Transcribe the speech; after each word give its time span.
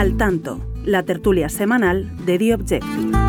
Al 0.00 0.16
tanto, 0.16 0.58
la 0.86 1.02
tertulia 1.02 1.50
semanal 1.50 2.10
de 2.24 2.38
The 2.38 2.54
Objective. 2.54 3.20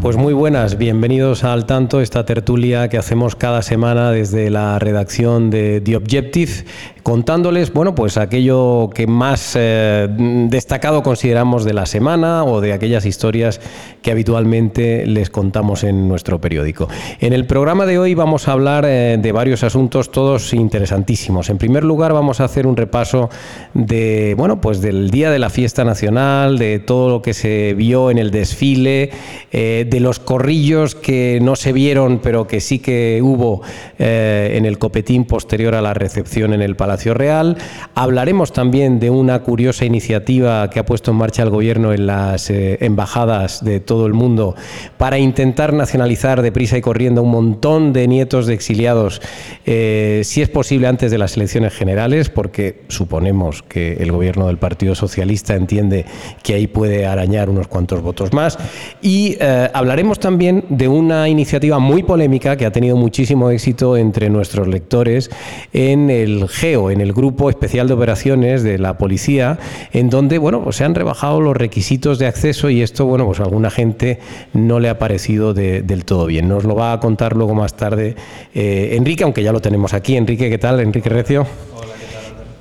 Pues 0.00 0.16
muy 0.16 0.32
buenas, 0.32 0.78
bienvenidos 0.78 1.44
al 1.44 1.66
tanto, 1.66 2.00
esta 2.00 2.24
tertulia 2.24 2.88
que 2.88 2.96
hacemos 2.96 3.36
cada 3.36 3.60
semana 3.60 4.10
desde 4.10 4.48
la 4.48 4.78
redacción 4.78 5.50
de 5.50 5.82
The 5.82 5.96
Objective 5.96 6.64
contándoles, 7.08 7.72
bueno, 7.72 7.94
pues 7.94 8.18
aquello 8.18 8.90
que 8.94 9.06
más 9.06 9.54
eh, 9.58 10.08
destacado 10.10 11.02
consideramos 11.02 11.64
de 11.64 11.72
la 11.72 11.86
semana 11.86 12.44
o 12.44 12.60
de 12.60 12.74
aquellas 12.74 13.06
historias 13.06 13.62
que 14.02 14.10
habitualmente 14.10 15.06
les 15.06 15.30
contamos 15.30 15.84
en 15.84 16.06
nuestro 16.06 16.38
periódico. 16.38 16.86
En 17.18 17.32
el 17.32 17.46
programa 17.46 17.86
de 17.86 17.98
hoy 17.98 18.12
vamos 18.12 18.46
a 18.46 18.52
hablar 18.52 18.84
eh, 18.86 19.16
de 19.18 19.32
varios 19.32 19.64
asuntos, 19.64 20.12
todos 20.12 20.52
interesantísimos. 20.52 21.48
En 21.48 21.56
primer 21.56 21.82
lugar, 21.82 22.12
vamos 22.12 22.42
a 22.42 22.44
hacer 22.44 22.66
un 22.66 22.76
repaso 22.76 23.30
de, 23.72 24.34
bueno, 24.36 24.60
pues 24.60 24.82
del 24.82 25.08
día 25.08 25.30
de 25.30 25.38
la 25.38 25.48
fiesta 25.48 25.84
nacional, 25.84 26.58
de 26.58 26.78
todo 26.78 27.08
lo 27.08 27.22
que 27.22 27.32
se 27.32 27.72
vio 27.72 28.10
en 28.10 28.18
el 28.18 28.30
desfile, 28.30 29.12
eh, 29.50 29.86
de 29.88 30.00
los 30.00 30.18
corrillos 30.18 30.94
que 30.94 31.38
no 31.40 31.56
se 31.56 31.72
vieron, 31.72 32.18
pero 32.18 32.46
que 32.46 32.60
sí 32.60 32.80
que 32.80 33.20
hubo 33.22 33.62
en 33.98 34.66
el 34.66 34.78
copetín 34.78 35.24
posterior 35.24 35.74
a 35.74 35.80
la 35.80 35.94
recepción 35.94 36.52
en 36.52 36.60
el 36.60 36.76
Palacio 36.76 36.97
Real. 37.06 37.56
Hablaremos 37.94 38.52
también 38.52 38.98
de 39.00 39.10
una 39.10 39.38
curiosa 39.40 39.84
iniciativa 39.84 40.68
que 40.70 40.80
ha 40.80 40.86
puesto 40.86 41.10
en 41.10 41.16
marcha 41.16 41.42
el 41.42 41.50
Gobierno 41.50 41.92
en 41.92 42.06
las 42.06 42.50
eh, 42.50 42.78
embajadas 42.80 43.64
de 43.64 43.80
todo 43.80 44.06
el 44.06 44.12
mundo 44.12 44.54
para 44.96 45.18
intentar 45.18 45.72
nacionalizar 45.72 46.42
deprisa 46.42 46.76
y 46.76 46.80
corriendo 46.80 47.22
un 47.22 47.30
montón 47.30 47.92
de 47.92 48.08
nietos 48.08 48.46
de 48.46 48.54
exiliados, 48.54 49.22
eh, 49.64 50.22
si 50.24 50.42
es 50.42 50.48
posible 50.48 50.88
antes 50.88 51.10
de 51.10 51.18
las 51.18 51.36
elecciones 51.36 51.72
generales, 51.74 52.28
porque 52.28 52.82
suponemos 52.88 53.62
que 53.62 53.94
el 53.94 54.12
Gobierno 54.12 54.48
del 54.48 54.58
Partido 54.58 54.94
Socialista 54.94 55.54
entiende 55.54 56.04
que 56.42 56.54
ahí 56.54 56.66
puede 56.66 57.06
arañar 57.06 57.48
unos 57.50 57.68
cuantos 57.68 58.02
votos 58.02 58.32
más. 58.32 58.58
Y 59.00 59.36
eh, 59.40 59.70
hablaremos 59.72 60.18
también 60.18 60.64
de 60.68 60.88
una 60.88 61.28
iniciativa 61.28 61.78
muy 61.78 62.02
polémica 62.02 62.56
que 62.56 62.66
ha 62.66 62.72
tenido 62.72 62.96
muchísimo 62.96 63.50
éxito 63.50 63.96
entre 63.96 64.30
nuestros 64.30 64.68
lectores 64.68 65.30
en 65.72 66.10
el 66.10 66.48
GEO, 66.48 66.87
en 66.90 67.00
el 67.00 67.12
Grupo 67.12 67.50
Especial 67.50 67.88
de 67.88 67.94
Operaciones 67.94 68.62
de 68.62 68.78
la 68.78 68.98
Policía, 68.98 69.58
en 69.92 70.10
donde 70.10 70.38
bueno, 70.38 70.62
pues 70.62 70.76
se 70.76 70.84
han 70.84 70.94
rebajado 70.94 71.40
los 71.40 71.56
requisitos 71.56 72.18
de 72.18 72.26
acceso 72.26 72.70
y 72.70 72.82
esto 72.82 73.06
bueno, 73.06 73.26
pues 73.26 73.40
a 73.40 73.44
alguna 73.44 73.70
gente 73.70 74.18
no 74.52 74.80
le 74.80 74.88
ha 74.88 74.98
parecido 74.98 75.54
del 75.54 76.04
todo 76.04 76.26
bien. 76.26 76.48
Nos 76.48 76.64
lo 76.64 76.74
va 76.74 76.92
a 76.92 77.00
contar 77.00 77.36
luego 77.36 77.54
más 77.54 77.74
tarde 77.74 78.16
eh, 78.54 78.94
Enrique, 78.96 79.24
aunque 79.24 79.42
ya 79.42 79.52
lo 79.52 79.60
tenemos 79.60 79.94
aquí. 79.94 80.16
Enrique, 80.16 80.50
¿qué 80.50 80.58
tal? 80.58 80.80
Enrique 80.80 81.08
Recio. 81.08 81.46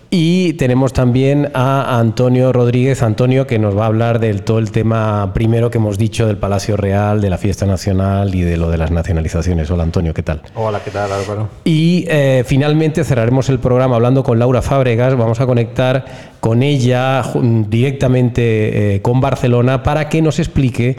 Y 0.10 0.54
tenemos 0.54 0.94
también 0.94 1.50
a 1.54 2.00
Antonio 2.00 2.54
Rodríguez, 2.54 3.04
Antonio, 3.04 3.46
que 3.46 3.60
nos 3.60 3.78
va 3.78 3.84
a 3.84 3.88
hablar 3.88 4.20
del 4.20 4.42
todo 4.42 4.60
el 4.60 4.72
tema 4.72 5.34
primero 5.34 5.70
que 5.70 5.80
hemos 5.80 5.98
dicho 5.98 6.26
del 6.26 6.38
Palacio 6.38 6.78
Real, 6.78 7.20
de 7.20 7.30
la 7.30 7.38
fiesta 7.38 7.66
nacional 7.66 8.34
y 8.34 8.42
de 8.42 8.56
lo 8.56 8.70
de 8.70 8.78
las 8.78 8.90
nacionalizaciones. 8.90 9.70
Hola 9.70 9.84
Antonio, 9.84 10.14
¿qué 10.14 10.24
tal? 10.24 10.42
Hola, 10.56 10.80
¿qué 10.84 10.92
tal 10.92 11.12
Álvaro? 11.12 11.50
Y 11.66 12.06
eh, 12.08 12.44
finalmente 12.46 13.04
cerraremos 13.04 13.50
el 13.50 13.60
programa 13.60 13.96
hablando 13.96 14.24
con 14.24 14.40
Laura 14.40 14.62
Fábregas. 14.62 15.16
Vamos 15.18 15.42
a 15.42 15.46
conectar 15.46 16.06
con 16.40 16.64
ella 16.64 17.24
directamente 17.68 18.96
eh, 18.96 19.02
con 19.02 19.20
Barcelona 19.20 19.84
para 19.84 20.08
que 20.08 20.22
nos 20.22 20.40
explique 20.40 20.96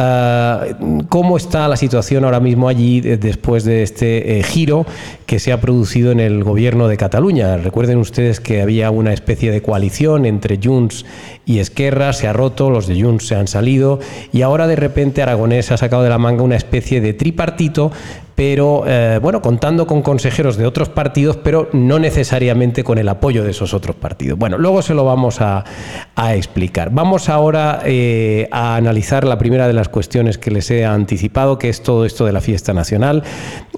Ah, 0.00 0.64
¿Cómo 1.08 1.36
está 1.36 1.66
la 1.66 1.76
situación 1.76 2.24
ahora 2.24 2.38
mismo 2.38 2.68
allí 2.68 3.00
después 3.00 3.64
de 3.64 3.82
este 3.82 4.38
eh, 4.38 4.44
giro 4.44 4.86
que 5.26 5.40
se 5.40 5.50
ha 5.50 5.60
producido 5.60 6.12
en 6.12 6.20
el 6.20 6.44
gobierno 6.44 6.86
de 6.86 6.96
Cataluña? 6.96 7.56
Recuerden 7.56 7.98
ustedes 7.98 8.38
que 8.38 8.62
había 8.62 8.92
una 8.92 9.12
especie 9.12 9.50
de 9.50 9.60
coalición 9.60 10.24
entre 10.24 10.60
Junts 10.62 11.04
y 11.46 11.58
Esquerra, 11.58 12.12
se 12.12 12.28
ha 12.28 12.32
roto, 12.32 12.70
los 12.70 12.86
de 12.86 13.02
Junts 13.02 13.26
se 13.26 13.34
han 13.34 13.48
salido 13.48 13.98
y 14.32 14.42
ahora 14.42 14.68
de 14.68 14.76
repente 14.76 15.20
Aragonés 15.20 15.72
ha 15.72 15.76
sacado 15.76 16.04
de 16.04 16.10
la 16.10 16.18
manga 16.18 16.44
una 16.44 16.54
especie 16.54 17.00
de 17.00 17.14
tripartito 17.14 17.90
pero 18.38 18.84
eh, 18.86 19.18
bueno, 19.20 19.42
contando 19.42 19.84
con 19.84 20.00
consejeros 20.00 20.56
de 20.56 20.64
otros 20.64 20.88
partidos, 20.88 21.36
pero 21.38 21.68
no 21.72 21.98
necesariamente 21.98 22.84
con 22.84 22.96
el 22.98 23.08
apoyo 23.08 23.42
de 23.42 23.50
esos 23.50 23.74
otros 23.74 23.96
partidos. 23.96 24.38
Bueno, 24.38 24.58
luego 24.58 24.80
se 24.80 24.94
lo 24.94 25.04
vamos 25.04 25.40
a, 25.40 25.64
explicar. 26.34 26.90
Vamos 26.92 27.28
ahora 27.28 27.82
eh, 27.84 28.48
a 28.50 28.76
analizar 28.76 29.24
la 29.24 29.38
primera 29.38 29.66
de 29.66 29.72
las 29.72 29.88
cuestiones 29.88 30.38
que 30.38 30.50
les 30.50 30.70
he 30.70 30.84
anticipado, 30.84 31.58
que 31.58 31.68
es 31.68 31.82
todo 31.82 32.04
esto 32.04 32.24
de 32.24 32.32
la 32.32 32.40
fiesta 32.40 32.72
nacional. 32.72 33.22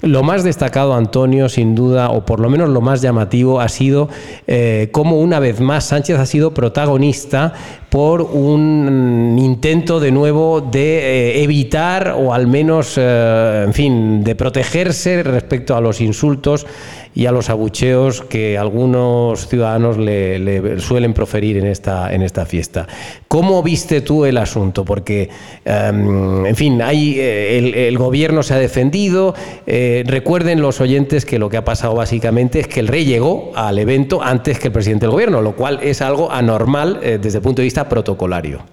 Lo 0.01 0.23
más 0.23 0.43
destacado, 0.43 0.93
Antonio, 0.93 1.49
sin 1.49 1.75
duda, 1.75 2.09
o 2.09 2.25
por 2.25 2.39
lo 2.39 2.49
menos 2.49 2.69
lo 2.69 2.81
más 2.81 3.01
llamativo, 3.01 3.59
ha 3.59 3.69
sido 3.69 4.09
eh, 4.47 4.89
cómo 4.91 5.19
una 5.19 5.39
vez 5.39 5.59
más 5.59 5.85
Sánchez 5.85 6.17
ha 6.17 6.25
sido 6.25 6.53
protagonista 6.53 7.53
por 7.89 8.21
un 8.21 9.35
intento 9.37 9.99
de 9.99 10.11
nuevo 10.11 10.61
de 10.61 11.43
evitar 11.43 12.15
o 12.17 12.33
al 12.33 12.47
menos, 12.47 12.97
en 12.97 13.73
fin, 13.73 14.23
de 14.23 14.33
proteger 14.33 14.61
protegerse 14.61 15.23
respecto 15.23 15.75
a 15.75 15.81
los 15.81 16.01
insultos 16.01 16.67
y 17.13 17.25
a 17.25 17.31
los 17.31 17.49
abucheos 17.49 18.21
que 18.21 18.57
algunos 18.57 19.47
ciudadanos 19.47 19.97
le, 19.97 20.79
suelen 20.79 21.13
proferir 21.13 21.57
en 21.57 21.65
esta, 21.65 22.13
en 22.13 22.21
esta 22.21 22.45
fiesta. 22.45 22.87
¿Cómo 23.27 23.61
viste 23.63 24.01
tú 24.01 24.25
el 24.25 24.37
asunto? 24.37 24.85
Porque, 24.85 25.29
em, 25.65 26.45
en 26.45 26.55
fin, 26.55 26.81
hay, 26.81 27.19
eh, 27.19 27.87
el, 27.87 27.97
gobierno 27.97 28.43
se 28.43 28.53
ha 28.53 28.57
defendido. 28.57 29.35
Eh, 29.67 30.03
recuerden 30.05 30.61
los 30.61 30.81
oyentes 30.81 31.25
que 31.25 31.39
lo 31.39 31.49
que 31.49 31.57
ha 31.57 31.65
pasado 31.65 31.95
básicamente 31.95 32.59
es 32.59 32.67
que 32.67 32.79
el 32.79 32.87
rey 32.87 33.05
llegó 33.05 33.51
al 33.55 33.77
evento 33.79 34.21
antes 34.21 34.59
que 34.59 34.67
el 34.67 34.73
presidente 34.73 35.05
del 35.05 35.11
gobierno, 35.11 35.41
lo 35.41 35.55
cual 35.55 35.79
es 35.81 36.01
algo 36.01 36.31
anormal 36.31 36.99
eh, 37.03 37.19
desde 37.21 37.39
el 37.39 37.43
punto 37.43 37.61
de 37.61 37.65
vista 37.65 37.87
protocolario. 37.89 38.63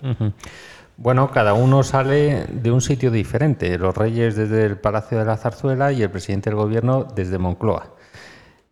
Bueno, 0.97 1.31
cada 1.31 1.55
uno 1.55 1.84
sale 1.84 2.44
de 2.50 2.72
un 2.72 2.81
sitio 2.81 3.10
diferente. 3.10 3.78
Los 3.78 3.97
reyes 3.97 4.34
desde 4.34 4.65
el 4.65 4.78
Palacio 4.78 5.19
de 5.19 5.25
la 5.25 5.37
Zarzuela 5.37 5.93
y 5.93 6.03
el 6.03 6.10
presidente 6.10 6.50
del 6.50 6.56
gobierno 6.56 7.06
desde 7.15 7.38
Moncloa. 7.38 7.97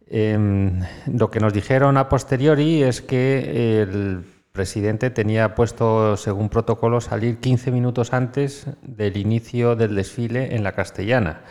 Em, 0.09 0.83
lo 1.07 1.31
que 1.31 1.41
nos 1.41 1.53
dijeron 1.53 1.97
a 1.97 2.09
posteriori 2.09 2.83
es 2.83 3.03
que 3.03 3.83
el 3.83 4.25
presidente 4.53 5.11
tenía 5.11 5.55
puesto, 5.55 6.17
según 6.17 6.49
protocolo, 6.49 7.01
salir 7.01 7.39
15 7.41 7.71
minutos 7.71 8.13
antes 8.13 8.67
del 8.83 9.17
inicio 9.17 9.77
del 9.77 9.95
desfile 9.95 10.55
en 10.55 10.63
la 10.63 10.73
Castellana. 10.73 11.43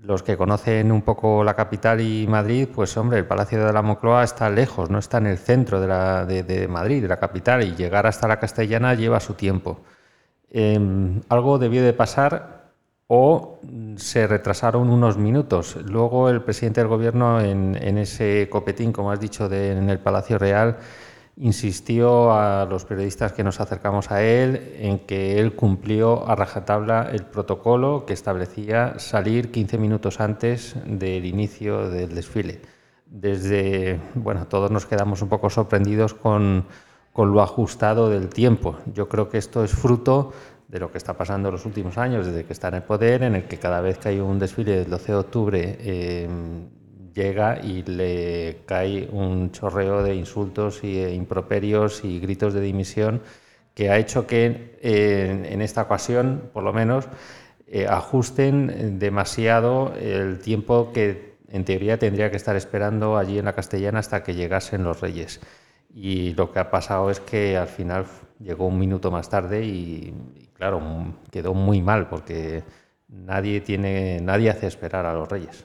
Los 0.00 0.22
que 0.22 0.36
conocen 0.36 0.92
un 0.92 1.02
poco 1.02 1.44
la 1.44 1.54
capital 1.54 2.00
y 2.00 2.26
Madrid, 2.26 2.68
pues 2.74 2.96
hombre, 2.96 3.18
el 3.18 3.26
Palacio 3.26 3.64
de 3.64 3.72
la 3.72 3.82
Moncloa 3.82 4.24
está 4.24 4.48
lejos, 4.48 4.90
no 4.90 4.98
está 4.98 5.18
en 5.18 5.26
el 5.26 5.38
centro 5.38 5.80
de, 5.80 6.66
Madrid, 6.68 7.02
de 7.02 7.08
la 7.08 7.18
capital, 7.18 7.62
y 7.64 7.74
llegar 7.74 8.06
hasta 8.06 8.28
la 8.28 8.38
Castellana 8.38 8.94
lleva 8.94 9.20
su 9.20 9.34
tiempo. 9.34 9.80
Em, 10.50 11.20
algo 11.28 11.58
debió 11.58 11.82
de 11.82 11.92
pasar 11.92 12.57
o 13.08 13.58
se 13.96 14.26
retrasaron 14.26 14.90
unos 14.90 15.16
minutos. 15.16 15.76
Luego 15.84 16.28
el 16.28 16.42
presidente 16.42 16.80
del 16.80 16.88
gobierno 16.88 17.40
en, 17.40 17.74
ese 17.98 18.48
copetín, 18.50 18.92
como 18.92 19.10
has 19.10 19.18
dicho, 19.18 19.46
en 19.52 19.88
el 19.88 19.98
Palacio 19.98 20.38
Real, 20.38 20.76
insistió 21.38 22.32
a 22.32 22.66
los 22.66 22.84
periodistas 22.84 23.32
que 23.32 23.44
nos 23.44 23.60
acercamos 23.60 24.10
a 24.10 24.22
él 24.22 24.74
en 24.78 24.98
que 25.00 25.38
él 25.38 25.54
cumplió 25.54 26.28
a 26.28 26.34
rajatabla 26.34 27.08
el 27.10 27.24
protocolo 27.24 28.04
que 28.06 28.12
establecía 28.12 28.98
salir 28.98 29.50
15 29.50 29.78
minutos 29.78 30.20
antes 30.20 30.76
del 30.84 31.24
inicio 31.24 31.88
del 31.88 32.14
desfile. 32.14 32.60
Desde, 33.06 34.00
bueno, 34.14 34.46
todos 34.48 34.70
nos 34.70 34.84
quedamos 34.84 35.22
un 35.22 35.30
poco 35.30 35.48
sorprendidos 35.48 36.12
con 36.12 36.66
lo 37.14 37.40
ajustado 37.40 38.10
del 38.10 38.28
tiempo. 38.28 38.76
Yo 38.92 39.08
creo 39.08 39.30
que 39.30 39.38
esto 39.38 39.64
es 39.64 39.72
fruto 39.72 40.32
de 40.68 40.78
lo 40.78 40.92
que 40.92 40.98
está 40.98 41.16
pasando 41.16 41.48
en 41.48 41.54
los 41.54 41.64
últimos 41.64 41.96
años, 41.98 42.26
desde 42.26 42.44
que 42.44 42.52
está 42.52 42.68
en 42.68 42.74
el 42.74 42.82
poder, 42.82 43.22
en 43.22 43.34
el 43.34 43.44
que 43.44 43.58
cada 43.58 43.80
vez 43.80 43.98
que 43.98 44.10
hay 44.10 44.20
un 44.20 44.38
desfile 44.38 44.76
del 44.76 44.90
12 44.90 45.12
de 45.12 45.18
octubre 45.18 45.76
eh, 45.80 46.28
llega 47.14 47.58
y 47.60 47.82
le 47.82 48.60
cae 48.66 49.08
un 49.10 49.50
chorreo 49.50 50.02
de 50.02 50.14
insultos 50.14 50.84
y 50.84 51.02
improperios 51.04 52.04
y 52.04 52.20
gritos 52.20 52.54
de 52.54 52.60
dimisión 52.60 53.22
que 53.74 53.90
ha 53.90 53.96
hecho 53.96 54.26
que 54.26 54.76
en 54.82 55.62
esta 55.62 55.82
ocasión, 55.82 56.50
por 56.52 56.64
lo 56.64 56.72
menos, 56.72 57.06
eh, 57.68 57.86
ajusten 57.86 58.98
demasiado 58.98 59.94
el 59.94 60.40
tiempo 60.40 60.90
que 60.92 61.36
en 61.48 61.64
teoría 61.64 61.98
tendría 61.98 62.30
que 62.30 62.36
estar 62.36 62.56
esperando 62.56 63.16
allí 63.16 63.38
en 63.38 63.44
la 63.44 63.54
castellana 63.54 64.00
hasta 64.00 64.22
que 64.22 64.34
llegasen 64.34 64.84
los 64.84 65.00
reyes. 65.00 65.40
Y 65.94 66.34
lo 66.34 66.52
que 66.52 66.58
ha 66.58 66.70
pasado 66.70 67.10
es 67.10 67.20
que 67.20 67.56
al 67.56 67.68
final 67.68 68.06
llegó 68.40 68.66
un 68.66 68.78
minuto 68.78 69.10
más 69.10 69.28
tarde 69.28 69.64
y 69.64 70.14
claro, 70.58 70.82
quedó 71.30 71.54
muy 71.54 71.80
mal 71.80 72.08
porque 72.08 72.64
nadie, 73.08 73.60
tiene, 73.60 74.20
nadie 74.20 74.50
hace 74.50 74.66
esperar 74.66 75.06
a 75.06 75.14
los 75.14 75.28
reyes. 75.28 75.64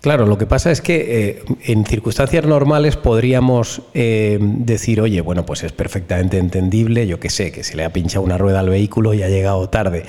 Claro, 0.00 0.24
lo 0.24 0.38
que 0.38 0.46
pasa 0.46 0.70
es 0.70 0.80
que 0.80 1.28
eh, 1.28 1.42
en 1.64 1.84
circunstancias 1.84 2.46
normales 2.46 2.96
podríamos 2.96 3.82
eh, 3.92 4.38
decir, 4.40 4.98
oye, 4.98 5.20
bueno, 5.20 5.44
pues 5.44 5.62
es 5.62 5.72
perfectamente 5.72 6.38
entendible, 6.38 7.06
yo 7.06 7.20
que 7.20 7.28
sé, 7.28 7.52
que 7.52 7.62
se 7.62 7.76
le 7.76 7.84
ha 7.84 7.92
pinchado 7.92 8.24
una 8.24 8.38
rueda 8.38 8.60
al 8.60 8.70
vehículo 8.70 9.12
y 9.12 9.22
ha 9.22 9.28
llegado 9.28 9.68
tarde. 9.68 10.04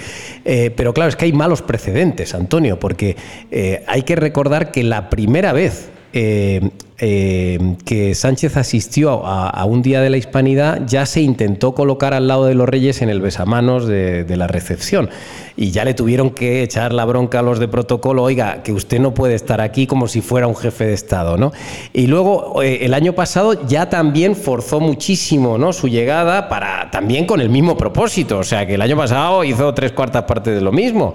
Eh, 0.46 0.72
pero 0.74 0.94
claro, 0.94 1.10
es 1.10 1.18
que 1.18 1.26
hay 1.26 1.34
malos 1.34 1.62
precedentes, 1.62 2.34
Antonio, 2.34 2.80
porque 2.80 3.18
hay 3.86 4.04
que 4.04 4.16
recordar 4.16 4.72
que 4.72 4.84
la 4.84 5.10
primera 5.10 5.52
vez 5.52 5.90
que 7.02 8.14
Sánchez 8.14 8.58
asistió 8.58 9.26
a, 9.26 9.66
un 9.66 9.82
día 9.82 10.02
de 10.02 10.12
la 10.12 10.18
hispanidad, 10.18 10.84
ya 10.86 11.08
se 11.08 11.22
intentó 11.22 11.74
colocar 11.74 12.14
al 12.14 12.28
lado 12.28 12.46
de 12.46 12.54
los 12.54 12.70
reyes 12.70 13.02
en 13.02 13.10
el 13.10 13.22
besamanos 13.22 13.88
de, 13.88 14.26
la 14.38 14.46
recepción. 14.48 15.10
Y 15.58 15.72
ya 15.72 15.84
le 15.84 15.96
tuvieron 15.96 16.30
que 16.30 16.62
echar 16.62 16.94
la 16.94 17.04
bronca 17.06 17.40
a 17.40 17.42
los 17.42 17.60
de 17.60 17.68
protocolo, 17.68 18.24
oiga, 18.24 18.62
que 18.64 18.72
usted 18.72 19.00
no 19.00 19.14
puede 19.14 19.34
estar 19.34 19.62
aquí 19.62 19.88
como 19.88 20.08
si 20.08 20.22
fuera 20.22 20.48
un 20.48 20.56
jefe 20.56 20.86
de 20.86 20.94
Estado. 20.94 21.38
¿no? 21.38 21.52
Y 21.92 22.06
luego, 22.06 22.62
eh, 22.62 22.86
el 22.86 22.94
año 22.94 23.14
pasado 23.14 23.66
ya 23.68 23.90
también 23.90 24.36
forzó 24.36 24.80
muchísimo 24.80 25.58
¿no? 25.58 25.74
su 25.74 25.88
llegada, 25.88 26.50
para, 26.50 26.92
también 26.92 27.26
con 27.26 27.42
el 27.42 27.50
mismo 27.50 27.76
propósito. 27.78 28.38
O 28.38 28.44
sea, 28.44 28.68
que 28.68 28.76
el 28.76 28.82
año 28.82 28.96
pasado 28.96 29.44
hizo 29.44 29.74
tres 29.74 29.92
cuartas 29.92 30.24
partes 30.24 30.54
de 30.54 30.62
lo 30.62 30.72
mismo. 30.72 31.14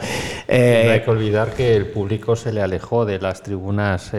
Eh, 0.49 0.83
no 0.85 0.93
hay 0.93 1.01
que 1.01 1.11
olvidar 1.11 1.55
que 1.55 1.77
el 1.77 1.87
público 1.87 2.35
se 2.35 2.53
le 2.53 2.61
alejó 2.61 3.05
de 3.05 3.21
las 3.21 3.43
tribunas 3.43 4.11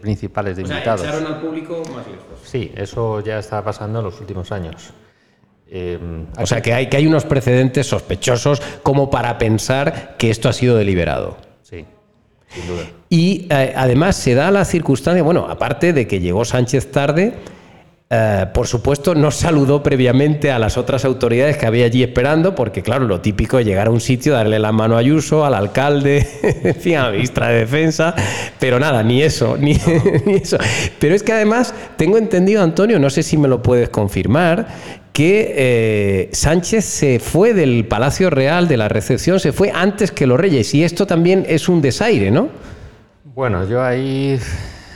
principales 0.00 0.56
de 0.56 0.62
invitados 0.62 1.05
al 1.14 1.40
público 1.40 1.82
más 1.94 2.06
lejos. 2.06 2.40
Sí, 2.44 2.72
eso 2.76 3.20
ya 3.20 3.38
está 3.38 3.62
pasando 3.62 4.00
en 4.00 4.04
los 4.04 4.20
últimos 4.20 4.52
años. 4.52 4.92
Eh, 5.68 5.98
o 6.38 6.46
sea 6.46 6.62
que 6.62 6.72
hay, 6.72 6.88
que 6.88 6.96
hay 6.96 7.06
unos 7.06 7.24
precedentes 7.24 7.88
sospechosos 7.88 8.62
como 8.82 9.10
para 9.10 9.36
pensar 9.36 10.14
que 10.16 10.30
esto 10.30 10.48
ha 10.48 10.52
sido 10.52 10.76
deliberado. 10.76 11.36
Sí, 11.62 11.84
sin 12.48 12.66
duda. 12.68 12.84
Y 13.08 13.46
eh, 13.50 13.72
además 13.76 14.16
se 14.16 14.34
da 14.34 14.50
la 14.50 14.64
circunstancia, 14.64 15.22
bueno, 15.22 15.46
aparte 15.48 15.92
de 15.92 16.06
que 16.06 16.20
llegó 16.20 16.44
Sánchez 16.44 16.90
tarde, 16.92 17.34
eh, 18.08 18.46
por 18.54 18.68
supuesto, 18.68 19.16
no 19.16 19.32
saludó 19.32 19.82
previamente 19.82 20.52
a 20.52 20.60
las 20.60 20.76
otras 20.76 21.04
autoridades 21.04 21.56
que 21.56 21.66
había 21.66 21.86
allí 21.86 22.04
esperando, 22.04 22.54
porque 22.54 22.80
claro, 22.80 23.04
lo 23.04 23.20
típico 23.20 23.58
es 23.58 23.66
llegar 23.66 23.88
a 23.88 23.90
un 23.90 24.00
sitio, 24.00 24.34
darle 24.34 24.60
la 24.60 24.70
mano 24.70 24.94
a 24.94 25.00
Ayuso, 25.00 25.44
al 25.44 25.54
alcalde, 25.54 26.24
en 26.62 26.76
fin, 26.76 26.96
a 26.98 27.06
la 27.06 27.10
ministra 27.10 27.48
de 27.48 27.58
Defensa, 27.58 28.14
pero 28.60 28.78
nada, 28.78 29.02
ni 29.02 29.22
eso, 29.22 29.56
ni, 29.60 29.72
eso. 29.72 30.56
Pero 31.00 31.16
es 31.16 31.24
que 31.24 31.32
además, 31.32 31.74
tengo 31.96 32.16
entendido, 32.16 32.62
Antonio, 32.62 33.00
no 33.00 33.10
sé 33.10 33.24
si 33.24 33.36
me 33.36 33.48
lo 33.48 33.60
puedes 33.60 33.88
confirmar, 33.88 34.68
que 35.12 35.54
eh, 35.56 36.28
Sánchez 36.32 36.84
se 36.84 37.18
fue 37.18 37.54
del 37.54 37.86
Palacio 37.86 38.30
Real, 38.30 38.68
de 38.68 38.76
la 38.76 38.88
recepción, 38.88 39.40
se 39.40 39.50
fue 39.50 39.72
antes 39.74 40.12
que 40.12 40.28
los 40.28 40.38
reyes, 40.38 40.72
y 40.74 40.84
esto 40.84 41.08
también 41.08 41.44
es 41.48 41.68
un 41.68 41.82
desaire, 41.82 42.30
¿no? 42.30 42.50
Bueno, 43.34 43.68
yo 43.68 43.82
ahí 43.82 44.38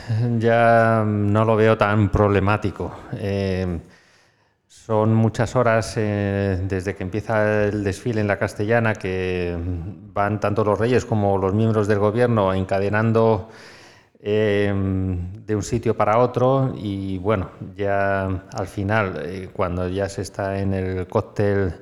ya 0.39 1.03
no 1.05 1.45
lo 1.45 1.55
veo 1.55 1.77
tan 1.77 2.09
problemático. 2.09 2.91
Eh, 3.13 3.79
son 4.67 5.13
muchas 5.13 5.55
horas 5.55 5.93
eh, 5.97 6.59
desde 6.67 6.95
que 6.95 7.03
empieza 7.03 7.65
el 7.65 7.83
desfile 7.83 8.21
en 8.21 8.27
la 8.27 8.37
castellana 8.37 8.93
que 8.93 9.55
van 10.13 10.39
tanto 10.39 10.63
los 10.63 10.79
reyes 10.79 11.05
como 11.05 11.37
los 11.37 11.53
miembros 11.53 11.87
del 11.87 11.99
gobierno 11.99 12.53
encadenando 12.53 13.49
eh, 14.19 14.73
de 14.73 15.55
un 15.55 15.63
sitio 15.63 15.95
para 15.95 16.17
otro 16.19 16.73
y 16.75 17.17
bueno, 17.17 17.51
ya 17.75 18.25
al 18.53 18.67
final, 18.67 19.49
cuando 19.53 19.87
ya 19.89 20.09
se 20.09 20.21
está 20.21 20.59
en 20.59 20.73
el 20.73 21.07
cóctel 21.07 21.73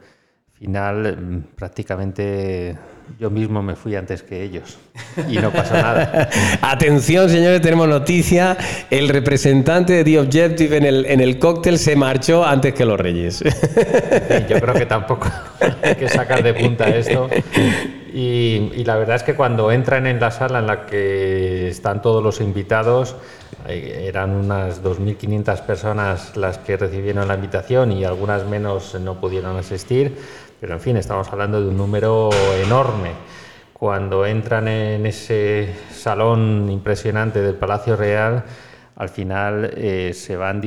final, 0.53 1.45
prácticamente 1.55 2.77
yo 3.17 3.29
mismo 3.29 3.61
me 3.61 3.75
fui 3.75 3.95
antes 3.95 4.23
que 4.23 4.43
ellos 4.43 4.77
y 5.27 5.37
no 5.37 5.51
pasa 5.51 5.81
nada. 5.81 6.29
Atención, 6.61 7.29
señores, 7.29 7.61
tenemos 7.61 7.87
noticia. 7.87 8.57
El 8.89 9.09
representante 9.09 9.93
de 9.93 10.03
The 10.03 10.19
Objective 10.19 10.77
en 10.77 10.85
el, 10.85 11.05
en 11.05 11.21
el 11.21 11.39
cóctel 11.39 11.79
se 11.79 11.95
marchó 11.95 12.45
antes 12.45 12.73
que 12.73 12.85
los 12.85 12.99
Reyes. 12.99 13.43
yo 14.49 14.59
creo 14.59 14.73
que 14.73 14.85
tampoco 14.85 15.27
hay 15.83 15.95
que 15.95 16.09
sacar 16.09 16.43
de 16.43 16.53
punta 16.53 16.87
esto. 16.89 17.29
Y, 18.13 18.71
y, 18.75 18.83
la 18.85 18.95
verdad 18.95 19.17
es 19.17 19.23
que 19.23 19.35
cuando 19.35 19.71
entran 19.71 20.07
en 20.07 20.19
la 20.19 20.31
sala 20.31 20.59
en 20.59 20.67
la 20.67 20.85
que 20.85 21.69
están 21.69 22.01
todos 22.01 22.23
los 22.23 22.41
invitados, 22.41 23.15
eran 23.67 24.31
unas 24.31 24.83
2.500 24.83 25.61
personas 25.61 26.35
las 26.35 26.57
que 26.57 26.77
recibieron 26.77 27.27
la 27.27 27.35
invitación 27.35 27.91
y 27.91 28.03
algunas 28.03 28.45
menos 28.45 28.95
no 28.99 29.19
pudieron 29.19 29.57
asistir 29.57 30.17
pero 30.59 30.73
en 30.73 30.79
fin, 30.79 30.97
estamos 30.97 31.31
hablando 31.31 31.61
de 31.61 31.69
un 31.69 31.77
número 31.77 32.29
enorme. 32.63 33.11
Cuando 33.73 34.25
entran 34.25 34.67
en 34.67 35.05
ese 35.05 35.73
salón 35.91 36.69
impresionante 36.69 37.41
del 37.41 37.55
Palacio 37.55 37.95
Real, 37.95 38.43
al 38.95 39.09
final 39.09 39.71
eh, 39.75 40.11
se 40.13 40.35
van 40.35 40.61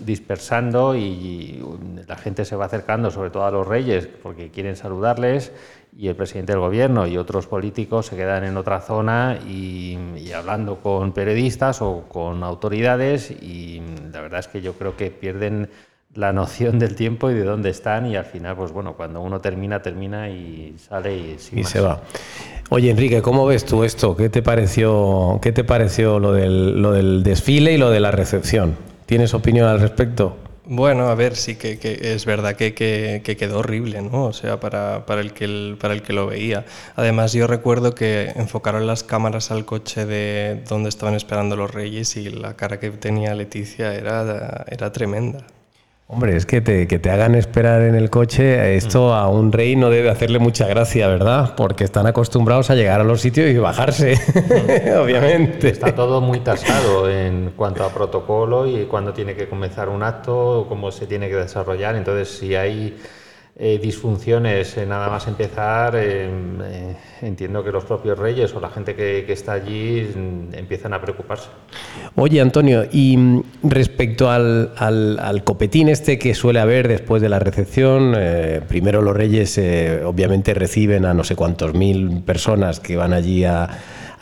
dispersando 0.00 0.96
y 0.96 1.62
la 2.08 2.16
gente 2.16 2.46
se 2.46 2.56
va 2.56 2.64
acercando, 2.64 3.10
sobre 3.10 3.28
todo 3.28 3.44
a 3.44 3.50
los 3.50 3.66
reyes, 3.66 4.06
porque 4.06 4.50
quieren 4.50 4.76
saludarles, 4.76 5.52
y 5.96 6.08
el 6.08 6.16
presidente 6.16 6.52
del 6.52 6.60
gobierno 6.60 7.06
y 7.06 7.18
otros 7.18 7.46
políticos 7.46 8.06
se 8.06 8.16
quedan 8.16 8.44
en 8.44 8.56
otra 8.56 8.80
zona 8.80 9.38
y, 9.46 9.98
y, 10.16 10.32
hablando 10.32 10.80
con 10.80 11.12
periodistas 11.12 11.82
o 11.82 12.06
con 12.08 12.42
autoridades 12.42 13.30
y 13.30 13.80
la 14.12 14.20
verdad 14.20 14.40
es 14.40 14.48
que 14.48 14.60
yo 14.60 14.72
creo 14.72 14.96
que 14.96 15.10
pierden 15.12 15.68
la 16.14 16.32
noción 16.32 16.78
del 16.78 16.94
tiempo 16.94 17.30
y 17.30 17.34
de 17.34 17.44
dónde 17.44 17.70
están 17.70 18.06
y 18.06 18.16
al 18.16 18.24
final, 18.24 18.56
pues 18.56 18.72
bueno, 18.72 18.94
cuando 18.94 19.20
uno 19.20 19.40
termina, 19.40 19.82
termina 19.82 20.30
y 20.30 20.74
sale 20.78 21.16
y, 21.16 21.36
y 21.52 21.64
se 21.64 21.80
va. 21.80 22.00
Oye, 22.70 22.90
Enrique, 22.90 23.20
¿cómo 23.20 23.46
ves 23.46 23.64
tú 23.64 23.84
esto? 23.84 24.16
¿Qué 24.16 24.28
te 24.28 24.42
pareció, 24.42 25.38
qué 25.42 25.52
te 25.52 25.64
pareció 25.64 26.18
lo, 26.18 26.32
del, 26.32 26.80
lo 26.80 26.92
del 26.92 27.22
desfile 27.22 27.72
y 27.72 27.78
lo 27.78 27.90
de 27.90 28.00
la 28.00 28.10
recepción? 28.10 28.76
¿Tienes 29.06 29.34
opinión 29.34 29.68
al 29.68 29.80
respecto? 29.80 30.36
Bueno, 30.66 31.08
a 31.08 31.14
ver, 31.14 31.36
sí 31.36 31.56
que, 31.56 31.78
es 31.82 32.24
verdad 32.24 32.56
que, 32.56 32.72
quedó 32.74 33.58
horrible, 33.58 34.00
¿no? 34.00 34.24
O 34.24 34.32
sea, 34.32 34.60
para, 34.60 35.04
para, 35.04 35.20
el 35.20 35.34
que, 35.34 35.76
para 35.78 35.92
el 35.92 36.00
que 36.00 36.14
lo 36.14 36.26
veía. 36.26 36.64
Además, 36.96 37.34
yo 37.34 37.46
recuerdo 37.46 37.94
que 37.94 38.32
enfocaron 38.34 38.86
las 38.86 39.04
cámaras 39.04 39.50
al 39.50 39.66
coche 39.66 40.06
de 40.06 40.62
donde 40.66 40.88
estaban 40.88 41.14
esperando 41.14 41.54
los 41.54 41.70
reyes 41.70 42.16
y 42.16 42.30
la 42.30 42.56
cara 42.56 42.80
que 42.80 42.90
tenía 42.90 43.34
Leticia 43.34 43.94
era, 43.94 44.64
era 44.70 44.90
tremenda. 44.90 45.44
Hombre, 46.14 46.36
es 46.36 46.46
que 46.46 46.60
te, 46.60 46.86
que 46.86 47.00
te 47.00 47.10
hagan 47.10 47.34
esperar 47.34 47.82
en 47.82 47.96
el 47.96 48.08
coche, 48.08 48.76
esto 48.76 49.12
a 49.12 49.28
un 49.28 49.50
rey 49.50 49.74
no 49.74 49.90
debe 49.90 50.10
hacerle 50.10 50.38
mucha 50.38 50.64
gracia, 50.68 51.08
¿verdad? 51.08 51.56
Porque 51.56 51.82
están 51.82 52.06
acostumbrados 52.06 52.70
a 52.70 52.76
llegar 52.76 53.00
a 53.00 53.04
los 53.04 53.20
sitios 53.20 53.50
y 53.50 53.58
bajarse, 53.58 54.14
obviamente. 54.96 55.70
Está 55.70 55.92
todo 55.92 56.20
muy 56.20 56.38
tasado 56.38 57.10
en 57.10 57.50
cuanto 57.56 57.82
a 57.82 57.88
protocolo 57.88 58.64
y 58.64 58.84
cuándo 58.84 59.12
tiene 59.12 59.34
que 59.34 59.48
comenzar 59.48 59.88
un 59.88 60.04
acto, 60.04 60.66
cómo 60.68 60.92
se 60.92 61.08
tiene 61.08 61.28
que 61.28 61.34
desarrollar. 61.34 61.96
Entonces, 61.96 62.28
si 62.28 62.54
hay 62.54 62.96
eh, 63.56 63.78
disfunciones 63.80 64.76
nada 64.84 65.08
más 65.08 65.28
empezar, 65.28 65.94
eh, 65.94 66.28
eh, 66.28 66.96
entiendo 67.22 67.62
que 67.62 67.70
los 67.70 67.84
propios 67.84 68.18
reyes 68.18 68.52
o 68.52 68.58
la 68.58 68.68
gente 68.68 68.96
que, 68.96 69.32
está 69.32 69.52
allí 69.52 70.02
mm, 70.02 70.54
empiezan 70.54 70.92
a 70.92 71.00
preocuparse. 71.00 71.50
Oye, 72.16 72.40
Antonio, 72.40 72.84
y 72.90 73.16
mm, 73.16 73.42
respecto 73.62 74.28
al, 74.28 74.72
al, 74.76 75.44
copetín 75.44 75.88
este 75.88 76.18
que 76.18 76.34
suele 76.34 76.58
haber 76.58 76.88
después 76.88 77.22
de 77.22 77.28
la 77.28 77.38
recepción, 77.38 78.16
primero 78.66 79.02
los 79.02 79.16
reyes 79.16 79.56
obviamente 80.04 80.52
reciben 80.52 81.04
a 81.04 81.14
no 81.14 81.22
sé 81.22 81.36
cuántos 81.36 81.74
mil 81.74 82.22
personas 82.22 82.80
que 82.80 82.96
van 82.96 83.12
allí 83.12 83.44
a 83.44 83.68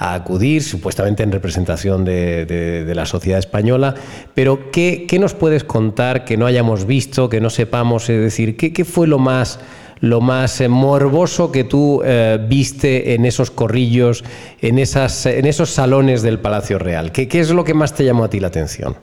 a 0.02 0.14
acudir, 0.14 0.64
supuestamente 0.64 1.22
en 1.22 1.30
representación 1.30 2.04
de, 2.04 2.90
la 2.94 3.06
sociedad 3.06 3.38
española. 3.38 3.94
Pero, 4.34 4.70
¿qué, 4.72 5.06
nos 5.20 5.34
puedes 5.34 5.62
contar 5.62 6.24
que 6.24 6.36
no 6.36 6.46
hayamos 6.46 6.86
visto, 6.86 7.28
que 7.28 7.40
no 7.40 7.50
sepamos? 7.50 8.10
Es 8.10 8.20
decir, 8.20 8.56
¿qué, 8.56 8.84
fue 8.84 9.06
lo 9.06 9.18
más 9.18 9.60
lo 10.00 10.20
más 10.20 10.60
eh, 10.60 10.66
morboso 10.66 11.52
que 11.52 11.62
tú 11.62 12.02
eh, 12.04 12.36
viste 12.48 13.14
en 13.14 13.24
esos 13.24 13.52
corrillos, 13.52 14.24
en, 14.60 14.80
esas, 14.80 15.26
en 15.26 15.46
esos 15.46 15.70
salones 15.70 16.22
del 16.22 16.40
Palacio 16.40 16.80
Real? 16.80 17.12
¿Qué, 17.12 17.28
es 17.32 17.50
lo 17.50 17.62
que 17.62 17.72
más 17.72 17.94
te 17.94 18.04
llamó 18.04 18.24
a 18.24 18.28
ti 18.28 18.40
la 18.40 18.48
atención? 18.48 18.96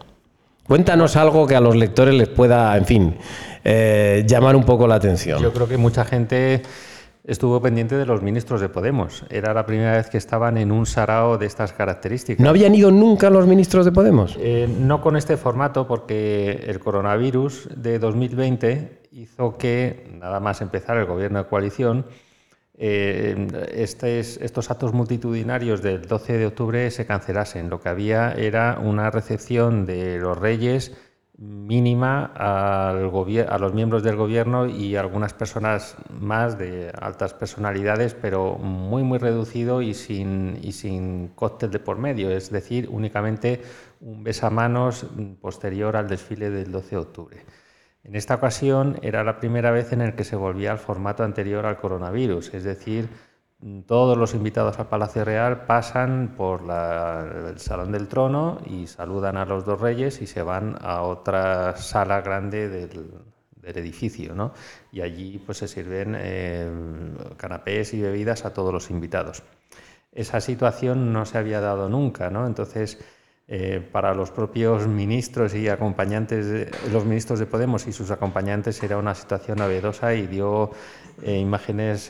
Cuéntanos 0.68 1.15
algo 1.15 1.48
que 1.48 1.56
a 1.56 1.62
los 1.62 1.77
lectores 1.77 2.13
les 2.15 2.27
pueda, 2.27 2.75
en 2.75 2.86
fin, 2.86 3.15
eh, 3.63 4.25
llamar 4.27 4.58
un 4.58 4.65
poco 4.65 4.88
la 4.88 4.96
atención. 4.96 5.41
Yo 5.41 5.53
creo 5.53 5.70
que 5.70 5.77
mucha 5.77 6.03
gente 6.03 6.63
estuvo 7.29 7.62
pendiente 7.62 7.95
de 7.95 8.07
los 8.07 8.24
ministros 8.24 8.59
de 8.59 8.69
Podemos. 8.69 9.24
Era 9.29 9.53
la 9.53 9.65
primera 9.65 9.98
vez 9.98 10.09
que 10.09 10.17
estaban 10.17 10.57
en 10.57 10.71
un 10.71 10.88
sarao 10.88 11.38
de 11.38 11.45
estas 11.45 11.74
características. 11.74 12.43
¿No 12.43 12.50
habían 12.50 12.74
ido 12.74 12.89
nunca 12.89 13.29
los 13.29 13.45
ministros 13.45 13.86
de 13.86 13.91
Podemos? 13.91 14.36
Eh, 14.39 14.67
no 14.67 15.00
con 15.00 15.15
este 15.15 15.38
formato, 15.38 15.88
porque 15.88 16.63
el 16.65 16.79
coronavirus 16.79 17.69
de 17.75 18.00
2020 18.00 19.01
hizo 19.12 19.57
que, 19.57 20.09
nada 20.19 20.39
más 20.39 20.62
empezar 20.62 20.98
el 20.98 21.05
gobierno 21.05 21.38
de 21.38 21.45
coalición, 21.45 22.07
eh, 22.81 23.48
estos 23.74 24.71
actos 24.71 24.93
multitudinarios 24.93 25.83
del 25.83 26.07
12 26.07 26.38
de 26.38 26.45
octubre 26.48 26.89
se 26.89 27.05
cancelasen. 27.05 27.69
Lo 27.69 27.79
que 27.79 27.89
había 27.89 28.31
era 28.31 28.79
una 28.81 29.12
recepción 29.12 29.86
de 29.86 30.17
los 30.17 30.36
reyes 30.36 30.93
mínima 31.39 32.25
al 32.25 33.12
a 33.48 33.58
los 33.58 33.74
miembros 33.74 34.03
del 34.03 34.17
gobierno 34.17 34.67
y 34.67 34.98
algunas 34.98 35.34
personas 35.34 35.96
más 36.10 36.58
de 36.58 36.91
altas 37.00 37.34
personalidades, 37.34 38.13
pero 38.13 38.58
muy, 38.58 39.03
muy 39.03 39.19
reducido 39.19 39.81
y 39.81 39.93
sin, 39.93 40.60
y 40.62 40.74
sin 40.74 41.29
cóctel 41.29 41.72
de 41.72 41.79
por 41.79 41.98
medio, 41.98 42.29
es 42.29 42.51
decir, 42.51 42.89
únicamente 42.91 43.62
un 44.01 44.24
besamanos 44.24 45.05
posterior 45.39 45.96
al 45.96 46.10
desfile 46.10 46.50
del 46.50 46.72
12 46.72 46.89
de 46.89 46.98
octubre. 46.98 47.46
En 48.03 48.15
esta 48.15 48.36
ocasión 48.36 49.00
era 49.01 49.24
la 49.24 49.39
primera 49.39 49.72
vez 49.72 49.93
en 49.93 50.01
el 50.01 50.15
que 50.15 50.24
se 50.24 50.36
volvía 50.36 50.72
al 50.72 50.79
formato 50.79 51.24
anterior 51.24 51.65
al 51.65 51.77
coronavirus, 51.77 52.53
es 52.53 52.63
decir, 52.63 53.08
todos 53.86 54.18
los 54.18 54.34
invitados 54.36 54.80
al 54.80 54.88
Palacio 54.88 55.25
Real 55.25 55.66
pasan 55.66 56.34
por 56.38 56.62
el 56.62 57.60
Salón 57.60 57.92
del 57.92 58.08
Trono 58.08 58.60
y 58.66 58.88
saludan 58.88 59.36
a 59.36 59.46
los 59.46 59.66
dos 59.66 59.82
reyes 59.82 60.22
y 60.22 60.28
se 60.28 60.42
van 60.44 60.78
a 60.80 61.01
otra 61.01 61.75
sala 61.75 62.22
grande 62.22 62.70
del, 62.70 63.12
edificio, 63.62 64.34
¿no? 64.34 64.51
Y 64.92 65.01
allí 65.01 65.38
pues 65.46 65.60
se 65.60 65.68
sirven 65.68 66.16
eh, 66.18 66.68
canapés 67.38 67.94
y 67.94 68.01
bebidas 68.01 68.44
a 68.46 68.51
todos 68.51 68.74
los 68.74 68.89
invitados. 68.89 69.44
Esa 70.12 70.42
situación 70.42 71.13
no 71.13 71.25
se 71.28 71.38
había 71.38 71.62
dado 71.62 71.88
nunca, 71.88 72.32
¿no? 72.32 72.48
Entonces, 72.48 72.98
eh, 73.48 73.88
para 73.92 74.16
los 74.16 74.32
propios 74.32 74.88
ministros 74.88 75.54
y 75.54 75.68
acompañantes, 75.68 76.48
de, 76.48 76.72
los 76.92 77.06
ministros 77.06 77.38
de 77.38 77.46
Podemos 77.46 77.86
y 77.86 77.92
sus 77.92 78.10
acompañantes 78.10 78.82
era 78.82 78.98
una 78.98 79.13
situación 79.13 79.60
novedosa 79.60 80.16
y 80.16 80.25
dio 80.25 80.72
eh, 81.22 81.38
imágenes 81.38 82.10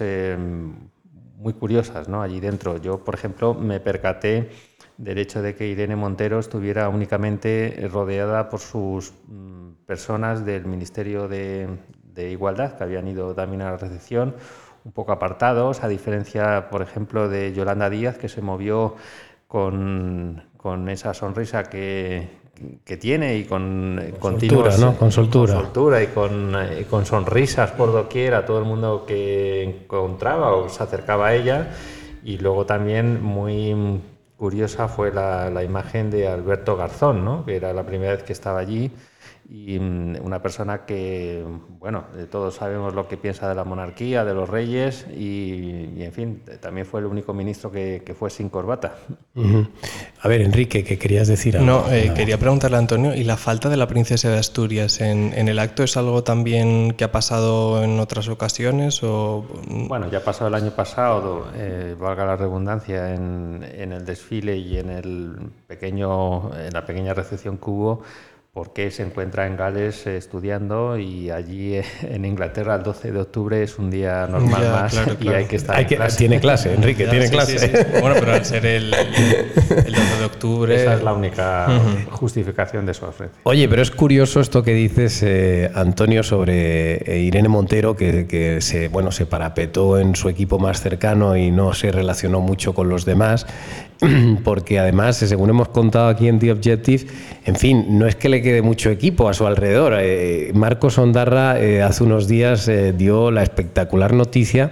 muy 1.39 1.53
curiosas 1.53 2.07
¿no? 2.07 2.21
allí 2.21 2.39
dentro. 2.39 2.77
Yo, 2.77 3.03
por 3.03 3.15
ejemplo, 3.15 3.53
me 3.53 3.79
percaté 3.79 4.49
del 4.97 5.17
hecho 5.17 5.41
de 5.41 5.55
que 5.55 5.65
Irene 5.65 5.95
Montero 5.95 6.39
estuviera 6.39 6.89
únicamente 6.89 7.87
rodeada 7.91 8.49
por 8.49 8.59
sus 8.59 9.13
mm, 9.27 9.85
personas 9.85 10.45
del 10.45 10.65
Ministerio 10.65 11.27
de, 11.27 11.69
Igualdad, 12.17 12.77
que 12.77 12.83
habían 12.83 13.07
ido 13.07 13.33
también 13.33 13.61
a 13.61 13.71
la 13.71 13.77
recepción, 13.77 14.35
un 14.83 14.91
poco 14.91 15.13
apartados, 15.13 15.85
a 15.85 15.87
diferencia, 15.87 16.69
por 16.69 16.81
ejemplo, 16.81 17.29
de 17.29 17.53
Yolanda 17.53 17.89
Díaz, 17.89 18.17
que 18.17 18.27
se 18.27 18.41
movió 18.41 18.95
con, 19.47 20.43
con 20.57 20.89
esa 20.89 21.13
sonrisa 21.13 21.63
que, 21.63 22.38
que 22.83 22.97
tiene 22.97 23.37
y 23.37 23.45
con, 23.45 24.01
con 24.19 24.39
soltura, 24.39 24.77
¿no? 24.77 24.95
Con 24.97 25.11
soltura. 25.11 25.53
Con 25.53 25.63
soltura 25.63 26.03
y 26.03 26.07
con, 26.07 26.55
eh, 26.55 26.85
con, 26.89 27.05
sonrisas 27.05 27.71
por 27.71 27.91
doquier 27.91 28.33
a 28.33 28.45
todo 28.45 28.59
el 28.59 28.65
mundo 28.65 29.05
que 29.07 29.63
encontraba 29.63 30.55
o 30.55 30.69
se 30.69 30.83
acercaba 30.83 31.27
a 31.27 31.35
ella. 31.35 31.71
Y 32.23 32.37
luego 32.37 32.65
también 32.65 33.23
muy 33.23 34.01
curiosa 34.37 34.87
fue 34.87 35.13
la, 35.13 35.49
la 35.49 35.63
imagen 35.63 36.09
de 36.09 36.27
Alberto 36.27 36.75
Garzón, 36.75 37.23
¿no? 37.23 37.45
que 37.45 37.55
era 37.55 37.73
la 37.73 37.85
primera 37.85 38.13
vez 38.13 38.23
que 38.23 38.33
estaba 38.33 38.59
allí 38.59 38.91
y 39.51 39.79
mm, 39.79 40.17
una 40.23 40.41
persona 40.41 40.85
que, 40.85 41.43
bueno, 41.79 42.05
todos 42.29 42.55
sabemos 42.55 42.93
lo 42.93 43.07
que 43.07 43.17
piensa 43.17 43.49
de 43.49 43.55
la 43.55 43.63
monarquía, 43.63 44.23
de 44.23 44.33
los 44.33 44.47
reyes 44.47 45.07
y, 45.09 46.03
en 46.03 46.13
fin, 46.13 46.43
también 46.61 46.85
fue 46.85 46.99
el 46.99 47.07
único 47.07 47.33
ministro 47.33 47.71
que, 47.71 48.15
fue 48.17 48.29
sin 48.29 48.49
corbata. 48.49 48.95
A 50.21 50.27
ver, 50.27 50.41
Enrique, 50.41 50.83
¿qué 50.83 50.97
querías 50.97 51.27
decir? 51.27 51.59
No, 51.61 51.89
eh, 51.91 52.11
quería 52.15 52.37
preguntarle 52.37 52.77
a 52.77 52.79
Antonio, 52.79 53.15
¿y 53.15 53.23
la 53.23 53.37
falta 53.37 53.69
de 53.69 53.77
la 53.77 53.87
princesa 53.87 54.29
de 54.29 54.37
Asturias 54.37 54.99
en, 55.01 55.33
el 55.33 55.57
acto 55.57 55.83
es 55.83 55.95
algo 55.97 56.23
también 56.23 56.91
que 56.91 57.03
ha 57.03 57.11
pasado 57.11 57.83
en 57.83 57.99
otras 57.99 58.27
ocasiones? 58.27 59.01
O... 59.03 59.45
Bueno, 59.67 60.09
ya 60.11 60.19
ha 60.19 60.23
pasado 60.23 60.49
el 60.49 60.55
año 60.55 60.71
pasado, 60.71 61.47
eh, 61.55 61.95
valga 61.99 62.25
la 62.25 62.35
redundancia, 62.35 63.13
en, 63.13 63.65
en 63.73 63.93
el 63.93 64.05
desfile 64.05 64.57
y 64.57 64.77
en, 64.77 64.89
el 64.89 65.51
pequeño, 65.65 66.53
en 66.55 66.73
la 66.73 66.85
pequeña 66.85 67.13
recepción 67.13 67.57
que 67.57 67.69
hubo 67.69 68.03
porque 68.51 68.89
se 68.89 69.03
encuentra 69.03 69.45
en 69.45 69.55
Gales 69.55 70.07
eh, 70.07 70.17
estudiando 70.17 70.97
y 70.97 71.29
allí 71.29 71.75
eh, 71.75 71.85
en 72.01 72.25
Inglaterra 72.25 72.75
el 72.75 72.83
12 72.83 73.11
de 73.11 73.19
octubre 73.19 73.61
es 73.61 73.77
un 73.77 73.91
día 73.91 74.25
normal 74.25 74.71
más 74.71 74.99
y 75.19 75.27
hay 75.29 75.45
que 75.45 75.57
estar 75.57 75.85
clase. 75.85 76.17
Tiene 76.17 76.39
clase, 76.39 76.73
Enrique, 76.73 77.05
tiene 77.05 77.29
clase. 77.29 77.87
Bueno, 78.01 78.15
pero 78.19 78.33
al 78.33 78.45
ser 78.45 78.65
el, 78.65 78.93
el, 78.93 79.93
12 79.93 80.19
de 80.19 80.25
octubre... 80.25 80.75
Esa 80.75 80.95
es 80.95 81.03
la 81.03 81.13
única 81.13 81.67
justificación 82.09 82.85
de 82.87 82.93
su 82.95 83.05
ofrece. 83.05 83.33
Oye, 83.43 83.69
pero 83.69 83.83
es 83.83 83.91
curioso 83.91 84.39
esto 84.39 84.63
que 84.63 84.73
dices, 84.73 85.21
eh, 85.21 85.69
Antonio, 85.75 86.23
sobre 86.23 87.19
Irene 87.21 87.49
Montero, 87.49 87.95
que, 87.95 88.25
que, 88.25 88.61
se, 88.61 88.87
bueno, 88.87 89.11
se 89.11 89.27
parapetó 89.27 89.99
en 89.99 90.15
su 90.15 90.27
equipo 90.27 90.57
más 90.57 90.81
cercano 90.81 91.37
y 91.37 91.51
no 91.51 91.73
se 91.73 91.91
relacionó 91.91 92.41
mucho 92.41 92.73
con 92.73 92.89
los 92.89 93.05
demás. 93.05 93.45
porque 94.43 94.79
además, 94.79 95.17
según 95.17 95.49
hemos 95.49 95.69
contado 95.69 96.07
aquí 96.07 96.27
en 96.27 96.39
The 96.39 96.51
Objective, 96.51 97.05
en 97.45 97.55
fin, 97.55 97.85
no 97.97 98.07
es 98.07 98.15
que 98.15 98.29
le 98.29 98.41
quede 98.41 98.61
mucho 98.61 98.89
equipo 98.89 99.27
a 99.27 99.33
su 99.33 99.45
alrededor. 99.45 99.95
Eh, 99.99 100.51
Marcos 100.53 100.97
Ondarra 100.97 101.59
eh, 101.59 101.81
hace 101.81 102.03
unos 102.03 102.27
días 102.27 102.67
eh, 102.67 102.93
dio 102.93 103.31
la 103.31 103.43
espectacular 103.43 104.13
noticia 104.13 104.69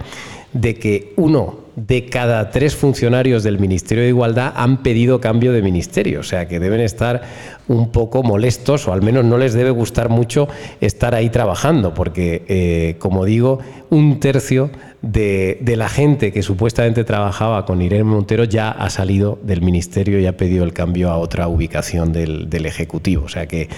de 0.52 0.76
que 0.76 1.12
uno 1.16 1.68
de 1.76 2.06
cada 2.06 2.50
tres 2.50 2.74
funcionarios 2.74 3.42
del 3.42 3.58
Ministerio 3.58 4.02
de 4.02 4.08
Igualdad 4.08 4.54
han 4.56 4.82
pedido 4.82 5.20
cambio 5.20 5.52
de 5.52 5.62
ministerio, 5.62 6.20
o 6.20 6.22
sea 6.24 6.48
que 6.48 6.58
deben 6.58 6.80
estar 6.80 7.22
un 7.68 7.92
poco 7.92 8.22
molestos 8.22 8.88
o 8.88 8.92
al 8.92 9.02
menos 9.02 9.24
no 9.24 9.36
les 9.36 9.52
debe 9.52 9.70
gustar 9.70 10.08
mucho 10.08 10.48
estar 10.80 11.14
ahí 11.14 11.28
trabajando, 11.28 11.94
porque, 11.94 12.96
como 12.98 13.26
digo, 13.26 13.60
un 13.90 14.18
tercio 14.18 14.70
de, 15.02 15.74
la 15.76 15.88
gente 15.88 16.32
que 16.32 16.42
supuestamente 16.42 17.04
trabajaba 17.04 17.64
con 17.64 17.80
Irene 17.82 18.04
Montero 18.04 18.44
ya 18.44 18.70
ha 18.70 18.90
salido 18.90 19.38
del 19.42 19.62
ministerio 19.62 20.18
y 20.18 20.26
ha 20.26 20.36
pedido 20.36 20.64
el 20.64 20.72
cambio 20.72 21.10
a 21.10 21.18
otra 21.18 21.46
ubicación 21.48 22.12
del, 22.12 22.48
Ejecutivo. 22.68 23.24
O 23.24 23.28
sea 23.28 23.46
que 23.46 23.68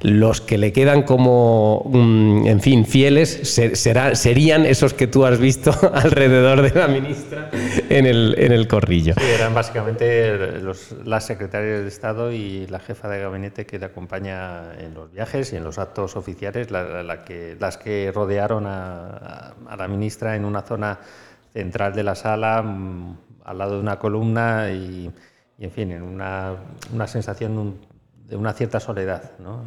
los 0.00 0.40
que 0.40 0.56
le 0.56 0.72
quedan 0.72 1.02
como, 1.02 1.82
mm, 1.92 2.46
en 2.46 2.60
fin, 2.60 2.86
fieles 2.86 3.60
serían 4.14 4.64
esos 4.64 4.94
que 4.94 5.06
tú 5.06 5.26
has 5.26 5.38
visto 5.38 5.72
alrededor 5.92 6.62
de 6.62 6.78
la 6.78 6.88
ministra 6.88 7.50
en 7.90 8.06
el, 8.06 8.34
en 8.38 8.52
el 8.52 8.68
corrillo. 8.68 9.14
Sí, 9.18 9.26
eran 9.26 9.52
básicamente 9.54 10.60
los, 10.62 10.94
las 11.04 11.26
secretarias 11.26 11.82
de 11.82 11.88
Estado 11.88 12.32
y 12.32 12.66
la 12.68 12.78
jefa 12.78 13.08
de 13.08 13.20
gabinete 13.20 13.66
que 13.66 13.78
le 13.78 13.86
acompaña 13.86 14.74
en 14.78 14.94
los 14.94 15.12
viajes 15.12 15.52
y 15.52 15.56
en 15.56 15.64
los 15.64 15.78
actos 15.78 16.16
oficiales, 16.16 16.70
la, 16.70 17.24
que, 17.24 17.56
las 17.60 17.76
que 17.76 18.10
rodearon 18.14 18.66
a, 18.66 19.54
a 19.68 19.76
la 19.76 19.88
ministra 19.88 20.36
en 20.36 20.44
una 20.44 20.60
zona 20.68 20.98
central 21.52 21.94
de 21.94 22.02
la 22.04 22.14
sala, 22.14 22.62
mm, 22.62 23.16
al 23.44 23.58
lado 23.58 23.74
de 23.74 23.80
una 23.80 23.98
columna 23.98 24.70
y, 24.70 25.10
en 25.58 25.70
fin, 25.70 25.90
en 25.90 26.02
una, 26.02 26.54
una 26.92 27.06
sensación 27.06 27.78
de 28.28 28.36
una 28.36 28.52
cierta 28.52 28.78
soledad. 28.78 29.32
¿no? 29.38 29.62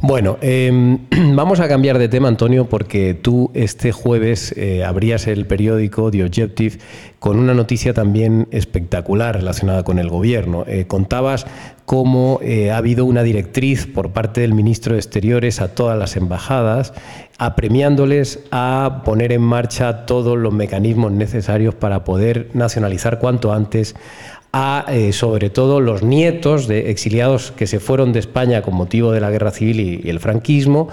Bueno, 0.00 0.38
em, 0.40 0.98
vamos 1.34 1.58
a 1.58 1.68
cambiar 1.68 1.98
de 1.98 2.08
tema, 2.08 2.28
Antonio, 2.28 2.66
porque 2.66 3.14
tú 3.14 3.50
este 3.54 3.90
jueves 3.90 4.54
eh, 4.56 4.84
abrías 4.84 5.26
el 5.26 5.46
periódico 5.46 6.10
The 6.10 6.22
Objective 6.24 6.78
con 7.18 7.38
una 7.38 7.54
noticia 7.54 7.92
también 7.92 8.46
espectacular 8.52 9.36
relacionada 9.36 9.82
con 9.82 9.98
el 9.98 10.08
gobierno. 10.08 10.64
Eh, 10.68 10.86
contabas 10.86 11.46
cómo 11.86 12.40
eh, 12.42 12.72
ha 12.72 12.76
habido 12.78 13.04
una 13.04 13.22
directriz 13.22 13.86
por 13.86 14.10
parte 14.10 14.40
del 14.40 14.54
ministro 14.54 14.92
de 14.92 14.98
Exteriores 14.98 15.60
a 15.60 15.74
todas 15.74 15.96
las 15.96 16.16
embajadas, 16.16 16.92
apremiándoles 17.38 18.40
a 18.50 19.02
poner 19.04 19.32
en 19.32 19.42
marcha 19.42 20.04
todos 20.04 20.36
los 20.36 20.52
mecanismos 20.52 21.12
necesarios 21.12 21.76
para 21.76 22.02
poder 22.02 22.50
nacionalizar 22.54 23.20
cuanto 23.20 23.52
antes 23.52 23.94
a 24.52 24.84
eh, 24.88 25.12
sobre 25.12 25.48
todo 25.48 25.80
los 25.80 26.02
nietos 26.02 26.66
de 26.66 26.90
exiliados 26.90 27.52
que 27.52 27.66
se 27.66 27.78
fueron 27.78 28.12
de 28.12 28.20
España 28.20 28.62
con 28.62 28.74
motivo 28.74 29.12
de 29.12 29.20
la 29.20 29.30
guerra 29.30 29.50
civil 29.52 29.80
y, 29.80 30.10
el 30.10 30.18
franquismo 30.18 30.88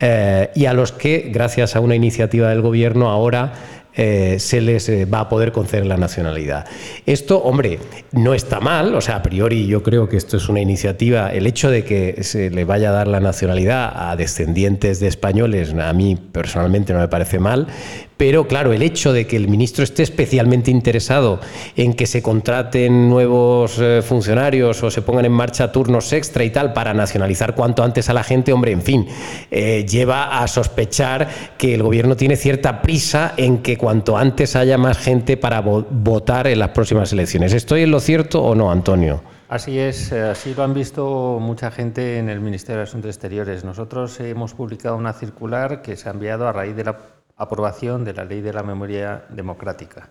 eh, 0.00 0.50
y 0.54 0.66
a 0.66 0.74
los 0.74 0.92
que, 0.92 1.30
gracias 1.32 1.74
a 1.74 1.80
una 1.80 1.94
iniciativa 1.94 2.50
del 2.50 2.60
gobierno, 2.60 3.08
ahora 3.08 3.54
eh, 3.96 4.36
se 4.40 4.60
les 4.60 4.88
eh, 4.88 5.04
va 5.04 5.20
a 5.20 5.28
poder 5.28 5.52
conceder 5.52 5.86
la 5.86 5.96
nacionalidad. 5.96 6.66
Esto, 7.06 7.38
hombre, 7.38 7.78
no 8.12 8.34
está 8.34 8.60
mal, 8.60 8.94
o 8.94 9.00
sea, 9.00 9.16
a 9.16 9.22
priori 9.22 9.66
yo 9.66 9.82
creo 9.82 10.08
que 10.08 10.16
esto 10.16 10.36
es 10.36 10.48
una 10.48 10.60
iniciativa, 10.60 11.32
el 11.32 11.46
hecho 11.46 11.70
de 11.70 11.84
que 11.84 12.22
se 12.24 12.50
le 12.50 12.64
vaya 12.64 12.90
a 12.90 12.92
dar 12.92 13.08
la 13.08 13.20
nacionalidad 13.20 13.92
a 14.10 14.16
descendientes 14.16 15.00
de 15.00 15.06
españoles, 15.06 15.74
a 15.74 15.92
mí 15.92 16.16
personalmente 16.16 16.92
no 16.92 16.98
me 16.98 17.08
parece 17.08 17.38
mal, 17.38 17.68
pero 18.16 18.46
claro, 18.46 18.72
el 18.72 18.82
hecho 18.82 19.12
de 19.12 19.26
que 19.26 19.36
el 19.36 19.48
ministro 19.48 19.84
esté 19.84 20.02
especialmente 20.02 20.70
interesado 20.70 21.40
en 21.76 21.94
que 21.94 22.06
se 22.06 22.22
contraten 22.22 23.08
nuevos 23.08 23.78
eh, 23.78 24.02
funcionarios 24.02 24.82
o 24.82 24.90
se 24.90 25.02
pongan 25.02 25.24
en 25.24 25.32
marcha 25.32 25.72
turnos 25.72 26.12
extra 26.12 26.44
y 26.44 26.50
tal 26.50 26.72
para 26.72 26.94
nacionalizar 26.94 27.54
cuanto 27.54 27.82
antes 27.82 28.08
a 28.08 28.12
la 28.12 28.22
gente, 28.22 28.52
hombre, 28.52 28.72
en 28.72 28.82
fin, 28.82 29.06
eh, 29.50 29.84
lleva 29.88 30.42
a 30.42 30.48
sospechar 30.48 31.28
que 31.58 31.74
el 31.74 31.82
gobierno 31.82 32.16
tiene 32.16 32.36
cierta 32.36 32.82
prisa 32.82 33.34
en 33.36 33.58
que 33.58 33.76
cuanto 33.76 34.16
antes 34.16 34.56
haya 34.56 34.78
más 34.78 34.98
gente 34.98 35.36
para 35.36 35.60
votar 35.60 36.46
en 36.46 36.58
las 36.58 36.70
próximas 36.70 37.12
elecciones. 37.12 37.52
¿Estoy 37.52 37.82
en 37.82 37.90
lo 37.90 38.00
cierto 38.00 38.42
o 38.42 38.54
no, 38.54 38.70
Antonio? 38.70 39.22
Así 39.48 39.78
es, 39.78 40.10
eh, 40.10 40.22
así 40.22 40.54
lo 40.54 40.64
han 40.64 40.74
visto 40.74 41.38
mucha 41.40 41.70
gente 41.70 42.18
en 42.18 42.28
el 42.28 42.40
Ministerio 42.40 42.78
de 42.78 42.84
Asuntos 42.84 43.10
Exteriores. 43.10 43.62
Nosotros 43.62 44.18
hemos 44.20 44.54
publicado 44.54 44.96
una 44.96 45.12
circular 45.12 45.82
que 45.82 45.96
se 45.96 46.08
ha 46.08 46.12
enviado 46.12 46.48
a 46.48 46.52
raíz 46.52 46.74
de 46.74 46.84
la 46.84 46.96
aprobación 47.36 48.04
de 48.04 48.14
la 48.14 48.24
Ley 48.24 48.40
de 48.40 48.52
la 48.52 48.62
Memoria 48.62 49.24
Democrática. 49.30 50.08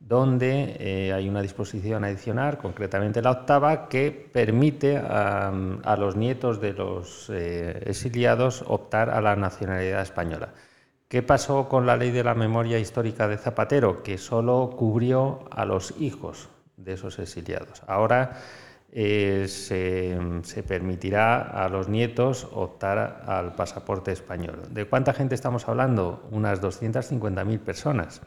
donde 0.00 0.76
eh, 0.78 1.12
hay 1.12 1.28
una 1.28 1.42
disposición 1.42 2.04
adicional, 2.04 2.58
concretamente 2.58 3.20
la 3.20 3.32
octava, 3.32 3.88
que 3.88 4.12
permite 4.12 4.96
a, 4.96 5.96
los 5.98 6.14
nietos 6.14 6.60
de 6.60 6.72
los 6.72 7.28
eh, 7.30 7.82
exiliados 7.84 8.62
optar 8.68 9.10
a 9.10 9.20
la 9.20 9.34
nacionalidad 9.34 10.02
española. 10.02 10.50
¿Qué 11.08 11.22
pasó 11.22 11.68
con 11.68 11.84
la 11.84 11.96
ley 11.96 12.12
de 12.12 12.22
la 12.22 12.34
memoria 12.34 12.78
histórica 12.78 13.26
de 13.26 13.38
Zapatero? 13.38 14.02
Que 14.02 14.18
solo 14.18 14.74
cubrió 14.76 15.48
a 15.50 15.64
los 15.64 15.94
hijos 15.98 16.48
de 16.76 16.92
esos 16.92 17.18
exiliados. 17.18 17.82
Ahora 17.86 18.38
eh, 18.90 19.46
se, 19.48 20.62
permitirá 20.62 21.42
a 21.42 21.68
los 21.68 21.88
nietos 21.88 22.48
optar 22.52 23.22
al 23.26 23.54
pasaporte 23.54 24.12
español. 24.12 24.62
¿De 24.70 24.86
cuánta 24.86 25.12
gente 25.12 25.34
estamos 25.34 25.68
hablando? 25.68 26.26
Unas 26.30 26.62
250.000 26.62 27.58
personas 27.60 28.22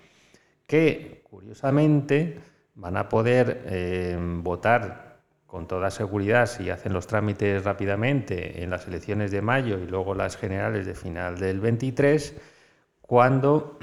que, 0.68 1.24
curiosamente, 1.30 2.39
van 2.75 2.98
a 2.98 3.10
poder 3.10 3.63
eh, 3.65 4.18
votar 4.41 5.12
con 5.48 5.68
toda 5.68 5.91
seguridad 5.91 6.46
si 6.46 6.70
hacen 6.70 6.94
los 6.94 7.08
trámites 7.08 7.65
rápidamente 7.65 8.63
en 8.63 8.70
las 8.70 8.88
elecciones 8.88 9.32
de 9.32 9.41
mayo 9.41 9.80
y 9.80 9.86
luego 9.86 10.15
las 10.15 10.38
generales 10.38 10.86
de 10.86 10.96
final 10.96 11.39
del 11.39 11.60
23 11.60 12.36
cuando 13.01 13.77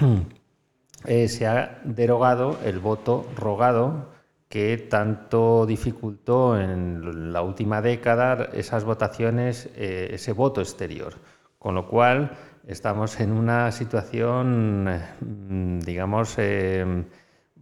eh, 1.07 1.29
se 1.29 1.47
ha 1.47 1.81
derogado 1.85 2.59
el 2.65 2.79
voto 2.79 3.27
rogado 3.37 4.18
que 4.49 4.79
tanto 4.79 5.67
dificultó 5.67 6.59
en 6.59 7.33
la 7.33 7.43
última 7.43 7.83
década 7.83 8.49
esas 8.53 8.85
votaciones, 8.85 9.69
eh, 9.77 10.09
ese 10.13 10.33
voto 10.33 10.61
exterior. 10.61 11.15
Con 11.59 11.75
lo 11.75 11.87
cual 11.89 12.33
estamos 12.67 13.21
en 13.21 13.33
una 13.33 13.71
situación, 13.73 14.85
mm, 15.21 15.81
digamos, 15.81 16.35
eh, 16.39 17.05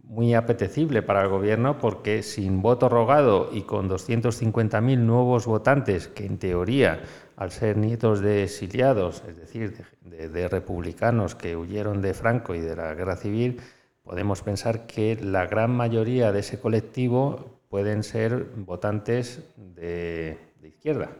muy 0.07 0.33
apetecible 0.33 1.01
para 1.01 1.21
el 1.21 1.29
Gobierno 1.29 1.77
porque 1.77 2.23
sin 2.23 2.61
voto 2.61 2.87
rogado 2.89 3.49
y 3.51 3.63
con 3.63 3.89
250.000 3.89 5.05
nuevos 5.05 5.45
votantes 5.45 6.07
que 6.07 6.25
en 6.25 6.37
teoría 6.37 7.01
al 7.35 7.51
ser 7.51 7.77
nietos 7.77 8.21
de 8.21 8.43
exiliados, 8.43 9.23
es 9.27 9.37
decir, 9.37 9.85
de, 10.01 10.47
republicanos 10.47 11.35
que 11.35 11.55
huyeron 11.55 12.01
de 12.01 12.13
Franco 12.13 12.55
y 12.55 12.61
de 12.61 12.75
la 12.75 12.93
guerra 12.95 13.15
civil, 13.15 13.61
podemos 14.07 14.41
pensar 14.41 14.87
que 14.87 15.17
la 15.17 15.47
gran 15.47 15.75
mayoría 15.75 16.31
de 16.31 16.39
ese 16.39 16.61
colectivo 16.61 17.59
pueden 17.67 18.03
ser 18.03 18.45
votantes 18.55 19.43
de, 19.57 20.37
izquierda. 20.63 21.11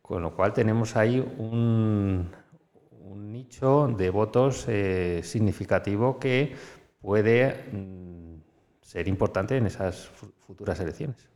Con 0.00 0.22
lo 0.22 0.34
cual 0.34 0.54
tenemos 0.54 0.96
ahí 0.96 1.20
un, 1.20 2.30
nicho 3.30 3.88
de 3.88 4.10
votos 4.10 4.64
eh, 4.66 5.20
significativo 5.22 6.18
que 6.18 6.54
puede 7.00 7.64
mm, 7.70 8.40
ser 8.80 9.06
importante 9.06 9.56
en 9.56 9.66
esas 9.66 10.08
futuras 10.46 10.80
elecciones. 10.80 11.29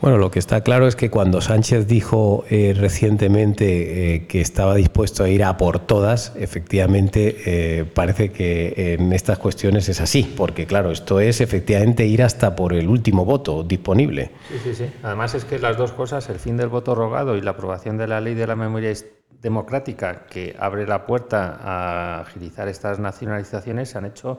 Bueno, 0.00 0.16
lo 0.16 0.30
que 0.30 0.38
está 0.38 0.60
claro 0.60 0.86
es 0.86 0.94
que 0.94 1.10
cuando 1.10 1.40
Sánchez 1.40 1.88
dijo 1.88 2.44
eh, 2.50 2.72
recientemente 2.76 4.14
eh, 4.14 4.26
que 4.28 4.40
estaba 4.40 4.76
dispuesto 4.76 5.24
a 5.24 5.28
ir 5.28 5.42
a 5.42 5.56
por 5.56 5.80
todas, 5.80 6.32
efectivamente 6.36 7.36
eh, 7.46 7.84
parece 7.84 8.30
que 8.30 8.94
en 8.94 9.12
estas 9.12 9.38
cuestiones 9.38 9.88
es 9.88 10.00
así, 10.00 10.22
porque 10.36 10.66
claro, 10.66 10.92
esto 10.92 11.18
es 11.18 11.40
efectivamente 11.40 12.06
ir 12.06 12.22
hasta 12.22 12.54
por 12.54 12.74
el 12.74 12.88
último 12.88 13.24
voto 13.24 13.64
disponible. 13.64 14.30
Sí, 14.48 14.60
sí, 14.62 14.74
sí. 14.76 14.90
Además 15.02 15.34
es 15.34 15.44
que 15.44 15.58
las 15.58 15.76
dos 15.76 15.90
cosas, 15.90 16.28
el 16.28 16.38
fin 16.38 16.56
del 16.56 16.68
voto 16.68 16.94
rogado 16.94 17.36
y 17.36 17.40
la 17.40 17.50
aprobación 17.50 17.98
de 17.98 18.06
la 18.06 18.20
ley 18.20 18.34
de 18.34 18.46
la 18.46 18.54
memoria 18.54 18.92
democrática 19.42 20.26
que 20.26 20.54
abre 20.60 20.86
la 20.86 21.06
puerta 21.06 21.58
a 21.60 22.20
agilizar 22.20 22.68
estas 22.68 23.00
nacionalizaciones, 23.00 23.90
se 23.90 23.98
han 23.98 24.06
hecho 24.06 24.38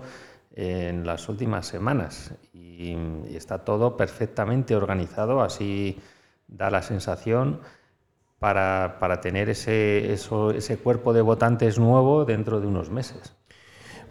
en 0.51 1.05
las 1.05 1.29
últimas 1.29 1.67
semanas 1.67 2.33
y, 2.53 2.95
está 3.35 3.59
todo 3.59 3.95
perfectamente 3.97 4.75
organizado, 4.75 5.41
así 5.41 5.99
da 6.47 6.69
la 6.69 6.81
sensación 6.81 7.61
para, 8.39 8.97
para 8.99 9.21
tener 9.21 9.49
ese, 9.49 10.13
ese 10.13 10.77
cuerpo 10.77 11.13
de 11.13 11.21
votantes 11.21 11.77
nuevo 11.77 12.25
dentro 12.25 12.59
de 12.59 12.67
unos 12.67 12.89
meses. 12.89 13.38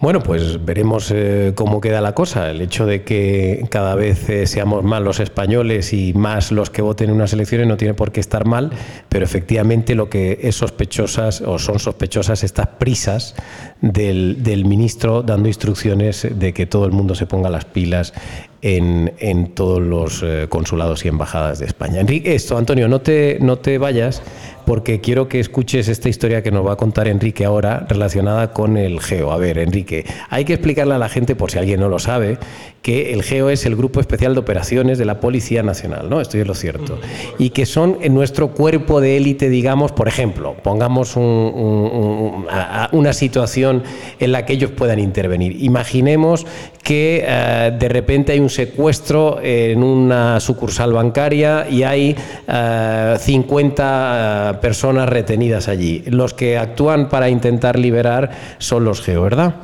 Bueno, 0.01 0.23
pues 0.23 0.65
veremos 0.65 1.11
eh, 1.13 1.55
cómo 1.57 1.81
queda 1.81 2.01
la 2.01 2.15
cosa. 2.15 2.53
El 2.53 2.61
hecho 2.61 2.87
de 2.87 3.03
que 3.03 3.67
cada 3.69 3.97
vez 3.97 4.29
eh, 4.29 4.47
seamos 4.47 4.85
más 4.85 5.03
los 5.03 5.19
españoles 5.19 5.93
y 5.93 6.15
más 6.15 6.53
los 6.53 6.71
que 6.71 6.83
voten 6.83 7.11
en 7.11 7.17
unas 7.17 7.33
elecciones 7.33 7.67
no 7.67 7.77
tiene 7.77 7.95
por 7.95 8.13
qué 8.13 8.21
estar 8.21 8.47
mal, 8.47 8.71
pero 9.09 9.25
efectivamente 9.25 9.97
lo 9.97 10.09
que 10.09 10.39
es 10.43 10.55
sospechosas 10.55 11.41
o 11.41 11.59
son 11.59 11.81
sospechosas 11.81 12.45
estas 12.45 12.69
prisas 12.69 13.35
del, 13.81 14.45
del 14.45 14.67
ministro 14.67 15.23
dando 15.25 15.49
instrucciones 15.49 16.29
de 16.31 16.53
que 16.55 16.67
todo 16.67 16.87
el 16.87 16.93
mundo 16.93 17.17
se 17.17 17.27
ponga 17.27 17.51
las 17.51 17.65
pilas 17.65 18.15
en, 18.63 19.15
en 19.19 19.55
todos 19.55 19.81
los 19.81 20.23
eh, 20.23 20.47
consulados 20.49 21.05
y 21.05 21.09
embajadas 21.09 21.59
de 21.59 21.67
España. 21.67 22.01
Enrique, 22.01 22.35
esto, 22.35 22.57
Antonio, 22.57 22.89
no 22.89 23.01
te, 23.01 23.39
no 23.41 23.59
te 23.59 23.79
vayas 23.79 24.23
porque 24.69 25.01
quiero 25.01 25.29
que 25.31 25.41
escuches 25.41 25.89
esta 25.89 26.11
historia 26.11 26.43
que 26.43 26.51
nos 26.51 26.67
va 26.67 26.75
a 26.75 26.77
contar 26.77 27.09
Enrique 27.09 27.47
ahora 27.47 27.87
relacionada 27.89 28.53
con 28.53 28.77
el 28.77 29.01
GEO. 29.01 29.33
A 29.33 29.39
ver, 29.39 29.57
Enrique, 29.57 30.05
hay 30.29 30.45
que 30.45 30.53
explicarle 30.53 30.93
a 30.93 30.99
la 30.99 31.09
gente, 31.09 31.35
por 31.35 31.51
si 31.51 31.57
alguien 31.57 31.81
no 31.81 31.89
lo 31.89 31.99
sabe, 31.99 32.37
que 32.83 33.15
el 33.15 33.23
GEO 33.23 33.49
es 33.49 33.65
el 33.65 33.77
Grupo 33.77 33.99
Especial 33.99 34.35
de 34.35 34.41
Operaciones 34.41 34.99
de 34.99 35.07
la 35.07 35.21
Policía 35.21 35.63
Nacional, 35.63 36.11
¿no? 36.11 36.21
Esto 36.21 36.37
es 36.37 36.47
lo 36.47 36.55
cierto. 36.55 36.99
Y 37.39 37.49
que 37.51 37.65
son 37.65 37.97
en 38.03 38.13
nuestro 38.13 38.49
cuerpo 38.49 39.01
de 39.01 39.17
élite, 39.17 39.49
digamos, 39.49 39.93
por 39.93 40.07
ejemplo, 40.07 40.55
pongamos 40.63 41.17
una 41.17 43.13
situación 43.15 43.85
en 44.21 44.33
la 44.33 44.45
que 44.45 44.53
ellos 44.53 44.71
puedan 44.73 44.99
intervenir. 44.99 45.63
Imaginemos 45.63 46.45
que 46.89 47.25
eh, 47.27 47.77
de 47.79 47.89
repente 47.91 48.33
hay 48.33 48.41
un 48.41 48.49
secuestro 48.49 49.41
en 49.43 49.83
una 49.83 50.41
sucursal 50.41 50.95
bancaria 50.95 51.67
y 51.69 51.83
hay 51.83 52.17
50 53.19 53.19
eh, 53.21 54.55
eh, 54.55 54.58
personas 54.61 55.09
retenidas 55.09 55.69
allí. 55.69 56.05
Los 56.07 56.35
que 56.35 56.59
actúan 56.59 57.09
para 57.09 57.29
intentar 57.29 57.79
liberar 57.79 58.31
son 58.59 58.85
los 58.85 59.03
GEO, 59.03 59.23
¿verdad? 59.23 59.55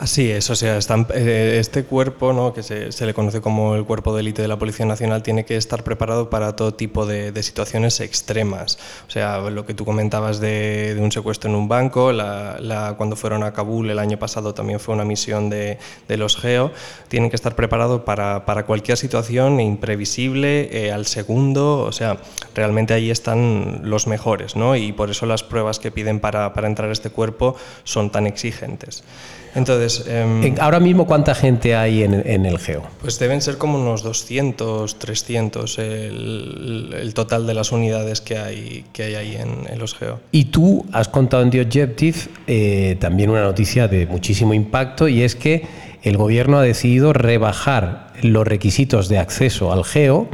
Así 0.00 0.30
es, 0.30 0.48
o 0.48 0.56
sea, 0.56 0.78
eh, 1.14 1.58
este 1.60 1.84
cuerpo, 1.84 2.32
¿no? 2.32 2.54
que 2.54 2.62
se, 2.62 3.04
le 3.04 3.12
conoce 3.12 3.42
como 3.42 3.74
el 3.74 3.84
cuerpo 3.84 4.14
de 4.14 4.20
élite 4.20 4.40
de 4.40 4.48
la 4.48 4.58
Policía 4.58 4.86
Nacional, 4.86 5.22
tiene 5.22 5.44
que 5.44 5.58
estar 5.58 5.84
preparado 5.84 6.30
para 6.30 6.56
todo 6.56 6.72
tipo 6.72 7.04
de, 7.04 7.42
situaciones 7.42 8.00
extremas. 8.00 8.78
O 9.06 9.10
sea, 9.10 9.50
lo 9.50 9.66
que 9.66 9.74
tú 9.74 9.84
comentabas 9.84 10.40
de, 10.40 10.96
un 10.98 11.12
secuestro 11.12 11.50
en 11.50 11.56
un 11.56 11.68
banco, 11.68 12.12
cuando 12.96 13.14
fueron 13.14 13.42
a 13.42 13.52
Kabul 13.52 13.90
el 13.90 13.98
año 13.98 14.18
pasado 14.18 14.54
también 14.54 14.80
fue 14.80 14.94
una 14.94 15.04
misión 15.04 15.50
de, 15.50 15.76
los 16.08 16.38
GEO, 16.38 16.72
tienen 17.08 17.28
que 17.28 17.36
estar 17.36 17.54
preparados 17.54 18.00
para, 18.00 18.64
cualquier 18.64 18.96
situación 18.96 19.60
imprevisible, 19.60 20.70
eh, 20.72 20.92
al 20.92 21.04
segundo, 21.04 21.80
o 21.80 21.92
sea, 21.92 22.16
realmente 22.54 22.94
ahí 22.94 23.10
están 23.10 23.82
los 23.84 24.06
mejores, 24.06 24.56
¿no? 24.56 24.76
y 24.76 24.92
por 24.92 25.10
eso 25.10 25.26
las 25.26 25.42
pruebas 25.42 25.78
que 25.78 25.90
piden 25.90 26.20
para, 26.20 26.54
para 26.54 26.68
entrar 26.68 26.88
a 26.88 26.92
este 26.92 27.10
cuerpo 27.10 27.54
son 27.84 28.08
tan 28.08 28.26
exigentes. 28.26 29.04
Entonces, 29.54 29.89
em, 30.06 30.54
ahora 30.60 30.80
mismo 30.80 31.06
cuánta 31.06 31.34
gente 31.34 31.74
hay 31.74 32.02
en, 32.02 32.14
el 32.46 32.58
Geo? 32.58 32.82
Pues 33.00 33.18
deben 33.18 33.40
ser 33.40 33.58
como 33.58 33.78
unos 33.78 34.02
200, 34.02 34.98
300 34.98 35.78
el, 35.78 37.12
total 37.14 37.46
de 37.46 37.54
las 37.54 37.72
unidades 37.72 38.20
que 38.20 38.38
hay, 38.38 38.84
que 38.92 39.04
hay 39.04 39.14
ahí 39.14 39.36
en, 39.36 39.78
los 39.78 39.94
Geo. 39.94 40.20
Y 40.32 40.46
tú 40.46 40.86
has 40.92 41.08
contado 41.08 41.42
en 41.42 41.50
The 41.50 41.60
Objective 41.62 42.18
eh, 42.46 42.96
también 43.00 43.30
una 43.30 43.42
noticia 43.42 43.88
de 43.88 44.06
muchísimo 44.06 44.54
impacto 44.54 45.08
y 45.08 45.22
es 45.22 45.34
que 45.34 45.66
el 46.02 46.16
gobierno 46.16 46.58
ha 46.58 46.62
decidido 46.62 47.12
rebajar 47.12 48.12
los 48.22 48.46
requisitos 48.46 49.08
de 49.08 49.18
acceso 49.18 49.72
al 49.72 49.84
Geo 49.84 50.28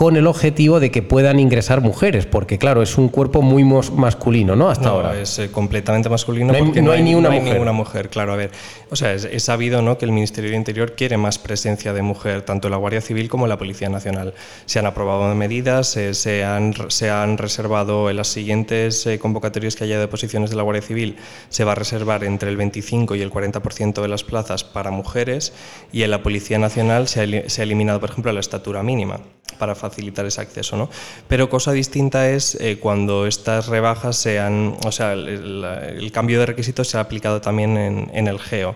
con 0.00 0.16
el 0.16 0.26
objetivo 0.26 0.80
de 0.80 0.90
que 0.90 1.02
puedan 1.02 1.38
ingresar 1.38 1.82
mujeres, 1.82 2.24
porque 2.24 2.56
claro, 2.56 2.80
es 2.80 2.96
un 2.96 3.10
cuerpo 3.10 3.42
muy 3.42 3.64
masculino, 3.64 4.56
¿no? 4.56 4.70
Hasta 4.70 4.88
ahora. 4.88 5.20
Es 5.20 5.38
eh, 5.38 5.50
completamente 5.50 6.08
masculino 6.08 6.54
porque 6.54 6.80
no 6.80 6.92
hay, 6.92 7.02
ni 7.02 7.14
una 7.14 7.28
mujer. 7.28 7.52
ninguna 7.52 7.72
mujer, 7.72 8.08
claro. 8.08 8.32
A 8.32 8.36
ver, 8.36 8.50
o 8.88 8.96
sea, 8.96 9.12
es, 9.12 9.42
sabido 9.42 9.82
¿no? 9.82 9.98
que 9.98 10.06
el 10.06 10.12
Ministerio 10.12 10.48
del 10.48 10.56
Interior 10.58 10.94
quiere 10.94 11.18
más 11.18 11.38
presencia 11.38 11.92
de 11.92 12.00
mujer, 12.00 12.40
tanto 12.40 12.68
en 12.68 12.72
la 12.72 12.78
Guardia 12.78 13.02
Civil 13.02 13.28
como 13.28 13.44
en 13.44 13.50
la 13.50 13.58
Policía 13.58 13.90
Nacional. 13.90 14.32
Se 14.64 14.78
han 14.78 14.86
aprobado 14.86 15.34
medidas, 15.34 15.94
eh, 15.98 16.14
se, 16.14 16.44
han, 16.44 16.72
se 16.88 17.10
han 17.10 17.36
reservado 17.36 18.08
en 18.08 18.16
las 18.16 18.28
siguientes 18.28 19.06
eh, 19.06 19.18
convocatorias 19.18 19.76
que 19.76 19.84
haya 19.84 20.00
de 20.00 20.08
posiciones 20.08 20.48
de 20.48 20.56
la 20.56 20.62
Guardia 20.62 20.80
Civil, 20.80 21.16
se 21.50 21.64
va 21.64 21.72
a 21.72 21.74
reservar 21.74 22.24
entre 22.24 22.48
el 22.48 22.56
25 22.56 23.16
y 23.16 23.20
el 23.20 23.30
40% 23.30 24.00
de 24.00 24.08
las 24.08 24.24
plazas 24.24 24.64
para 24.64 24.90
mujeres 24.90 25.52
y 25.92 26.04
en 26.04 26.10
la 26.10 26.22
Policía 26.22 26.58
Nacional 26.58 27.06
se 27.06 27.20
ha, 27.20 27.50
se 27.50 27.60
ha 27.60 27.64
eliminado, 27.64 28.00
por 28.00 28.08
ejemplo, 28.08 28.32
la 28.32 28.40
estatura 28.40 28.82
mínima 28.82 29.20
para 29.58 29.74
facilitar 29.74 29.89
ese 29.98 30.40
acceso. 30.40 30.76
¿no? 30.76 30.88
Pero 31.28 31.48
cosa 31.48 31.72
distinta 31.72 32.28
es 32.30 32.56
eh, 32.60 32.78
cuando 32.80 33.26
estas 33.26 33.68
rebajas 33.68 34.16
sean, 34.16 34.76
o 34.84 34.92
sea, 34.92 35.12
el, 35.12 36.10
cambio 36.12 36.40
de 36.40 36.46
requisitos 36.46 36.88
se 36.88 36.98
ha 36.98 37.00
aplicado 37.00 37.40
también 37.40 37.76
en, 37.76 38.28
el 38.28 38.38
GEO. 38.38 38.74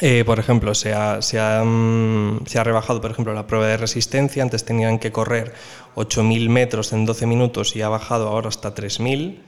Eh, 0.00 0.22
por 0.24 0.38
ejemplo, 0.38 0.74
se 0.74 0.92
ha, 0.94 1.22
se, 1.22 1.40
ha, 1.40 1.64
mm, 1.64 2.46
se 2.46 2.58
ha, 2.58 2.64
rebajado 2.64 3.00
por 3.00 3.10
ejemplo, 3.10 3.34
la 3.34 3.46
prueba 3.46 3.66
de 3.66 3.76
resistencia. 3.76 4.42
Antes 4.42 4.64
tenían 4.64 4.98
que 4.98 5.10
correr 5.10 5.52
8.000 5.96 6.48
metros 6.48 6.92
en 6.92 7.04
12 7.04 7.26
minutos 7.26 7.74
y 7.74 7.82
ha 7.82 7.88
bajado 7.88 8.28
ahora 8.28 8.48
hasta 8.48 8.74
3.000. 8.74 9.47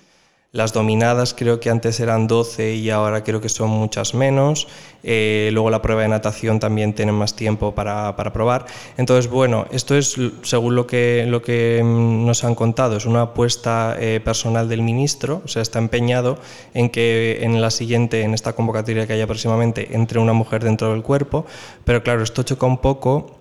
Las 0.53 0.73
dominadas 0.73 1.33
creo 1.33 1.61
que 1.61 1.71
antes 1.71 2.01
eran 2.01 2.27
12 2.27 2.75
y 2.75 2.91
ahora 2.91 3.23
creo 3.23 3.41
que 3.41 3.49
son 3.49 3.71
muchas 3.71 4.15
menos. 4.15 4.67
Eh, 5.05 5.51
luego 5.53 5.71
la 5.71 5.81
prueba 5.81 6.03
de 6.03 6.09
natación 6.09 6.59
también 6.59 6.93
tienen 6.93 7.15
más 7.15 7.37
tiempo 7.37 7.73
para, 7.73 8.17
para, 8.17 8.33
probar. 8.33 8.67
Entonces, 8.97 9.31
bueno, 9.31 9.67
esto 9.71 9.97
es 9.97 10.17
según 10.43 10.75
lo 10.75 10.89
que, 10.89 11.25
lo 11.29 11.41
que 11.41 11.81
mm, 11.85 12.27
nos 12.27 12.43
han 12.43 12.57
contado, 12.57 12.97
es 12.97 13.07
una 13.07 13.23
apuesta 13.23 13.95
eh, 14.01 14.19
personal 14.25 14.69
del 14.69 14.83
ministro, 14.83 15.41
o 15.45 15.49
sea, 15.49 15.63
está 15.63 15.79
empeñado 15.79 16.37
en 16.75 16.91
que 16.91 17.39
en 17.43 17.61
la 17.61 17.71
siguiente, 17.71 18.23
en 18.23 18.35
esta 18.35 18.53
convocatoria 18.53 19.07
que 19.07 19.13
haya 19.13 19.29
próximamente, 19.29 19.95
entre 19.95 20.19
una 20.19 20.33
mujer 20.33 20.65
dentro 20.65 20.91
del 20.91 21.05
cuerpo, 21.05 21.47
pero 21.85 22.03
claro, 22.03 22.25
esto 22.25 22.43
choca 22.43 22.67
un 22.67 22.79
poco 22.79 23.40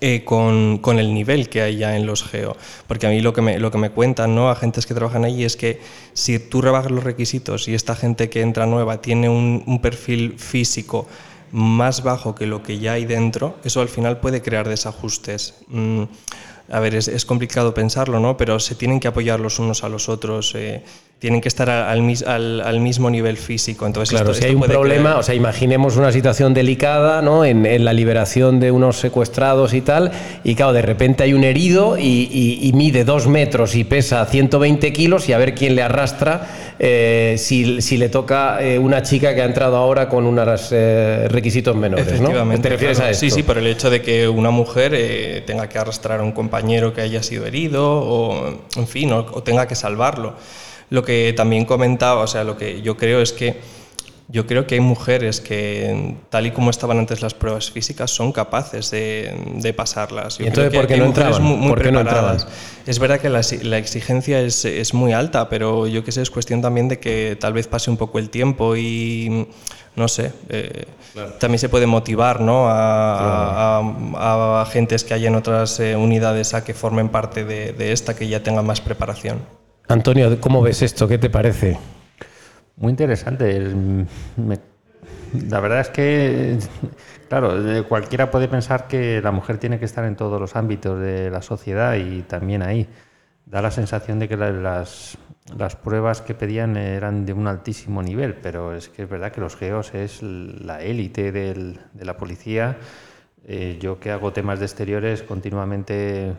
eh, 0.00 0.24
con, 0.24 0.78
con, 0.78 0.98
el 0.98 1.14
nivel 1.14 1.48
que 1.48 1.62
hay 1.62 1.76
ya 1.76 1.96
en 1.96 2.06
los 2.06 2.24
geo. 2.24 2.56
Porque 2.86 3.06
a 3.06 3.10
mí 3.10 3.20
lo 3.20 3.32
que 3.32 3.42
me, 3.42 3.58
lo 3.58 3.70
que 3.70 3.78
me 3.78 3.90
cuentan 3.90 4.34
¿no? 4.34 4.50
agentes 4.50 4.86
que 4.86 4.94
trabajan 4.94 5.24
allí 5.24 5.44
es 5.44 5.56
que 5.56 5.80
si 6.12 6.38
tú 6.38 6.60
rebajas 6.60 6.90
los 6.90 7.04
requisitos 7.04 7.68
y 7.68 7.74
esta 7.74 7.94
gente 7.94 8.28
que 8.28 8.40
entra 8.40 8.66
nueva 8.66 9.00
tiene 9.00 9.28
un, 9.28 9.62
un 9.66 9.80
perfil 9.80 10.38
físico 10.38 11.06
más 11.52 12.02
bajo 12.02 12.34
que 12.34 12.46
lo 12.46 12.62
que 12.62 12.78
ya 12.78 12.94
hay 12.94 13.04
dentro, 13.04 13.56
eso 13.62 13.80
al 13.80 13.88
final 13.88 14.18
puede 14.20 14.40
crear 14.40 14.68
desajustes. 14.68 15.54
Mm, 15.68 16.04
a 16.70 16.80
ver, 16.80 16.94
es, 16.94 17.08
es, 17.08 17.26
complicado 17.26 17.74
pensarlo, 17.74 18.18
¿no? 18.18 18.36
pero 18.36 18.58
se 18.58 18.74
tienen 18.74 18.98
que 18.98 19.08
apoyar 19.08 19.38
los 19.38 19.58
unos 19.58 19.84
a 19.84 19.88
los 19.88 20.08
otros. 20.08 20.54
Eh, 20.54 20.82
tienen 21.22 21.40
que 21.40 21.46
estar 21.46 21.70
al, 21.70 22.14
al, 22.26 22.60
al, 22.62 22.80
mismo 22.80 23.08
nivel 23.08 23.36
físico. 23.36 23.86
Entonces, 23.86 24.10
claro, 24.10 24.32
esto, 24.32 24.42
si 24.42 24.48
hay 24.48 24.56
un 24.56 24.62
problema, 24.62 25.10
crear... 25.10 25.18
o 25.20 25.22
sea, 25.22 25.36
imaginemos 25.36 25.96
una 25.96 26.10
situación 26.10 26.52
delicada 26.52 27.22
¿no? 27.22 27.44
En, 27.44 27.64
en, 27.64 27.84
la 27.84 27.92
liberación 27.92 28.58
de 28.58 28.72
unos 28.72 28.96
secuestrados 28.96 29.72
y 29.72 29.82
tal, 29.82 30.10
y 30.42 30.56
claro, 30.56 30.72
de 30.72 30.82
repente 30.82 31.22
hay 31.22 31.32
un 31.32 31.44
herido 31.44 31.96
y, 31.96 32.02
y, 32.02 32.66
y 32.66 32.72
mide 32.72 33.04
dos 33.04 33.28
metros 33.28 33.76
y 33.76 33.84
pesa 33.84 34.26
120 34.26 34.92
kilos 34.92 35.28
y 35.28 35.32
a 35.32 35.38
ver 35.38 35.54
quién 35.54 35.76
le 35.76 35.82
arrastra 35.82 36.74
eh, 36.80 37.36
si, 37.38 37.80
si, 37.82 37.98
le 37.98 38.08
toca 38.08 38.60
eh, 38.60 38.76
una 38.76 39.02
chica 39.02 39.32
que 39.32 39.42
ha 39.42 39.44
entrado 39.44 39.76
ahora 39.76 40.08
con 40.08 40.26
unos 40.26 40.70
eh, 40.72 41.28
requisitos 41.28 41.76
menores, 41.76 42.20
¿no? 42.20 42.30
¿Te 42.30 42.68
refieres 42.68 42.98
claro. 42.98 43.10
a 43.10 43.10
esto? 43.12 43.20
Sí, 43.20 43.30
sí, 43.30 43.44
por 43.44 43.58
el 43.58 43.68
hecho 43.68 43.90
de 43.90 44.02
que 44.02 44.26
una 44.26 44.50
mujer 44.50 44.92
eh, 44.96 45.44
tenga 45.46 45.68
que 45.68 45.78
arrastrar 45.78 46.18
a 46.18 46.24
un 46.24 46.32
compañero 46.32 46.92
que 46.92 47.00
haya 47.00 47.22
sido 47.22 47.46
herido 47.46 47.88
o, 47.88 48.58
en 48.74 48.88
fin, 48.88 49.12
o, 49.12 49.18
o 49.18 49.44
tenga 49.44 49.68
que 49.68 49.76
salvarlo. 49.76 50.34
Lo 50.92 51.02
que 51.02 51.32
también 51.34 51.64
comentaba, 51.64 52.20
o 52.20 52.26
sea, 52.26 52.44
lo 52.44 52.58
que 52.58 52.82
yo 52.82 52.98
creo 52.98 53.22
es 53.22 53.32
que 53.32 53.56
yo 54.28 54.46
creo 54.46 54.66
que 54.66 54.74
hay 54.74 54.80
mujeres 54.82 55.40
que, 55.40 56.16
tal 56.28 56.46
y 56.46 56.50
como 56.50 56.68
estaban 56.68 56.98
antes 56.98 57.22
las 57.22 57.32
pruebas 57.32 57.70
físicas, 57.70 58.10
son 58.10 58.30
capaces 58.30 58.90
de, 58.90 59.34
de 59.56 59.72
pasarlas. 59.72 60.36
Yo 60.36 60.44
¿Y 60.44 60.48
entonces 60.48 60.70
por 60.74 60.86
qué 60.86 60.98
no 60.98 61.06
entraban? 61.06 61.42
Muy, 61.42 61.56
muy 61.56 61.68
¿Por 61.70 61.82
qué 61.82 61.92
no 61.92 62.00
entraban? 62.00 62.36
Es 62.86 62.98
verdad 62.98 63.20
que 63.20 63.30
la, 63.30 63.40
la 63.62 63.78
exigencia 63.78 64.42
es, 64.42 64.66
es, 64.66 64.92
muy 64.92 65.14
alta, 65.14 65.48
pero 65.48 65.86
yo 65.86 66.04
que 66.04 66.12
sé, 66.12 66.20
es 66.20 66.30
cuestión 66.30 66.60
también 66.60 66.88
de 66.88 66.98
que 66.98 67.38
tal 67.40 67.54
vez 67.54 67.68
pase 67.68 67.90
un 67.90 67.96
poco 67.96 68.18
el 68.18 68.28
tiempo 68.28 68.76
y 68.76 69.48
no 69.96 70.08
sé, 70.08 70.32
eh, 70.50 70.84
claro. 71.14 71.32
también 71.38 71.58
se 71.58 71.70
puede 71.70 71.86
motivar 71.86 72.42
¿no? 72.42 72.68
a, 72.68 73.16
claro. 73.18 74.18
a, 74.18 74.56
a, 74.58 74.58
a, 74.58 74.62
agentes 74.62 75.04
que 75.04 75.14
hay 75.14 75.26
en 75.26 75.36
otras 75.36 75.80
eh, 75.80 75.96
unidades 75.96 76.52
a 76.52 76.64
que 76.64 76.74
formen 76.74 77.08
parte 77.08 77.46
de, 77.46 77.72
de 77.72 77.92
esta, 77.92 78.14
que 78.14 78.28
ya 78.28 78.42
tengan 78.42 78.66
más 78.66 78.82
preparación. 78.82 79.40
Antonio, 79.88 80.40
¿cómo 80.40 80.62
ves 80.62 80.82
esto? 80.82 81.06
¿Qué 81.08 81.18
te 81.18 81.30
parece? 81.30 81.78
Muy 82.76 82.90
interesante. 82.90 83.60
Me, 84.36 84.58
la 85.48 85.60
verdad 85.60 85.80
es 85.80 85.88
que, 85.88 86.58
claro, 87.28 87.54
cualquiera 87.88 88.30
puede 88.30 88.48
pensar 88.48 88.86
que 88.86 89.20
la 89.22 89.30
mujer 89.30 89.58
tiene 89.58 89.78
que 89.78 89.84
estar 89.84 90.04
en 90.04 90.16
todos 90.16 90.40
los 90.40 90.56
ámbitos 90.56 91.00
de 91.00 91.30
la 91.30 91.42
sociedad 91.42 91.94
y 91.96 92.22
también 92.22 92.62
ahí. 92.62 92.88
Da 93.46 93.60
la 93.60 93.70
sensación 93.70 94.18
de 94.18 94.28
que 94.28 94.36
las, 94.36 95.18
pruebas 95.82 96.20
que 96.22 96.34
pedían 96.34 96.76
eran 96.76 97.26
de 97.26 97.32
un 97.32 97.46
altísimo 97.46 98.02
nivel, 98.02 98.34
pero 98.34 98.74
es 98.74 98.88
que 98.88 99.02
es 99.02 99.08
verdad 99.08 99.32
que 99.32 99.40
los 99.40 99.56
geos 99.56 99.94
es 99.94 100.22
la 100.22 100.82
élite 100.82 101.32
de 101.32 101.76
la 102.00 102.16
policía. 102.16 102.76
Eh, 103.44 103.78
yo 103.80 103.98
que 103.98 104.10
hago 104.12 104.32
temas 104.32 104.60
de 104.60 104.66
exteriores 104.66 105.22
continuamente 105.22 106.32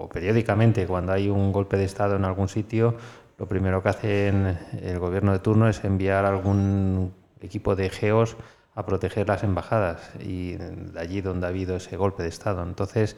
o 0.00 0.08
periódicamente, 0.08 0.86
cuando 0.86 1.12
hay 1.12 1.28
un 1.28 1.52
golpe 1.52 1.76
de 1.76 1.84
Estado 1.84 2.16
en 2.16 2.24
algún 2.24 2.48
sitio, 2.48 2.96
lo 3.38 3.46
primero 3.46 3.82
que 3.82 3.88
hace 3.90 4.28
el 4.28 4.98
gobierno 4.98 5.32
de 5.32 5.38
turno 5.38 5.68
es 5.68 5.84
enviar 5.84 6.24
algún 6.24 7.12
equipo 7.40 7.76
de 7.76 7.90
geos 7.90 8.36
a 8.74 8.84
proteger 8.84 9.28
las 9.28 9.42
embajadas 9.42 10.10
y 10.20 10.52
de 10.56 11.00
allí 11.00 11.20
donde 11.20 11.46
ha 11.46 11.48
habido 11.50 11.76
ese 11.76 11.96
golpe 11.96 12.22
de 12.22 12.28
Estado. 12.28 12.62
Entonces, 12.62 13.16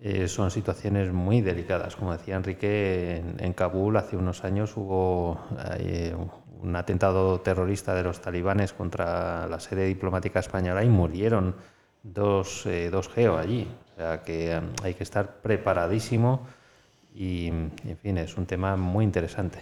eh, 0.00 0.26
son 0.28 0.50
situaciones 0.50 1.12
muy 1.12 1.40
delicadas. 1.40 1.96
Como 1.96 2.12
decía 2.12 2.36
Enrique, 2.36 3.16
en, 3.16 3.36
en 3.38 3.52
Kabul 3.52 3.96
hace 3.96 4.16
unos 4.16 4.44
años 4.44 4.76
hubo 4.76 5.40
eh, 5.78 6.14
un 6.62 6.76
atentado 6.76 7.40
terrorista 7.40 7.94
de 7.94 8.02
los 8.02 8.20
talibanes 8.20 8.72
contra 8.72 9.46
la 9.46 9.60
sede 9.60 9.86
diplomática 9.86 10.40
española 10.40 10.84
y 10.84 10.88
murieron 10.88 11.54
dos, 12.02 12.66
eh, 12.66 12.90
dos 12.90 13.08
geo 13.08 13.38
allí. 13.38 13.68
Sea 14.02 14.22
que 14.22 14.58
um, 14.58 14.72
hay 14.82 14.94
que 14.94 15.04
estar 15.04 15.36
preparadísimo 15.36 16.44
y, 17.14 17.46
en 17.46 17.98
fin, 18.02 18.18
es 18.18 18.36
un 18.36 18.46
tema 18.46 18.76
muy 18.76 19.04
interesante. 19.04 19.60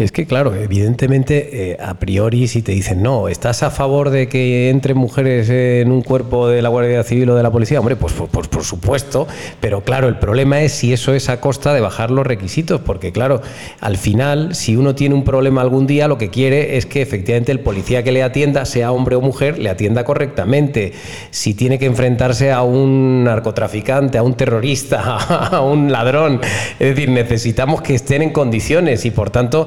Es 0.00 0.12
que, 0.12 0.24
claro, 0.24 0.54
evidentemente, 0.54 1.72
eh, 1.72 1.76
a 1.78 1.94
priori, 1.98 2.48
si 2.48 2.62
te 2.62 2.72
dicen, 2.72 3.02
no, 3.02 3.28
¿estás 3.28 3.62
a 3.62 3.70
favor 3.70 4.08
de 4.08 4.28
que 4.28 4.70
entren 4.70 4.96
mujeres 4.96 5.50
en 5.50 5.92
un 5.92 6.00
cuerpo 6.00 6.48
de 6.48 6.62
la 6.62 6.70
Guardia 6.70 7.02
Civil 7.02 7.28
o 7.28 7.34
de 7.34 7.42
la 7.42 7.50
policía? 7.50 7.80
Hombre, 7.80 7.96
pues, 7.96 8.14
pues, 8.14 8.48
por 8.48 8.64
supuesto, 8.64 9.28
pero 9.60 9.82
claro, 9.82 10.08
el 10.08 10.18
problema 10.18 10.62
es 10.62 10.72
si 10.72 10.94
eso 10.94 11.12
es 11.12 11.28
a 11.28 11.40
costa 11.40 11.74
de 11.74 11.82
bajar 11.82 12.10
los 12.10 12.26
requisitos, 12.26 12.80
porque, 12.80 13.12
claro, 13.12 13.42
al 13.80 13.98
final, 13.98 14.54
si 14.54 14.74
uno 14.74 14.94
tiene 14.94 15.14
un 15.14 15.22
problema 15.22 15.60
algún 15.60 15.86
día, 15.86 16.08
lo 16.08 16.16
que 16.16 16.30
quiere 16.30 16.78
es 16.78 16.86
que 16.86 17.02
efectivamente 17.02 17.52
el 17.52 17.60
policía 17.60 18.02
que 18.02 18.12
le 18.12 18.22
atienda, 18.22 18.64
sea 18.64 18.92
hombre 18.92 19.16
o 19.16 19.20
mujer, 19.20 19.58
le 19.58 19.68
atienda 19.68 20.04
correctamente. 20.04 20.94
Si 21.30 21.52
tiene 21.52 21.78
que 21.78 21.84
enfrentarse 21.84 22.52
a 22.52 22.62
un 22.62 23.24
narcotraficante, 23.24 24.16
a 24.16 24.22
un 24.22 24.32
terrorista, 24.32 25.16
a 25.56 25.60
un 25.60 25.92
ladrón, 25.92 26.40
es 26.78 26.88
decir, 26.94 27.10
necesitamos 27.10 27.82
que 27.82 27.94
estén 27.94 28.22
en 28.22 28.30
condiciones 28.30 29.04
y, 29.04 29.10
por 29.10 29.28
tanto, 29.28 29.66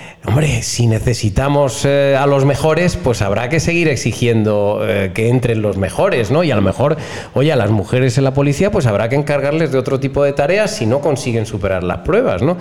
Hombre, 0.23 0.61
si 0.61 0.85
necesitamos 0.85 1.83
eh, 1.83 2.15
a 2.15 2.27
los 2.27 2.45
mejores, 2.45 2.95
pues 2.95 3.23
habrá 3.23 3.49
que 3.49 3.59
seguir 3.59 3.87
exigiendo 3.87 4.81
eh, 4.87 5.11
que 5.15 5.29
entren 5.29 5.63
los 5.63 5.77
mejores, 5.77 6.29
¿no? 6.29 6.43
Y 6.43 6.51
a 6.51 6.55
lo 6.55 6.61
mejor, 6.61 6.97
oye, 7.33 7.51
a 7.51 7.55
las 7.55 7.71
mujeres 7.71 8.19
en 8.19 8.25
la 8.25 8.33
policía, 8.33 8.71
pues 8.71 8.85
habrá 8.85 9.09
que 9.09 9.15
encargarles 9.15 9.71
de 9.71 9.79
otro 9.79 9.99
tipo 9.99 10.23
de 10.23 10.33
tareas 10.33 10.75
si 10.75 10.85
no 10.85 10.99
consiguen 10.99 11.47
superar 11.47 11.83
las 11.83 11.99
pruebas, 11.99 12.43
¿no? 12.43 12.57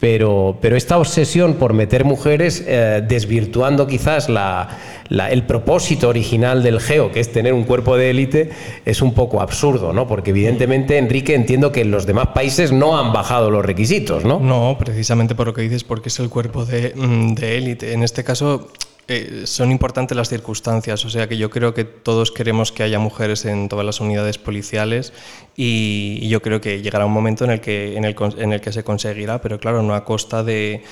Pero, 0.00 0.58
pero 0.60 0.76
esta 0.76 0.98
obsesión 0.98 1.54
por 1.54 1.72
meter 1.72 2.04
mujeres, 2.04 2.64
eh, 2.66 3.00
desvirtuando 3.06 3.86
quizás 3.86 4.28
la, 4.28 4.68
el 5.08 5.44
propósito 5.44 6.08
original 6.08 6.64
del 6.64 6.80
GEO, 6.80 7.12
que 7.12 7.20
es 7.20 7.30
tener 7.30 7.52
un 7.52 7.62
cuerpo 7.62 7.96
de 7.96 8.10
élite, 8.10 8.50
es 8.84 9.02
un 9.02 9.14
poco 9.14 9.40
absurdo, 9.40 9.92
¿no? 9.92 10.08
Porque 10.08 10.30
evidentemente, 10.30 10.98
Enrique, 10.98 11.36
entiendo 11.36 11.70
que 11.70 11.82
en 11.82 11.92
los 11.92 12.06
demás 12.06 12.28
países 12.34 12.72
no 12.72 12.98
han 12.98 13.12
bajado 13.12 13.50
los 13.50 13.64
requisitos, 13.64 14.24
¿no? 14.24 14.40
No, 14.40 14.76
precisamente 14.78 15.36
por 15.36 15.46
lo 15.46 15.54
que 15.54 15.62
dices, 15.62 15.84
porque 15.84 16.08
es 16.08 16.18
el 16.18 16.28
cuerpo 16.28 16.64
de 16.64 16.92
de 17.34 17.58
élite. 17.58 17.92
En 17.92 18.02
este 18.02 18.24
caso 18.24 18.70
eh, 19.06 19.42
son 19.44 19.70
importantes 19.70 20.16
las 20.16 20.28
circunstancias, 20.28 21.04
o 21.04 21.10
sea 21.10 21.28
que 21.28 21.36
yo 21.36 21.50
creo 21.50 21.74
que 21.74 21.84
todos 21.84 22.32
queremos 22.32 22.72
que 22.72 22.82
haya 22.82 22.98
mujeres 22.98 23.44
en 23.44 23.68
todas 23.68 23.84
las 23.84 24.00
unidades 24.00 24.38
policiales 24.38 25.12
y, 25.56 26.18
y 26.22 26.28
yo 26.28 26.40
creo 26.40 26.60
que 26.60 26.80
llegará 26.80 27.04
un 27.04 27.12
momento 27.12 27.44
en 27.44 27.50
el, 27.50 27.60
que, 27.60 27.96
en, 27.96 28.04
el, 28.04 28.16
en 28.38 28.52
el 28.54 28.60
que 28.62 28.72
se 28.72 28.82
conseguirá, 28.82 29.42
pero 29.42 29.60
claro, 29.60 29.82
no 29.82 29.94
a 29.94 30.04
costa 30.06 30.42
de, 30.42 30.84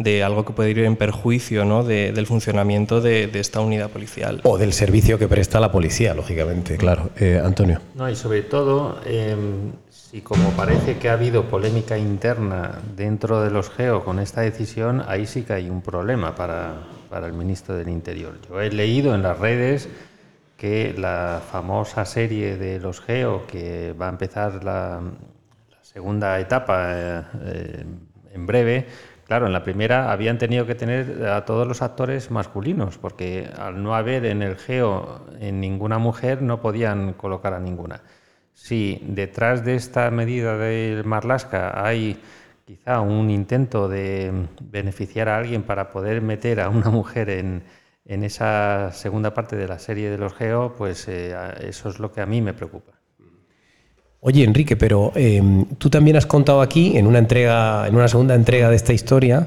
de 0.00 0.24
algo 0.24 0.44
que 0.46 0.52
puede 0.52 0.70
ir 0.70 0.78
en 0.80 0.96
perjuicio 0.96 1.64
¿no? 1.64 1.84
de, 1.84 2.12
del 2.12 2.26
funcionamiento 2.26 3.00
de, 3.02 3.26
de, 3.26 3.38
esta 3.38 3.60
unidad 3.60 3.90
policial. 3.90 4.40
O 4.44 4.56
del 4.56 4.72
servicio 4.72 5.18
que 5.18 5.28
presta 5.28 5.60
la 5.60 5.70
policía, 5.70 6.14
lógicamente, 6.14 6.76
claro. 6.78 7.10
Eh, 7.18 7.40
Antonio. 7.42 7.80
No, 7.94 8.08
y 8.08 8.16
sobre 8.16 8.42
todo, 8.42 8.98
eh, 9.04 9.36
si 10.10 10.22
como 10.22 10.50
parece 10.56 10.98
que 10.98 11.08
ha 11.08 11.12
habido 11.12 11.44
polémica 11.44 11.96
interna 11.96 12.80
dentro 12.96 13.42
de 13.42 13.50
los 13.52 13.70
GEO 13.70 14.04
con 14.04 14.18
esta 14.18 14.40
decisión, 14.40 15.04
ahí 15.06 15.24
sí 15.24 15.44
que 15.44 15.52
hay 15.52 15.70
un 15.70 15.82
problema 15.82 16.34
para, 16.34 16.82
para 17.08 17.28
el 17.28 17.32
ministro 17.32 17.76
del 17.76 17.88
Interior. 17.88 18.40
Yo 18.48 18.60
he 18.60 18.70
leído 18.72 19.14
en 19.14 19.22
las 19.22 19.38
redes 19.38 19.88
que 20.56 20.94
la 20.98 21.40
famosa 21.52 22.04
serie 22.04 22.56
de 22.56 22.80
los 22.80 23.00
GEO, 23.00 23.46
que 23.46 23.92
va 23.92 24.06
a 24.06 24.10
empezar 24.10 24.64
la, 24.64 25.00
la 25.00 25.84
segunda 25.84 26.40
etapa 26.40 26.88
eh, 26.92 27.22
eh, 27.44 27.84
en 28.34 28.46
breve, 28.46 28.88
claro, 29.28 29.46
en 29.46 29.52
la 29.52 29.62
primera 29.62 30.10
habían 30.10 30.38
tenido 30.38 30.66
que 30.66 30.74
tener 30.74 31.24
a 31.28 31.44
todos 31.44 31.68
los 31.68 31.82
actores 31.82 32.32
masculinos, 32.32 32.98
porque 32.98 33.48
al 33.56 33.80
no 33.80 33.94
haber 33.94 34.24
en 34.24 34.42
el 34.42 34.56
GEO 34.56 35.24
en 35.38 35.60
ninguna 35.60 35.98
mujer 35.98 36.42
no 36.42 36.60
podían 36.60 37.12
colocar 37.12 37.54
a 37.54 37.60
ninguna 37.60 38.00
si 38.62 39.00
detrás 39.06 39.64
de 39.64 39.74
esta 39.74 40.10
medida 40.10 40.58
del 40.58 41.04
Marlasca 41.04 41.82
hay 41.82 42.18
quizá 42.66 43.00
un 43.00 43.30
intento 43.30 43.88
de 43.88 44.30
beneficiar 44.60 45.28
a 45.30 45.38
alguien 45.38 45.62
para 45.62 45.90
poder 45.90 46.20
meter 46.20 46.60
a 46.60 46.68
una 46.68 46.90
mujer 46.90 47.30
en, 47.30 47.62
en 48.04 48.22
esa 48.22 48.92
segunda 48.92 49.32
parte 49.32 49.56
de 49.56 49.66
la 49.66 49.78
serie 49.78 50.10
de 50.10 50.18
los 50.18 50.34
Geo, 50.34 50.74
pues 50.76 51.08
eh, 51.08 51.34
eso 51.62 51.88
es 51.88 51.98
lo 51.98 52.12
que 52.12 52.20
a 52.20 52.26
mí 52.26 52.42
me 52.42 52.52
preocupa. 52.52 52.92
Oye, 54.20 54.44
Enrique, 54.44 54.76
pero 54.76 55.12
eh, 55.14 55.42
tú 55.78 55.88
también 55.88 56.16
has 56.18 56.26
contado 56.26 56.60
aquí, 56.60 56.98
en 56.98 57.06
una 57.06 57.18
entrega, 57.18 57.88
en 57.88 57.96
una 57.96 58.06
segunda 58.06 58.34
entrega 58.34 58.68
de 58.68 58.76
esta 58.76 58.92
historia, 58.92 59.46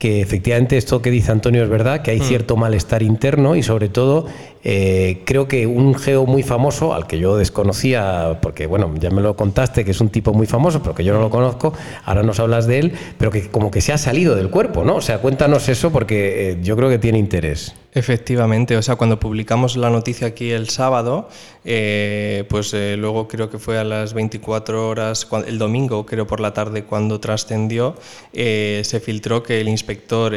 que 0.00 0.22
efectivamente 0.22 0.78
esto 0.78 1.02
que 1.02 1.10
dice 1.10 1.30
Antonio 1.30 1.62
es 1.62 1.68
verdad, 1.68 2.00
que 2.00 2.10
hay 2.10 2.20
mm. 2.20 2.24
cierto 2.24 2.56
malestar 2.56 3.02
interno 3.02 3.54
y 3.54 3.62
sobre 3.62 3.90
todo 3.90 4.24
eh, 4.64 5.20
creo 5.26 5.46
que 5.46 5.66
un 5.66 5.94
geo 5.94 6.24
muy 6.24 6.42
famoso, 6.42 6.94
al 6.94 7.06
que 7.06 7.18
yo 7.18 7.36
desconocía, 7.36 8.38
porque 8.40 8.66
bueno, 8.66 8.94
ya 8.98 9.10
me 9.10 9.20
lo 9.20 9.36
contaste, 9.36 9.84
que 9.84 9.90
es 9.90 10.00
un 10.00 10.08
tipo 10.08 10.32
muy 10.32 10.46
famoso, 10.46 10.82
pero 10.82 10.94
que 10.94 11.04
yo 11.04 11.12
no 11.12 11.20
lo 11.20 11.28
conozco, 11.28 11.74
ahora 12.06 12.22
nos 12.22 12.40
hablas 12.40 12.66
de 12.66 12.78
él, 12.78 12.92
pero 13.18 13.30
que 13.30 13.48
como 13.48 13.70
que 13.70 13.82
se 13.82 13.92
ha 13.92 13.98
salido 13.98 14.36
del 14.36 14.48
cuerpo, 14.48 14.84
¿no? 14.84 14.96
O 14.96 15.00
sea, 15.02 15.18
cuéntanos 15.18 15.68
eso 15.68 15.90
porque 15.90 16.52
eh, 16.52 16.58
yo 16.62 16.76
creo 16.76 16.88
que 16.88 16.98
tiene 16.98 17.18
interés. 17.18 17.74
Efectivamente, 17.92 18.76
o 18.76 18.82
sea, 18.82 18.94
cuando 18.94 19.18
publicamos 19.18 19.76
la 19.76 19.90
noticia 19.90 20.28
aquí 20.28 20.52
el 20.52 20.68
sábado, 20.68 21.28
eh, 21.64 22.44
pues 22.48 22.72
luego 22.72 23.26
creo 23.26 23.50
que 23.50 23.58
fue 23.58 23.78
a 23.78 23.84
las 23.84 24.14
24 24.14 24.88
horas, 24.88 25.26
el 25.46 25.58
domingo 25.58 26.06
creo 26.06 26.24
por 26.24 26.38
la 26.38 26.52
tarde 26.52 26.84
cuando 26.84 27.18
trascendió, 27.18 27.96
se 28.32 29.00
filtró 29.04 29.42
que 29.42 29.60
el 29.60 29.68
inspector 29.68 30.32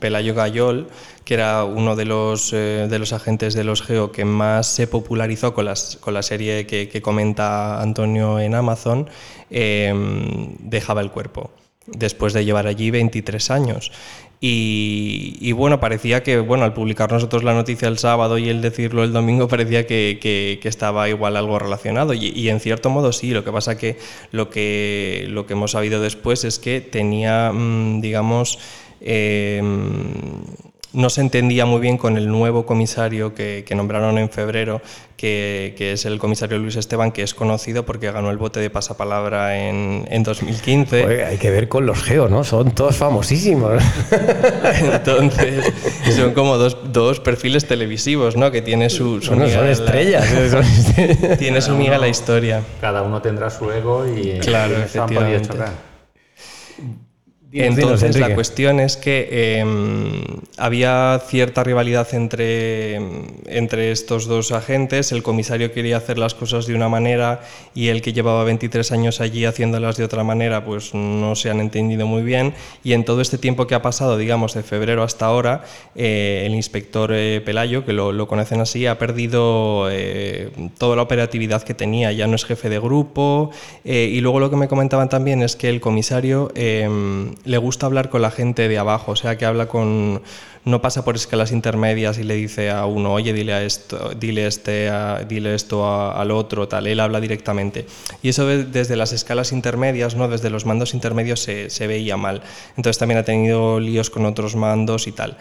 Pelayo 0.00 0.34
Gayol 0.34 0.88
que 1.26 1.34
era 1.34 1.64
uno 1.64 1.96
de 1.96 2.04
los, 2.04 2.52
eh, 2.52 2.86
de 2.88 2.98
los 3.00 3.12
agentes 3.12 3.52
de 3.54 3.64
los 3.64 3.82
Geo 3.82 4.12
que 4.12 4.24
más 4.24 4.68
se 4.68 4.86
popularizó 4.86 5.54
con, 5.54 5.64
las, 5.64 5.96
con 5.96 6.14
la 6.14 6.22
serie 6.22 6.66
que, 6.66 7.02
comenta 7.02 7.82
Antonio 7.82 8.38
en 8.38 8.54
Amazon, 8.54 9.10
em, 9.50 10.54
dejaba 10.60 11.00
el 11.00 11.10
cuerpo, 11.10 11.50
después 11.88 12.32
de 12.32 12.44
llevar 12.44 12.68
allí 12.68 12.92
23 12.92 13.50
años. 13.50 13.90
Y, 14.38 15.52
bueno, 15.52 15.80
parecía 15.80 16.22
que, 16.22 16.38
bueno, 16.38 16.64
al 16.64 16.74
publicar 16.74 17.10
nosotros 17.10 17.42
la 17.42 17.54
noticia 17.54 17.88
el 17.88 17.98
sábado 17.98 18.36
y 18.36 18.48
el 18.48 18.60
decirlo 18.60 19.02
el 19.02 19.12
domingo, 19.12 19.48
parecía 19.48 19.86
que, 19.86 20.18
que, 20.20 20.68
estaba 20.68 21.08
igual 21.08 21.36
algo 21.36 21.58
relacionado. 21.58 22.12
Y, 22.12 22.48
en 22.48 22.60
cierto 22.60 22.90
modo 22.90 23.12
sí, 23.12 23.30
lo 23.30 23.44
que 23.44 23.52
pasa 23.52 23.78
que 23.78 23.96
lo 24.32 24.50
que, 24.50 25.26
lo 25.28 25.46
que 25.46 25.54
hemos 25.54 25.72
sabido 25.72 26.00
después 26.00 26.44
es 26.44 26.58
que 26.58 26.80
tenía, 26.80 27.50
mm, 27.52 28.00
digamos, 28.00 28.58
eh, 29.00 29.62
no 30.96 31.10
se 31.10 31.20
entendía 31.20 31.66
muy 31.66 31.80
bien 31.80 31.98
con 31.98 32.16
el 32.16 32.28
nuevo 32.28 32.64
comisario 32.64 33.34
que, 33.34 33.64
nombraron 33.76 34.16
en 34.16 34.30
febrero, 34.30 34.80
que, 35.16 35.74
es 35.78 36.06
el 36.06 36.18
comisario 36.18 36.58
Luis 36.58 36.76
Esteban, 36.76 37.12
que 37.12 37.22
es 37.22 37.34
conocido 37.34 37.84
porque 37.84 38.10
ganó 38.10 38.30
el 38.30 38.38
bote 38.38 38.60
de 38.60 38.70
pasapalabra 38.70 39.58
en, 39.58 40.06
en 40.10 40.22
2015. 40.22 41.24
hay 41.24 41.36
que 41.36 41.50
ver 41.50 41.68
con 41.68 41.84
los 41.84 42.02
geos, 42.02 42.30
¿no? 42.30 42.44
Son 42.44 42.74
todos 42.74 42.96
famosísimos. 42.96 43.82
Entonces, 44.80 45.72
son 46.16 46.32
como 46.32 46.56
dos, 46.56 47.20
perfiles 47.20 47.66
televisivos, 47.66 48.36
¿no? 48.36 48.50
Que 48.50 48.62
tiene 48.62 48.88
su, 48.88 49.20
son 49.20 49.42
estrellas. 49.68 50.26
tiene 51.38 51.60
su 51.60 51.76
miga 51.76 51.98
la 51.98 52.08
historia. 52.08 52.62
Cada 52.80 53.02
uno 53.02 53.20
tendrá 53.20 53.50
su 53.50 53.70
ego 53.70 54.06
y, 54.06 54.38
claro, 54.38 54.78
efectivamente. 54.78 55.50
Entonces 57.64 58.16
la 58.18 58.34
cuestión 58.34 58.80
es 58.80 58.96
que 58.96 59.58
em, 59.58 60.22
había 60.56 61.20
cierta 61.26 61.64
rivalidad 61.64 62.06
entre, 62.12 62.96
entre 63.46 63.92
estos 63.92 64.26
dos 64.26 64.52
agentes. 64.52 65.12
El 65.12 65.22
comisario 65.22 65.72
quería 65.72 65.96
hacer 65.96 66.18
las 66.18 66.34
cosas 66.34 66.66
de 66.66 66.74
una 66.74 66.88
manera 66.88 67.40
y 67.74 67.88
el 67.88 68.02
que 68.02 68.12
llevaba 68.12 68.44
23 68.44 68.92
años 68.92 69.20
allí 69.20 69.44
haciéndolas 69.44 69.96
de 69.96 70.04
otra 70.04 70.24
manera, 70.24 70.64
pues 70.64 70.94
no 70.94 71.34
se 71.34 71.50
han 71.50 71.60
entendido 71.60 72.06
muy 72.06 72.22
bien. 72.22 72.54
Y 72.84 72.92
en 72.92 73.04
todo 73.04 73.20
este 73.20 73.38
tiempo 73.38 73.66
que 73.66 73.74
ha 73.74 73.82
pasado, 73.82 74.16
digamos, 74.18 74.54
de 74.54 74.62
febrero 74.62 75.02
hasta 75.02 75.26
ahora, 75.26 75.64
eh, 75.94 76.44
el 76.46 76.54
inspector 76.54 77.12
eh, 77.12 77.40
Pelayo, 77.44 77.84
que 77.84 77.92
lo, 77.92 78.26
conocen 78.26 78.60
así, 78.60 78.86
ha 78.86 78.98
perdido 78.98 79.88
eh, 79.90 80.50
toda 80.78 80.96
la 80.96 81.02
operatividad 81.02 81.62
que 81.62 81.74
tenía. 81.74 82.12
Ya 82.12 82.26
no 82.26 82.36
es 82.36 82.44
jefe 82.44 82.68
de 82.68 82.78
grupo. 82.78 83.50
y 83.84 84.20
luego 84.20 84.40
lo 84.40 84.50
que 84.50 84.56
me 84.56 84.68
comentaban 84.68 85.08
también 85.08 85.42
es 85.42 85.56
que 85.56 85.68
el 85.68 85.80
comisario 85.80 86.50
em, 86.54 87.34
le 87.46 87.58
gusta 87.58 87.86
hablar 87.86 88.10
con 88.10 88.22
la 88.22 88.30
gente 88.30 88.68
de 88.68 88.78
abajo, 88.78 89.12
o 89.12 89.16
sea, 89.16 89.38
que 89.38 89.46
habla 89.46 89.66
con 89.66 90.22
no 90.66 90.82
pasa 90.82 91.04
por 91.04 91.14
escalas 91.14 91.52
intermedias 91.52 92.18
y 92.18 92.24
le 92.24 92.34
dice 92.34 92.70
a 92.70 92.86
uno, 92.86 93.12
oye, 93.12 93.32
dile 93.32 93.52
a 93.52 93.62
esto, 93.62 94.10
dile 94.18 94.48
este, 94.48 94.90
dile 95.28 95.54
esto 95.54 95.88
al 95.88 96.32
otro, 96.32 96.66
tal. 96.66 96.88
Él 96.88 96.98
habla 96.98 97.20
directamente. 97.20 97.86
Y 98.20 98.30
eso 98.30 98.48
desde 98.48 98.96
las 98.96 99.12
escalas 99.12 99.52
intermedias, 99.52 100.16
no, 100.16 100.26
desde 100.26 100.50
los 100.50 100.66
mandos 100.66 100.92
intermedios 100.92 101.40
se 101.40 101.86
veía 101.86 102.16
mal. 102.16 102.42
Entonces 102.76 102.98
también 102.98 103.18
ha 103.18 103.22
tenido 103.22 103.78
líos 103.78 104.10
con 104.10 104.26
otros 104.26 104.56
mandos 104.56 105.06
y 105.06 105.12
tal. 105.12 105.38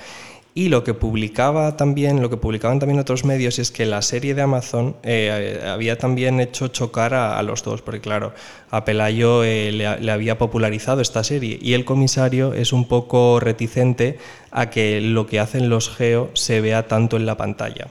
Y 0.57 0.69
lo 0.69 0.85
que 0.85 0.93
publicaba 0.93 1.75
también, 1.75 2.21
lo 2.21 2.29
que 2.29 2.37
publicaban 2.37 2.79
también 2.79 2.97
otros 2.97 3.25
medios 3.25 3.59
es 3.59 3.71
que 3.71 3.85
la 3.85 4.01
serie 4.01 4.33
de 4.35 4.41
Amazon 4.41 4.95
eh, 5.03 5.61
había 5.67 5.97
también 5.97 6.39
hecho 6.39 6.69
chocar 6.69 7.13
a, 7.13 7.43
los 7.43 7.61
dos, 7.61 7.81
porque 7.81 7.99
claro, 7.99 8.31
a 8.71 8.85
Pelayo 8.85 9.43
eh, 9.43 9.73
le, 9.73 9.99
le, 9.99 10.11
había 10.13 10.37
popularizado 10.37 11.01
esta 11.01 11.25
serie 11.25 11.59
y 11.61 11.73
el 11.73 11.83
comisario 11.83 12.53
es 12.53 12.71
un 12.71 12.87
poco 12.87 13.41
reticente 13.41 14.17
a 14.49 14.69
que 14.69 15.01
lo 15.01 15.27
que 15.27 15.41
hacen 15.41 15.67
los 15.67 15.89
Geo 15.89 16.31
se 16.35 16.61
vea 16.61 16.87
tanto 16.87 17.17
en 17.17 17.25
la 17.25 17.35
pantalla. 17.35 17.89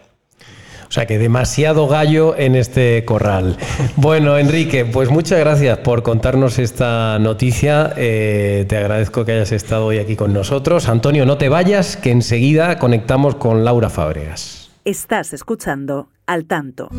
O 0.94 0.96
sea 0.96 1.06
que 1.06 1.18
demasiado 1.18 1.88
gallo 1.88 2.36
en 2.38 2.54
este 2.54 3.04
corral. 3.04 3.56
Bueno, 3.96 4.38
Enrique, 4.38 4.84
pues 4.84 5.10
muchas 5.10 5.40
gracias 5.40 5.78
por 5.78 6.04
contarnos 6.04 6.60
esta 6.60 7.18
noticia. 7.18 7.92
Eh, 7.96 8.64
te 8.68 8.76
agradezco 8.76 9.24
que 9.24 9.32
hayas 9.32 9.50
estado 9.50 9.86
hoy 9.86 9.98
aquí 9.98 10.14
con 10.14 10.32
nosotros. 10.32 10.88
Antonio, 10.88 11.26
no 11.26 11.36
te 11.36 11.48
vayas, 11.48 11.96
que 11.96 12.12
enseguida 12.12 12.78
conectamos 12.78 13.34
con 13.34 13.64
Laura 13.64 13.90
Fábregas. 13.90 14.70
Estás 14.84 15.32
escuchando 15.32 16.10
al 16.26 16.44
tanto. 16.44 16.90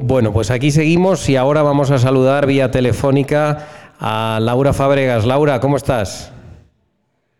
Bueno, 0.00 0.34
pues 0.34 0.50
aquí 0.50 0.70
seguimos 0.70 1.26
y 1.30 1.36
ahora 1.36 1.62
vamos 1.62 1.90
a 1.90 1.98
saludar 1.98 2.44
vía 2.44 2.70
telefónica 2.70 3.66
a 3.98 4.38
Laura 4.42 4.74
Fábregas. 4.74 5.24
Laura, 5.24 5.58
¿cómo 5.58 5.78
estás? 5.78 6.32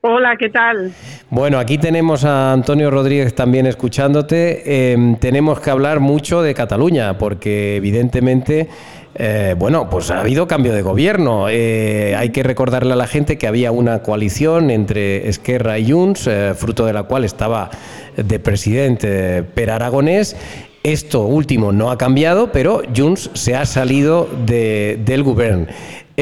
Hola, 0.05 0.35
¿qué 0.37 0.49
tal? 0.49 0.93
Bueno, 1.31 1.61
aquí 1.61 1.79
tenemos 1.79 2.25
a 2.25 2.53
Antonio 2.53 2.91
Rodríguez 2.91 3.37
también 3.37 3.67
escuchándote. 3.67 4.91
Em, 4.93 5.15
tenemos 5.15 5.61
que 5.61 5.71
hablar 5.71 6.01
mucho 6.01 6.43
de 6.43 6.55
Cataluña, 6.55 7.17
porque 7.19 7.77
evidentemente, 7.77 8.69
eh, 9.15 9.55
bueno, 9.57 9.89
pues 9.89 10.11
ha 10.11 10.19
habido 10.19 10.49
cambio 10.49 10.73
de 10.73 10.83
gobierno. 10.83 11.47
Eh, 11.49 12.17
hay 12.17 12.31
que 12.31 12.43
recordarle 12.43 12.95
a 12.95 12.97
la 12.97 13.07
gente 13.07 13.39
que 13.39 13.47
había 13.47 13.71
una 13.71 14.03
coalición 14.03 14.73
entre 14.73 15.29
Esquerra 15.29 15.79
y 15.79 15.93
Junts, 15.93 16.27
eh, 16.27 16.55
fruto 16.57 16.85
de 16.85 16.95
la 16.95 17.05
cual 17.05 17.23
estaba 17.23 17.71
de 18.17 18.41
presidente 18.41 19.45
Per 19.45 19.71
Aragonés. 19.71 20.37
Esto 20.83 21.27
último 21.27 21.71
no 21.71 21.93
ha 21.93 21.97
cambiado, 21.97 22.51
pero 22.51 22.83
Junts 22.97 23.31
se 23.35 23.55
ha 23.55 23.67
salido 23.67 24.29
del 24.47 25.23
gobierno. 25.23 25.69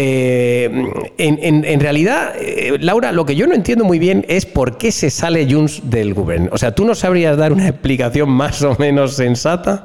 Eh, 0.03 0.71
en, 1.19 1.81
realidad, 1.81 2.33
eh, 2.41 2.79
Laura, 2.81 3.13
lo 3.13 3.27
que 3.27 3.37
yo 3.37 3.47
no 3.47 3.53
entiendo 3.53 3.85
muy 3.85 3.99
bien 3.99 4.25
es 4.29 4.47
por 4.47 4.79
qué 4.79 4.93
se 4.93 5.11
sale 5.11 5.47
Junts 5.47 5.91
del 5.91 6.15
gobierno. 6.15 6.49
O 6.53 6.57
sea, 6.57 6.75
¿tú 6.75 6.87
no 6.87 6.95
sabrías 6.95 7.37
dar 7.37 7.53
una 7.53 7.69
explicación 7.69 8.31
más 8.31 8.63
o 8.63 8.75
menos 8.79 9.15
sensata? 9.17 9.85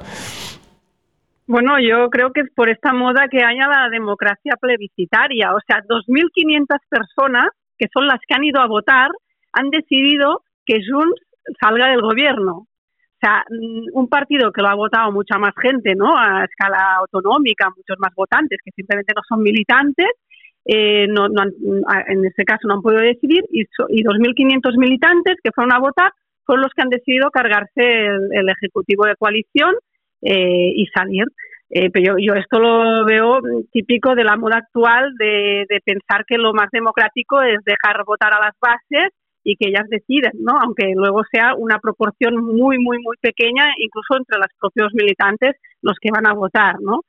Bueno, 1.48 1.82
yo 1.82 2.10
creo 2.10 2.32
que 2.32 2.42
es 2.42 2.48
por 2.56 2.70
esta 2.70 2.94
moda 2.94 3.28
que 3.30 3.44
haya 3.44 3.68
la 3.68 3.90
democracia 3.92 4.54
plebiscitaria. 4.60 5.54
O 5.54 5.60
sea, 5.68 5.84
2.500 5.84 6.66
personas, 6.88 7.50
que 7.78 7.88
son 7.94 8.08
las 8.08 8.20
que 8.26 8.36
han 8.36 8.46
ido 8.46 8.62
a 8.62 8.68
votar, 8.68 9.10
han 9.52 9.70
decidido 9.70 10.44
que 10.66 10.80
Junts 10.90 11.20
salga 11.60 11.88
del 11.90 12.02
gobierno. 12.02 12.68
Mm, 13.50 13.88
un 13.94 14.08
partido 14.08 14.52
que 14.52 14.62
lo 14.62 14.70
ha 14.70 14.76
votado 14.76 15.12
mucha 15.12 15.38
más 15.38 15.54
gente, 15.60 15.96
¿no? 15.96 16.16
A 16.18 16.46
escala 16.46 16.96
autonómica, 17.00 17.70
muchos 17.76 17.98
más 18.00 18.14
votantes 18.16 18.60
que 18.64 18.72
simplemente 18.72 19.14
no 19.16 19.22
son 19.28 19.42
militantes, 19.42 20.10
eh, 20.66 21.08
no, 21.08 21.28
en 21.28 22.26
este 22.26 22.44
caso 22.44 22.68
no 22.68 22.76
han 22.76 22.82
podido 22.82 23.02
decidir, 23.02 23.44
y, 23.52 23.62
y 23.62 24.04
2.500 24.04 24.78
militantes 24.78 25.38
que 25.44 25.52
fueron 25.52 25.74
a 25.74 25.80
votar 25.80 26.12
fueron 26.46 26.64
los 26.64 26.72
que 26.76 26.82
han 26.84 26.90
decidido 26.90 27.32
cargarse 27.32 27.72
el, 27.82 28.50
Ejecutivo 28.50 29.06
de 29.06 29.16
coalición 29.16 29.74
eh, 30.22 30.72
y 30.76 30.86
salir. 30.94 31.26
Eh, 31.72 31.90
pero 31.90 32.16
yo, 32.20 32.36
esto 32.36 32.60
lo 32.60 33.04
veo 33.06 33.40
típico 33.72 34.14
de 34.14 34.24
la 34.24 34.38
moda 34.38 34.58
actual 34.58 35.12
de 35.18 35.82
pensar 35.84 36.24
que 36.28 36.38
lo 36.38 36.54
más 36.54 36.70
democrático 36.72 37.42
es 37.42 37.58
dejar 37.66 38.04
votar 38.06 38.32
a 38.34 38.40
las 38.40 38.54
bases 38.62 39.12
y 39.46 39.56
que 39.56 39.70
ellas 39.70 39.88
deciden, 39.88 40.34
¿no? 40.40 40.60
Aunque 40.60 40.92
luego 40.96 41.22
sea 41.32 41.54
una 41.56 41.78
proporción 41.80 42.36
muy, 42.44 42.80
muy, 42.80 42.98
muy 43.00 43.16
pequeña, 43.22 43.72
incluso 43.78 44.18
entre 44.18 44.40
los 44.40 44.48
propios 44.60 44.92
militantes, 44.94 45.56
los 45.82 45.96
que 46.02 46.10
van 46.12 46.28
a 46.28 46.34
votar, 46.34 46.82
¿no? 46.82 47.02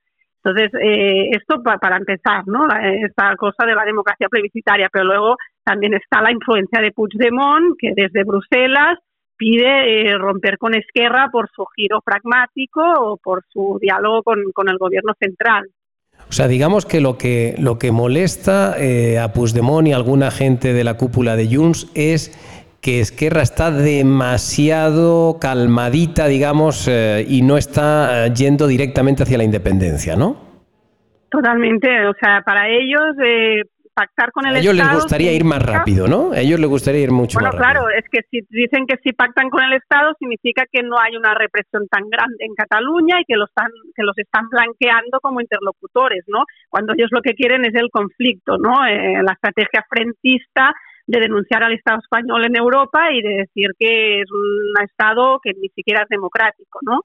Entonces, 0.45 0.71
eh, 0.81 1.31
esto 1.33 1.63
para 1.63 1.97
empezar, 1.97 2.47
¿no? 2.47 2.69
Esta 2.81 3.35
cosa 3.37 3.67
de 3.67 3.75
la 3.75 3.85
democracia 3.85 4.29
plebiscitaria, 4.29 4.89
pero 4.93 5.07
luego 5.07 5.37
también 5.65 5.95
está 5.95 6.21
la 6.21 6.31
influencia 6.31 6.81
de 6.81 6.93
Puigdemont, 6.93 7.75
que 7.79 7.93
desde 7.97 8.23
Bruselas 8.23 8.99
pide 9.37 10.11
eh, 10.11 10.19
romper 10.19 10.59
con 10.59 10.75
Esquerra 10.75 11.31
por 11.33 11.49
su 11.51 11.65
giro 11.75 12.01
pragmático 12.03 12.83
o 12.83 13.17
por 13.17 13.45
su 13.49 13.79
diálogo 13.81 14.23
con, 14.23 14.53
con 14.53 14.69
el 14.69 14.77
gobierno 14.77 15.15
central. 15.19 15.69
O 16.29 16.33
sea, 16.33 16.49
digamos 16.49 16.87
que 16.87 17.01
lo 17.01 17.19
que, 17.19 17.55
lo 17.59 17.79
que 17.79 17.93
molesta 17.93 18.75
eh, 18.79 19.19
a 19.19 19.33
Puigdemont 19.33 19.87
y 19.87 19.93
alguna 19.93 20.31
gente 20.31 20.73
de 20.73 20.83
la 20.83 20.95
cúpula 20.95 21.37
de 21.37 21.55
Junts 21.55 21.89
es 21.95 22.33
que 22.81 23.01
Esquerra 23.01 23.43
está 23.43 23.71
demasiado 23.71 25.39
calmadita, 25.41 26.27
digamos, 26.27 26.89
eh, 26.89 27.25
y 27.29 27.43
no 27.43 27.57
está 27.57 28.27
eh, 28.27 28.33
yendo 28.35 28.67
directamente 28.67 29.23
hacia 29.23 29.39
la 29.39 29.45
independencia, 29.45 30.17
¿no? 30.17 30.37
Totalmente, 31.31 31.89
o 32.07 32.13
sea, 32.21 32.43
para 32.45 32.69
ellos 32.69 33.03
pactar 33.97 34.31
con 34.31 34.45
el 34.45 34.57
Estado... 34.57 34.71
A 34.71 34.75
ellos 34.75 34.77
les 34.77 34.95
gustaría 34.95 35.33
ir 35.33 35.45
más 35.45 35.63
rápido, 35.65 36.07
¿no? 36.07 36.33
A 36.33 36.41
ellos 36.41 36.61
les 36.61 36.69
gustaría 36.69 37.01
ir 37.01 37.13
mucho 37.13 37.41
bueno, 37.41 37.49
más 37.49 37.59
rápido. 37.59 37.83
Bueno, 37.83 37.89
claro, 37.89 37.99
es 37.99 38.05
que 38.13 38.21
si 38.31 38.47
dicen 38.51 38.87
que 38.87 38.97
si 39.03 39.13
pactan 39.13 39.49
con 39.49 39.65
el 39.65 39.73
Estado 39.73 40.13
significa 40.19 40.65
que 40.71 40.83
no 40.83 41.01
hay 41.01 41.17
una 41.17 41.33
represión 41.33 41.89
tan 41.89 42.05
grande 42.11 42.45
en 42.45 42.55
Cataluña 42.55 43.17
y 43.21 43.25
que 43.25 43.37
los 43.37 43.49
están 43.49 43.73
que 43.97 44.03
los 44.03 44.17
están 44.19 44.49
blanqueando 44.51 45.19
como 45.21 45.41
interlocutores, 45.41 46.25
¿no? 46.29 46.45
Cuando 46.69 46.93
ellos 46.93 47.09
lo 47.11 47.23
que 47.23 47.33
quieren 47.33 47.65
es 47.65 47.75
el 47.75 47.89
conflicto, 47.91 48.59
¿no? 48.59 48.85
Eh, 48.85 49.23
la 49.25 49.33
estrategia 49.33 49.83
frentista 49.89 50.75
de 51.07 51.21
denunciar 51.21 51.63
al 51.63 51.73
Estado 51.73 51.99
español 52.03 52.45
en 52.45 52.57
Europa 52.57 53.13
y 53.13 53.23
de 53.23 53.47
decir 53.47 53.71
que 53.79 54.21
es 54.21 54.31
un 54.31 54.85
Estado 54.85 55.41
que 55.43 55.53
ni 55.61 55.69
siquiera 55.69 56.03
es 56.03 56.09
democrático, 56.09 56.81
¿no? 56.83 57.03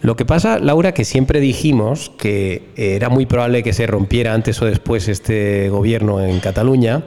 Lo 0.00 0.14
que 0.14 0.24
pasa, 0.24 0.58
Laura, 0.58 0.92
que 0.92 1.04
siempre 1.04 1.40
dijimos 1.40 2.10
que 2.10 2.62
era 2.76 3.08
muy 3.08 3.26
probable 3.26 3.62
que 3.62 3.72
se 3.72 3.86
rompiera 3.86 4.34
antes 4.34 4.60
o 4.62 4.66
después 4.66 5.08
este 5.08 5.68
gobierno 5.70 6.20
en 6.20 6.38
Cataluña. 6.40 7.02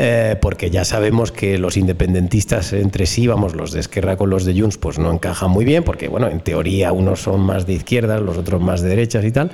Eh, 0.00 0.36
porque 0.40 0.70
ya 0.70 0.84
sabemos 0.84 1.32
que 1.32 1.58
los 1.58 1.76
independentistas 1.76 2.72
entre 2.72 3.04
sí, 3.04 3.26
vamos, 3.26 3.56
los 3.56 3.72
de 3.72 3.80
Esquerra 3.80 4.16
con 4.16 4.30
los 4.30 4.44
de 4.44 4.58
Junts, 4.58 4.78
pues 4.78 4.96
no 4.96 5.12
encajan 5.12 5.50
muy 5.50 5.64
bien, 5.64 5.82
porque, 5.82 6.06
bueno, 6.06 6.28
en 6.28 6.38
teoría 6.38 6.92
unos 6.92 7.20
son 7.22 7.40
más 7.40 7.66
de 7.66 7.72
izquierdas, 7.72 8.22
los 8.22 8.38
otros 8.38 8.62
más 8.62 8.80
de 8.80 8.90
derechas 8.90 9.24
y 9.24 9.32
tal, 9.32 9.50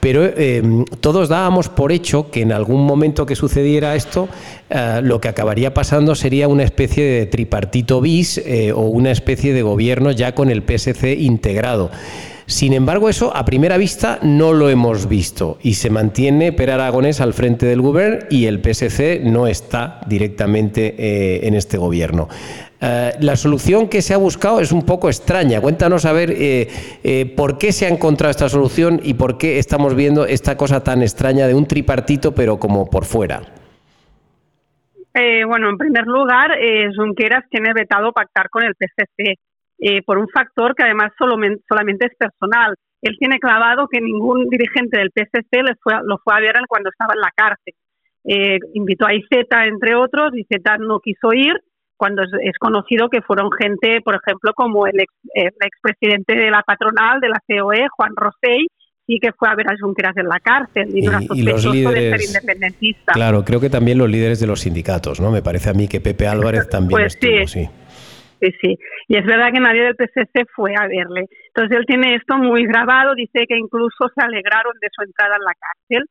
pero 0.00 0.26
eh, 0.26 0.62
todos 1.00 1.30
dábamos 1.30 1.70
por 1.70 1.90
hecho 1.90 2.30
que 2.30 2.42
en 2.42 2.52
algún 2.52 2.84
momento 2.84 3.24
que 3.24 3.34
sucediera 3.34 3.94
esto, 3.94 4.28
eh, 4.68 5.00
lo 5.02 5.22
que 5.22 5.28
acabaría 5.28 5.72
pasando 5.72 6.14
sería 6.14 6.48
una 6.48 6.64
especie 6.64 7.04
de 7.04 7.24
tripartito 7.24 8.02
bis 8.02 8.42
o 8.74 8.82
una 8.82 9.10
especie 9.10 9.54
de 9.54 9.62
gobierno 9.62 10.10
ya 10.10 10.34
con 10.34 10.50
el 10.50 10.62
PSC 10.62 11.14
integrado. 11.14 11.90
Sin 12.48 12.72
embargo, 12.72 13.10
eso 13.10 13.36
a 13.36 13.44
primera 13.44 13.76
vista 13.76 14.18
no 14.22 14.54
lo 14.54 14.70
hemos 14.70 15.06
visto 15.06 15.58
y 15.62 15.74
se 15.74 15.90
mantiene 15.90 16.50
Per 16.50 16.70
Aragonés 16.70 17.20
al 17.20 17.34
frente 17.34 17.66
del 17.66 17.82
gobierno 17.82 18.20
y 18.30 18.46
el 18.46 18.62
PSC 18.62 19.20
no 19.22 19.46
está 19.46 20.00
directamente 20.06 20.94
eh, 20.98 21.46
en 21.46 21.52
este 21.52 21.76
gobierno. 21.76 22.26
Eh, 22.80 23.12
la 23.20 23.36
solución 23.36 23.90
que 23.90 24.00
se 24.00 24.14
ha 24.14 24.16
buscado 24.16 24.60
es 24.60 24.72
un 24.72 24.86
poco 24.86 25.08
extraña. 25.08 25.60
Cuéntanos 25.60 26.06
a 26.06 26.14
ver 26.14 26.32
eh, 26.34 27.34
por 27.36 27.58
qué 27.58 27.70
se 27.70 27.84
ha 27.84 27.90
encontrado 27.90 28.30
esta 28.30 28.48
solución 28.48 28.98
y 29.04 29.12
por 29.12 29.36
qué 29.36 29.58
estamos 29.58 29.94
viendo 29.94 30.24
esta 30.24 30.56
cosa 30.56 30.82
tan 30.82 31.02
extraña 31.02 31.46
de 31.46 31.54
un 31.54 31.66
tripartito 31.66 32.34
pero 32.34 32.58
como 32.58 32.88
por 32.88 33.04
fuera. 33.04 33.42
Bueno, 35.46 35.68
en 35.68 35.76
primer 35.76 36.06
lugar, 36.06 36.52
Junqueras 36.96 37.44
tiene 37.50 37.72
vetado 37.74 38.12
pactar 38.12 38.48
con 38.48 38.62
el 38.62 38.74
PSC 38.74 39.36
eh, 39.78 40.02
por 40.02 40.18
un 40.18 40.28
factor 40.28 40.74
que 40.74 40.84
además 40.84 41.12
solo, 41.18 41.36
solamente 41.68 42.06
es 42.06 42.14
personal. 42.16 42.74
Él 43.00 43.16
tiene 43.18 43.38
clavado 43.38 43.86
que 43.86 44.00
ningún 44.00 44.48
dirigente 44.48 44.98
del 44.98 45.12
PSC 45.14 45.62
le 45.62 45.74
fue, 45.80 45.94
lo 46.04 46.18
fue 46.18 46.34
a 46.34 46.40
ver 46.40 46.54
cuando 46.68 46.90
estaba 46.90 47.14
en 47.14 47.20
la 47.20 47.30
cárcel. 47.34 47.74
Eh, 48.24 48.58
invitó 48.74 49.06
a 49.06 49.14
IZ, 49.14 49.28
entre 49.66 49.94
otros, 49.94 50.32
y 50.34 50.44
Z 50.44 50.78
no 50.78 50.98
quiso 51.00 51.32
ir, 51.32 51.54
cuando 51.96 52.22
es, 52.22 52.30
es, 52.42 52.58
conocido 52.58 53.08
que 53.08 53.22
fueron 53.22 53.50
gente, 53.52 54.00
por 54.02 54.16
ejemplo, 54.16 54.52
como 54.54 54.86
el, 54.86 55.00
ex, 55.00 55.12
el 55.34 55.52
expresidente 55.60 56.34
de 56.36 56.50
la 56.50 56.62
patronal 56.62 57.20
de 57.20 57.28
la 57.28 57.40
COE, 57.46 57.86
Juan 57.96 58.12
Rosell, 58.16 58.66
sí 59.06 59.18
que 59.20 59.32
fue 59.32 59.48
a 59.48 59.54
ver 59.54 59.68
a 59.68 59.76
Junqueras 59.80 60.16
en 60.16 60.28
la 60.28 60.38
cárcel 60.40 60.90
y, 60.94 61.00
y, 61.00 61.40
y 61.40 61.42
los 61.42 61.64
líderes, 61.64 62.02
de 62.02 62.18
ser 62.18 62.28
independentista. 62.28 63.12
Claro, 63.12 63.44
creo 63.44 63.60
que 63.60 63.70
también 63.70 63.98
los 63.98 64.10
líderes 64.10 64.38
de 64.40 64.46
los 64.46 64.60
sindicatos, 64.60 65.20
¿no? 65.20 65.30
Me 65.30 65.42
parece 65.42 65.70
a 65.70 65.72
mí 65.72 65.88
que 65.88 66.00
Pepe 66.00 66.26
Álvarez 66.26 66.68
también 66.68 67.00
pues 67.00 67.14
estuvo, 67.14 67.46
sí. 67.46 67.64
sí. 67.64 67.70
Sí, 68.40 68.50
sí. 68.62 68.78
Y 69.08 69.16
es 69.16 69.24
verdad 69.24 69.52
que 69.52 69.60
nadie 69.60 69.82
del 69.82 69.96
PCC 69.96 70.46
fue 70.54 70.74
a 70.76 70.86
verle. 70.86 71.26
Entonces 71.48 71.76
él 71.76 71.86
tiene 71.86 72.14
esto 72.14 72.36
muy 72.38 72.64
grabado, 72.66 73.14
dice 73.14 73.46
que 73.48 73.56
incluso 73.56 74.08
se 74.14 74.24
alegraron 74.24 74.74
de 74.80 74.88
su 74.92 75.02
entrada 75.02 75.36
en 75.36 75.44
la 75.44 75.54
cárcel. 75.54 76.04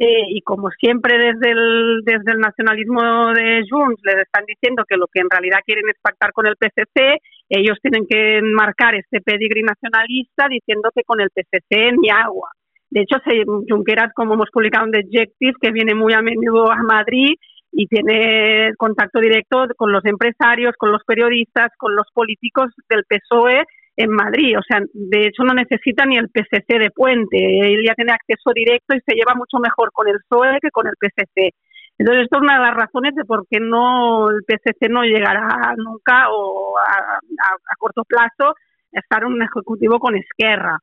Eh, 0.00 0.30
y 0.30 0.42
como 0.42 0.70
siempre 0.70 1.18
desde 1.18 1.50
el, 1.50 2.02
desde 2.04 2.30
el 2.30 2.38
nacionalismo 2.38 3.32
de 3.34 3.64
Junts 3.68 4.00
les 4.04 4.22
están 4.22 4.44
diciendo 4.46 4.84
que 4.88 4.96
lo 4.96 5.08
que 5.12 5.20
en 5.20 5.28
realidad 5.28 5.58
quieren 5.66 5.88
es 5.88 5.96
pactar 6.00 6.32
con 6.32 6.46
el 6.46 6.54
PCC, 6.54 7.18
ellos 7.48 7.78
tienen 7.82 8.06
que 8.06 8.40
marcar 8.42 8.94
este 8.94 9.20
pedigrí 9.20 9.62
nacionalista 9.62 10.46
diciendo 10.48 10.90
que 10.94 11.02
con 11.02 11.20
el 11.20 11.30
PCC 11.30 11.96
ni 12.00 12.10
agua. 12.10 12.50
De 12.90 13.00
hecho, 13.00 13.16
se, 13.24 13.42
Junqueras, 13.44 14.12
como 14.14 14.34
hemos 14.34 14.50
publicado 14.52 14.86
en 14.86 14.92
The 14.92 15.00
Objective, 15.00 15.58
que 15.60 15.72
viene 15.72 15.96
muy 15.96 16.14
a 16.14 16.22
menudo 16.22 16.70
a 16.70 16.76
Madrid 16.76 17.34
y 17.72 17.86
tiene 17.86 18.72
contacto 18.76 19.20
directo 19.20 19.66
con 19.76 19.92
los 19.92 20.04
empresarios, 20.04 20.74
con 20.78 20.92
los 20.92 21.02
periodistas, 21.04 21.70
con 21.78 21.94
los 21.94 22.06
políticos 22.12 22.72
del 22.88 23.04
PSOE 23.04 23.64
en 23.96 24.10
Madrid. 24.10 24.58
O 24.58 24.62
sea, 24.62 24.80
de 24.92 25.26
hecho 25.26 25.44
no 25.44 25.54
necesita 25.54 26.06
ni 26.06 26.16
el 26.16 26.28
PSC 26.28 26.78
de 26.78 26.90
puente. 26.90 27.36
Él 27.36 27.82
ya 27.86 27.94
tiene 27.94 28.12
acceso 28.12 28.50
directo 28.54 28.94
y 28.94 29.00
se 29.00 29.14
lleva 29.14 29.34
mucho 29.34 29.58
mejor 29.58 29.90
con 29.92 30.08
el 30.08 30.18
PSOE 30.28 30.58
que 30.60 30.70
con 30.70 30.86
el 30.86 30.94
PSC. 30.98 31.52
Entonces, 31.98 32.24
esto 32.24 32.36
es 32.36 32.42
una 32.42 32.58
de 32.58 32.64
las 32.64 32.74
razones 32.74 33.14
de 33.16 33.24
por 33.24 33.44
qué 33.50 33.58
no 33.58 34.30
el 34.30 34.42
PSC 34.46 34.88
no 34.88 35.02
llegará 35.02 35.74
nunca 35.76 36.30
o 36.30 36.78
a, 36.78 37.18
a, 37.18 37.76
corto 37.76 38.04
plazo 38.04 38.54
a 38.94 39.00
estar 39.00 39.24
un 39.24 39.42
ejecutivo 39.42 39.98
con 39.98 40.14
Esquerra. 40.14 40.78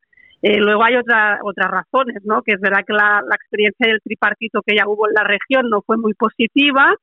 Eh, 0.48 0.60
luego 0.60 0.84
hay 0.84 0.96
otra, 0.96 1.40
otras 1.42 1.72
razones, 1.72 2.22
¿no? 2.24 2.44
que 2.44 2.52
es 2.54 2.62
verdad 2.62 2.86
que 2.86 2.94
la, 2.94 3.24
experiencia 3.34 3.88
del 3.88 4.00
tripartito 4.04 4.62
que 4.62 4.76
ya 4.76 4.88
hubo 4.88 5.08
en 5.08 5.16
la 5.16 5.24
región 5.24 5.72
no 5.72 5.82
fue 5.82 5.98
muy 5.98 6.14
positiva 6.14 6.94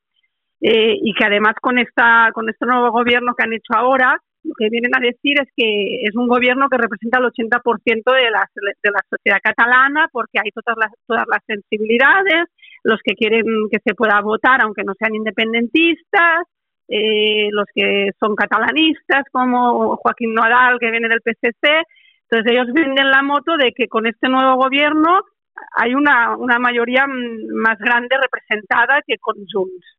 eh, 0.61 0.95
y 1.03 1.13
que 1.13 1.25
además 1.25 1.55
con, 1.61 1.77
esta, 1.77 2.31
con 2.35 2.49
este 2.49 2.67
nuevo 2.67 2.93
gobierno 2.93 3.35
que 3.35 3.43
han 3.43 3.53
hecho 3.53 3.75
ahora, 3.75 4.17
lo 4.45 4.55
que 4.57 4.69
vienen 4.71 4.95
a 4.95 5.01
decir 5.01 5.41
es 5.43 5.49
que 5.57 6.05
es 6.05 6.15
un 6.15 6.29
gobierno 6.29 6.69
que 6.69 6.79
representa 6.79 7.19
el 7.19 7.25
80% 7.25 8.15
de 8.15 8.31
la, 8.31 8.47
de 8.81 8.91
la 8.93 9.03
sociedad 9.11 9.41
catalana 9.43 10.07
porque 10.13 10.39
hay 10.39 10.53
todas 10.53 10.79
las, 10.79 10.93
todas 11.09 11.27
las 11.27 11.43
sensibilidades, 11.45 12.47
los 12.85 13.01
que 13.03 13.17
quieren 13.17 13.45
que 13.73 13.81
se 13.85 13.95
pueda 13.95 14.21
votar 14.21 14.63
aunque 14.63 14.85
no 14.85 14.95
sean 14.97 15.17
independentistas, 15.17 16.47
eh, 16.87 17.49
los 17.51 17.67
que 17.75 18.11
son 18.21 18.37
catalanistas 18.37 19.25
como 19.33 19.97
Joaquín 19.97 20.33
Nodal 20.33 20.79
que 20.79 20.93
viene 20.93 21.09
del 21.09 21.23
PCC, 21.23 21.83
entonces 22.33 22.51
ellos 22.51 22.73
venden 22.73 23.11
la 23.11 23.23
moto 23.23 23.59
de 23.59 23.73
que 23.73 23.89
con 23.89 24.07
este 24.07 24.27
nuevo 24.27 24.57
gobierno 24.57 25.21
hay 25.77 25.95
una, 25.95 26.35
una 26.35 26.59
mayoría 26.59 27.05
más 27.07 27.79
grande 27.79 28.17
representada 28.23 29.03
que 29.07 29.19
con 29.19 29.37
Junts. 29.53 29.99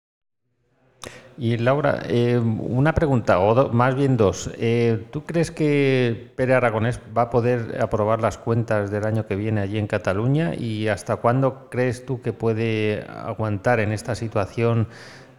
Y 1.38 1.58
Laura, 1.58 2.02
eh, 2.10 2.40
una 2.40 2.94
pregunta, 2.94 3.40
o 3.40 3.72
más 3.72 3.96
bien 3.96 4.18
dos. 4.18 4.52
Eh, 4.58 5.06
¿Tú 5.12 5.26
crees 5.26 5.52
que 5.52 6.32
Pere 6.36 6.56
Aragonés 6.56 7.00
va 7.16 7.24
a 7.24 7.30
poder 7.30 7.80
aprobar 7.80 8.20
las 8.20 8.40
cuentas 8.40 8.90
del 8.90 9.06
año 9.06 9.28
que 9.28 9.36
viene 9.36 9.62
allí 9.62 9.78
en 9.78 9.86
Cataluña? 9.86 10.56
¿Y 10.56 10.88
hasta 10.88 11.18
cuándo 11.18 11.70
crees 11.70 12.04
tú 12.04 12.20
que 12.22 12.34
puede 12.34 13.06
aguantar 13.08 13.80
en 13.80 13.92
esta 13.92 14.16
situación 14.16 14.88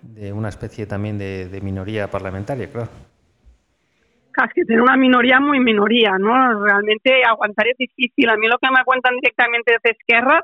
de 0.03 0.33
una 0.33 0.49
especie 0.49 0.87
también 0.87 1.19
de, 1.19 1.49
de 1.49 1.61
minoría 1.61 2.09
parlamentaria? 2.09 2.71
Claro 2.71 2.89
que 4.55 4.65
tiene 4.65 4.83
una 4.83 4.97
minoría 4.97 5.41
muy 5.41 5.61
minoría, 5.61 6.17
¿no? 6.19 6.65
Realmente 6.65 7.23
aguantar 7.25 7.69
es 7.69 7.77
difícil. 7.79 8.29
A 8.29 8.37
mí 8.37 8.47
lo 8.47 8.59
que 8.59 8.71
me 8.71 8.85
cuentan 8.85 9.15
directamente 9.15 9.73
desde 9.73 9.97
Esquerra 9.97 10.43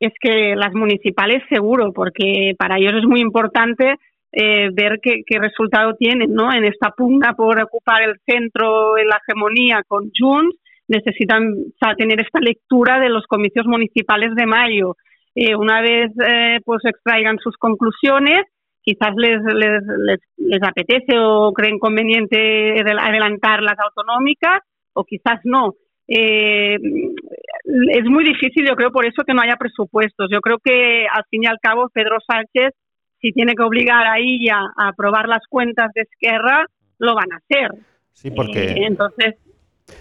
es 0.00 0.12
que 0.20 0.54
las 0.56 0.74
municipales 0.74 1.42
seguro, 1.48 1.92
porque 1.92 2.54
para 2.58 2.76
ellos 2.78 2.94
es 2.94 3.04
muy 3.04 3.20
importante 3.20 3.96
eh, 4.32 4.68
ver 4.72 4.98
qué, 5.02 5.38
resultado 5.38 5.94
tienen, 5.94 6.34
¿no? 6.34 6.52
En 6.52 6.64
esta 6.64 6.90
pugna 6.90 7.32
por 7.34 7.60
ocupar 7.60 8.02
el 8.02 8.16
centro 8.26 8.98
en 8.98 9.08
la 9.08 9.20
hegemonía 9.26 9.82
con 9.86 10.10
Junts, 10.18 10.56
necesitan 10.88 11.54
tener 11.96 12.20
esta 12.20 12.40
lectura 12.40 13.00
de 13.00 13.08
los 13.08 13.26
comicios 13.26 13.66
municipales 13.66 14.34
de 14.34 14.46
mayo. 14.46 14.96
Eh, 15.34 15.54
una 15.56 15.80
vez 15.80 16.12
eh, 16.26 16.60
pues 16.64 16.84
extraigan 16.84 17.38
sus 17.38 17.56
conclusiones, 17.56 18.42
quizás 18.86 19.10
les, 19.16 19.42
les, 19.42 19.82
les, 19.98 20.20
les, 20.36 20.62
apetece 20.62 21.18
o 21.18 21.52
creen 21.52 21.80
conveniente 21.80 22.80
adelantar 22.80 23.60
las 23.60 23.76
autonómicas 23.78 24.60
o 24.92 25.04
quizás 25.04 25.40
no. 25.42 25.74
Eh, 26.06 26.76
es 26.76 28.04
muy 28.04 28.22
difícil, 28.22 28.64
yo 28.64 28.76
creo, 28.76 28.92
por 28.92 29.04
eso 29.04 29.24
que 29.26 29.34
no 29.34 29.42
haya 29.42 29.56
presupuestos. 29.56 30.28
Yo 30.30 30.40
creo 30.40 30.58
que 30.62 31.04
al 31.12 31.24
fin 31.28 31.42
y 31.42 31.46
al 31.46 31.58
cabo 31.60 31.90
Pedro 31.92 32.18
Sánchez, 32.24 32.74
si 33.20 33.32
tiene 33.32 33.54
que 33.54 33.64
obligar 33.64 34.06
a 34.06 34.18
ella 34.18 34.60
a 34.76 34.88
aprobar 34.88 35.28
las 35.28 35.44
cuentas 35.50 35.90
de 35.92 36.02
Esquerra, 36.02 36.64
lo 36.98 37.16
van 37.16 37.32
a 37.32 37.38
hacer. 37.38 37.72
Sí, 38.12 38.30
porque. 38.30 38.66
Eh, 38.66 38.86
entonces, 38.86 39.34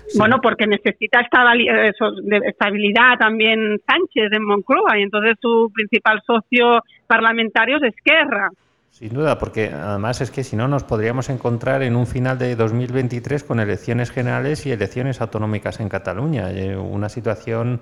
Sí. 0.08 0.17
Bueno, 0.17 0.38
porque 0.41 0.65
necesita 0.65 1.21
estabilidad 1.21 3.19
también 3.19 3.80
Sánchez 3.88 4.32
en 4.32 4.43
Moncloa 4.43 4.98
y 4.98 5.04
entonces 5.04 5.36
su 5.39 5.71
principal 5.71 6.24
socio 6.26 6.81
parlamentario 7.06 7.77
es 7.77 7.94
Esquerra. 7.94 8.50
Sin 8.96 9.13
duda, 9.13 9.37
porque 9.37 9.71
además 9.73 10.21
es 10.21 10.31
que 10.31 10.46
si 10.46 10.56
no 10.56 10.69
nos 10.69 10.85
podríamos 10.85 11.29
encontrar 11.29 11.83
en 11.83 11.98
un 11.98 12.08
final 12.08 12.39
de 12.39 12.56
2023 12.56 13.43
con 13.43 13.60
elecciones 13.60 14.10
generales 14.10 14.65
y 14.65 14.71
elecciones 14.71 15.19
autonómicas 15.19 15.81
en 15.81 15.89
Cataluña, 15.89 16.50
eh, 16.50 16.77
una 16.77 17.10
situación 17.10 17.81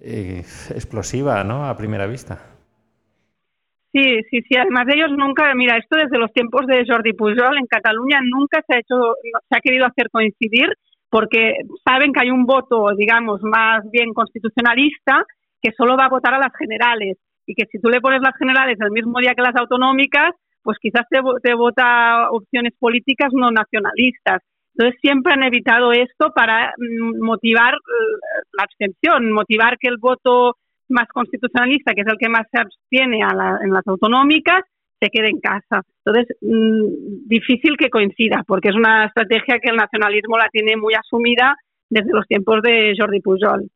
eh, 0.00 0.40
explosiva, 0.70 1.44
¿no? 1.44 1.66
A 1.68 1.76
primera 1.76 2.06
vista. 2.06 2.38
Sí, 3.92 4.22
sí, 4.30 4.40
sí. 4.48 4.56
Además 4.56 4.86
ellos 4.88 5.10
nunca, 5.14 5.52
mira, 5.54 5.76
esto 5.76 5.98
desde 5.98 6.16
los 6.16 6.32
tiempos 6.32 6.66
de 6.66 6.86
Jordi 6.88 7.12
Pujol 7.12 7.58
en 7.58 7.66
Cataluña 7.66 8.20
nunca 8.24 8.62
se 8.66 8.76
ha 8.76 8.80
hecho, 8.80 9.12
se 9.50 9.58
ha 9.58 9.60
querido 9.60 9.84
hacer 9.84 10.08
coincidir 10.10 10.70
porque 11.10 11.52
saben 11.84 12.14
que 12.14 12.20
hay 12.22 12.30
un 12.30 12.46
voto, 12.46 12.96
digamos, 12.96 13.42
más 13.42 13.84
bien 13.90 14.14
constitucionalista 14.14 15.22
que 15.60 15.72
solo 15.76 15.98
va 15.98 16.06
a 16.06 16.16
votar 16.16 16.32
a 16.32 16.38
las 16.38 16.56
generales 16.58 17.18
y 17.44 17.54
que 17.54 17.66
si 17.70 17.78
tú 17.78 17.90
le 17.90 18.00
pones 18.00 18.22
las 18.22 18.36
generales 18.38 18.78
el 18.80 18.90
mismo 18.90 19.20
día 19.20 19.34
que 19.34 19.42
las 19.42 19.54
autonómicas, 19.54 20.30
pues 20.66 20.78
quizás 20.80 21.06
te, 21.08 21.20
te 21.44 21.54
vota 21.54 22.28
opciones 22.32 22.72
políticas 22.76 23.30
no 23.32 23.52
nacionalistas. 23.52 24.42
Entonces 24.74 24.98
siempre 25.00 25.32
han 25.32 25.44
evitado 25.44 25.92
esto 25.92 26.32
para 26.34 26.74
mm, 26.76 27.24
motivar 27.24 27.74
eh, 27.74 28.42
la 28.52 28.64
abstención, 28.64 29.30
motivar 29.30 29.78
que 29.78 29.88
el 29.88 29.98
voto 29.98 30.56
más 30.88 31.06
constitucionalista, 31.08 31.94
que 31.94 32.00
es 32.00 32.08
el 32.08 32.18
que 32.18 32.28
más 32.28 32.46
se 32.50 32.58
abstiene 32.58 33.20
en 33.20 33.72
las 33.72 33.86
autonómicas, 33.86 34.62
se 35.00 35.08
quede 35.08 35.28
en 35.28 35.40
casa. 35.40 35.82
Entonces, 36.04 36.36
mm, 36.40 37.28
difícil 37.28 37.76
que 37.78 37.90
coincida, 37.90 38.42
porque 38.46 38.70
es 38.70 38.74
una 38.74 39.06
estrategia 39.06 39.60
que 39.60 39.70
el 39.70 39.76
nacionalismo 39.76 40.36
la 40.36 40.48
tiene 40.48 40.76
muy 40.76 40.94
asumida 40.94 41.56
desde 41.90 42.12
los 42.12 42.26
tiempos 42.26 42.62
de 42.62 42.94
Jordi 42.98 43.20
Pujol. 43.20 43.70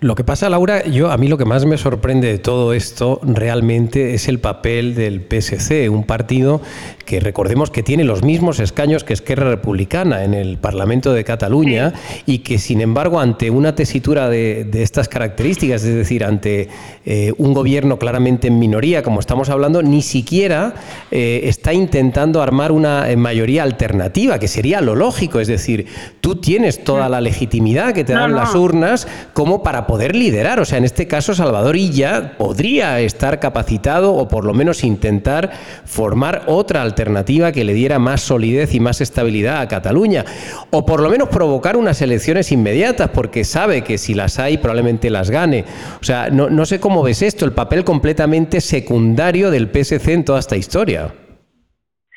Lo 0.00 0.14
que 0.14 0.24
pasa, 0.24 0.50
Laura, 0.50 0.84
yo 0.84 1.10
a 1.10 1.16
mí 1.16 1.26
lo 1.26 1.38
que 1.38 1.46
más 1.46 1.64
me 1.64 1.78
sorprende 1.78 2.28
de 2.28 2.38
todo 2.38 2.74
esto 2.74 3.18
realmente 3.22 4.12
es 4.12 4.28
el 4.28 4.40
papel 4.40 4.94
del 4.94 5.22
PSC, 5.22 5.88
un 5.88 6.04
partido 6.04 6.60
que 7.06 7.18
recordemos 7.18 7.70
que 7.70 7.82
tiene 7.82 8.04
los 8.04 8.22
mismos 8.22 8.60
escaños 8.60 9.04
que 9.04 9.14
Esquerra 9.14 9.48
Republicana 9.48 10.24
en 10.24 10.34
el 10.34 10.58
Parlamento 10.58 11.14
de 11.14 11.24
Cataluña 11.24 11.94
y 12.26 12.40
que, 12.40 12.58
sin 12.58 12.82
embargo, 12.82 13.20
ante 13.20 13.48
una 13.48 13.74
tesitura 13.74 14.28
de, 14.28 14.68
estas 14.74 15.08
características, 15.08 15.82
es 15.84 15.94
decir, 15.94 16.24
ante 16.24 16.68
eh, 17.06 17.32
un 17.38 17.54
gobierno 17.54 17.98
claramente 17.98 18.48
en 18.48 18.58
minoría, 18.58 19.02
como 19.02 19.20
estamos 19.20 19.48
hablando, 19.48 19.82
ni 19.82 20.02
siquiera 20.02 20.74
eh, 21.10 21.42
está 21.44 21.72
intentando 21.72 22.42
armar 22.42 22.70
una 22.70 23.10
eh, 23.10 23.16
mayoría 23.16 23.62
alternativa, 23.62 24.38
que 24.38 24.48
sería 24.48 24.82
lo 24.82 24.94
lógico, 24.94 25.40
es 25.40 25.48
decir, 25.48 25.86
tú 26.20 26.36
tienes 26.36 26.84
toda 26.84 27.08
la 27.08 27.22
legitimidad 27.22 27.55
que 27.94 28.04
te 28.04 28.12
dan 28.12 28.34
las 28.34 28.54
urnas 28.54 29.06
como 29.32 29.62
para 29.62 29.86
poder 29.86 30.14
liderar. 30.14 30.60
O 30.60 30.64
sea, 30.64 30.78
en 30.78 30.84
este 30.84 31.06
caso, 31.06 31.34
Salvador 31.34 31.76
Illa 31.76 32.36
podría 32.36 33.00
estar 33.00 33.40
capacitado 33.40 34.14
o 34.14 34.28
por 34.28 34.44
lo 34.44 34.54
menos 34.54 34.84
intentar 34.84 35.50
formar 35.84 36.42
otra 36.46 36.82
alternativa 36.82 37.52
que 37.52 37.64
le 37.64 37.74
diera 37.74 37.98
más 37.98 38.20
solidez 38.20 38.74
y 38.74 38.80
más 38.80 39.00
estabilidad 39.00 39.60
a 39.60 39.68
Cataluña. 39.68 40.24
O 40.70 40.84
por 40.86 41.00
lo 41.00 41.10
menos 41.10 41.28
provocar 41.28 41.76
unas 41.76 42.00
elecciones 42.02 42.52
inmediatas, 42.52 43.10
porque 43.10 43.44
sabe 43.44 43.82
que 43.82 43.98
si 43.98 44.14
las 44.14 44.38
hay 44.38 44.58
probablemente 44.58 45.10
las 45.10 45.30
gane. 45.30 45.64
O 46.00 46.04
sea, 46.04 46.30
no, 46.30 46.48
no 46.50 46.66
sé 46.66 46.80
cómo 46.80 47.02
ves 47.02 47.22
esto, 47.22 47.44
el 47.44 47.52
papel 47.52 47.84
completamente 47.84 48.60
secundario 48.60 49.50
del 49.50 49.68
PSC 49.68 50.12
en 50.12 50.24
toda 50.24 50.38
esta 50.40 50.56
historia. 50.56 51.25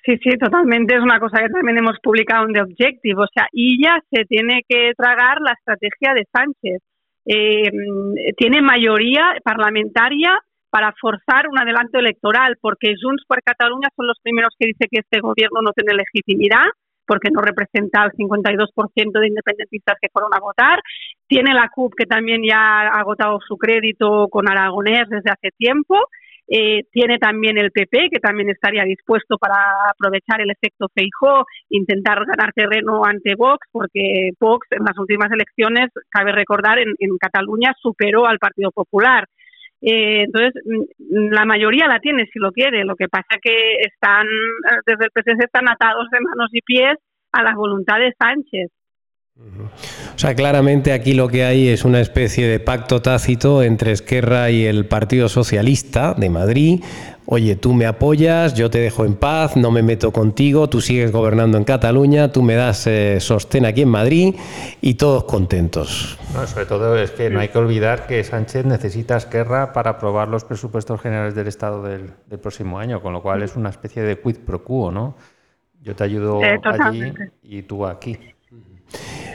Sí, 0.06 0.18
sí, 0.24 0.38
totalmente. 0.38 0.96
Es 0.96 1.02
una 1.02 1.20
cosa 1.20 1.40
que 1.42 1.50
también 1.50 1.78
hemos 1.78 2.00
publicado 2.02 2.46
en 2.46 2.54
The 2.54 2.62
Objective. 2.62 3.22
O 3.22 3.28
sea, 3.34 3.48
Illa 3.52 4.00
se 4.10 4.26
tiene 4.26 4.64
que 4.68 4.94
tragar 4.98 5.40
la 5.42 5.54
estrategia 5.54 6.14
de 6.14 6.26
Sánchez 6.32 6.82
eh, 7.32 7.70
tiene 8.38 8.62
mayoría 8.62 9.36
parlamentaria 9.44 10.40
para 10.72 10.94
forzar 11.00 11.48
un 11.48 11.60
adelanto 11.60 12.00
electoral, 12.00 12.58
porque 12.60 12.96
Junts 13.00 13.24
per 13.28 13.44
Cataluña 13.44 13.90
son 13.96 14.08
los 14.08 14.18
primeros 14.22 14.56
que 14.58 14.68
dicen 14.68 14.88
que 14.90 15.02
este 15.02 15.20
gobierno 15.20 15.62
no 15.62 15.72
tiene 15.74 15.94
legitimidad, 15.94 16.66
porque 17.06 17.30
no 17.32 17.42
representa 17.42 18.02
al 18.02 18.12
52% 18.14 19.20
de 19.20 19.28
independentistas 19.28 19.98
que 20.02 20.10
fueron 20.12 20.34
a 20.34 20.40
votar. 20.40 20.80
Tiene 21.28 21.54
la 21.54 21.70
CUP, 21.70 21.94
que 21.96 22.06
también 22.06 22.42
ya 22.48 22.58
ha 22.58 23.00
agotado 23.00 23.40
su 23.48 23.58
crédito 23.58 24.28
con 24.30 24.50
Aragonés 24.50 25.08
desde 25.10 25.32
hace 25.32 25.50
tiempo. 25.58 25.98
Eh, 26.52 26.82
tiene 26.92 27.20
también 27.20 27.60
el 27.60 27.72
PP, 27.72 28.10
que 28.12 28.20
también 28.20 28.50
estaría 28.50 28.84
dispuesto 28.84 29.38
para 29.38 29.56
aprovechar 29.92 30.42
el 30.42 30.50
efecto 30.50 30.88
Feijó, 30.96 31.46
intentar 31.70 32.26
ganar 32.26 32.54
terreno 32.54 33.06
ante 33.06 33.36
Vox, 33.36 33.68
porque 33.72 34.32
Vox 34.40 34.68
en 34.72 34.84
las 34.84 34.98
últimas 34.98 35.32
elecciones, 35.32 35.90
cabe 36.10 36.32
recordar, 36.32 36.80
en, 36.80 36.96
Cataluña 37.20 37.74
superó 37.80 38.26
al 38.26 38.40
Partido 38.40 38.72
Popular. 38.72 39.26
Eh, 39.82 40.24
entonces, 40.24 40.54
mm, 40.66 41.32
la 41.32 41.46
mayoría 41.46 41.88
la 41.88 42.00
tiene 42.00 42.26
si 42.34 42.40
lo 42.40 42.52
quiere. 42.52 42.84
Lo 42.84 42.96
que 42.96 43.08
pasa 43.08 43.38
que 43.42 43.76
están, 43.82 44.26
eh, 44.26 44.80
desde 44.88 45.06
el 45.06 45.12
PSC, 45.12 45.46
están 45.46 45.70
atados 45.70 46.08
de 46.12 46.20
manos 46.20 46.50
y 46.52 46.62
pies 46.62 46.96
a 47.32 47.44
la 47.44 47.54
voluntad 47.54 48.00
de 48.00 48.14
Sánchez. 48.20 48.72
O 50.16 50.20
sea, 50.20 50.36
claramente 50.36 50.92
aquí 50.92 51.14
lo 51.14 51.30
que 51.30 51.46
hay 51.46 51.70
es 51.70 51.86
una 51.86 52.02
especie 52.02 52.48
de 52.48 52.60
pacto 52.60 53.02
tácito 53.02 53.64
entre 53.64 53.92
Esquerra 53.92 54.52
y 54.52 54.66
el 54.66 54.86
Partido 54.86 55.30
Socialista 55.30 56.14
de 56.14 56.30
Madrid. 56.30 56.84
Oye, 57.26 57.56
tú 57.56 57.74
me 57.74 57.86
apoyas, 57.86 58.56
yo 58.56 58.70
te 58.70 58.80
dejo 58.80 59.06
en 59.06 59.16
paz, 59.16 59.56
no 59.56 59.70
me 59.70 59.84
meto 59.84 60.12
contigo, 60.12 60.68
tú 60.68 60.82
sigues 60.82 61.12
gobernando 61.12 61.58
en 61.58 61.64
Cataluña, 61.64 62.32
tú 62.32 62.42
me 62.42 62.56
das 62.56 62.88
eh, 62.88 63.20
sostén 63.20 63.66
aquí 63.66 63.84
en 63.84 63.90
Madrid 63.90 64.36
y 64.82 64.96
todos 64.96 65.26
contentos. 65.26 66.18
sobre 66.48 66.66
todo 66.66 66.98
es 66.98 67.12
que 67.12 67.30
no 67.30 67.40
hay 67.40 67.50
que 67.50 67.60
olvidar 67.60 68.08
que 68.08 68.24
Sánchez 68.24 68.66
necesita 68.66 69.16
Esquerra 69.16 69.74
para 69.74 69.92
aprobar 69.92 70.28
los 70.28 70.44
presupuestos 70.44 71.00
generales 71.02 71.36
del 71.36 71.48
Estado 71.48 71.84
del, 71.84 72.14
próximo 72.42 72.80
año, 72.80 73.00
con 73.00 73.14
lo 73.14 73.22
cual 73.22 73.44
es 73.44 73.56
una 73.56 73.70
especie 73.70 74.02
de 74.02 74.20
quid 74.20 74.38
pro 74.38 74.64
quo, 74.64 74.92
¿no? 74.92 75.16
Yo 75.82 75.96
te 75.96 76.04
ayudo 76.04 76.44
eh, 76.44 76.60
allí 76.64 77.14
y 77.44 77.62
tú 77.62 77.86
aquí. 77.86 78.18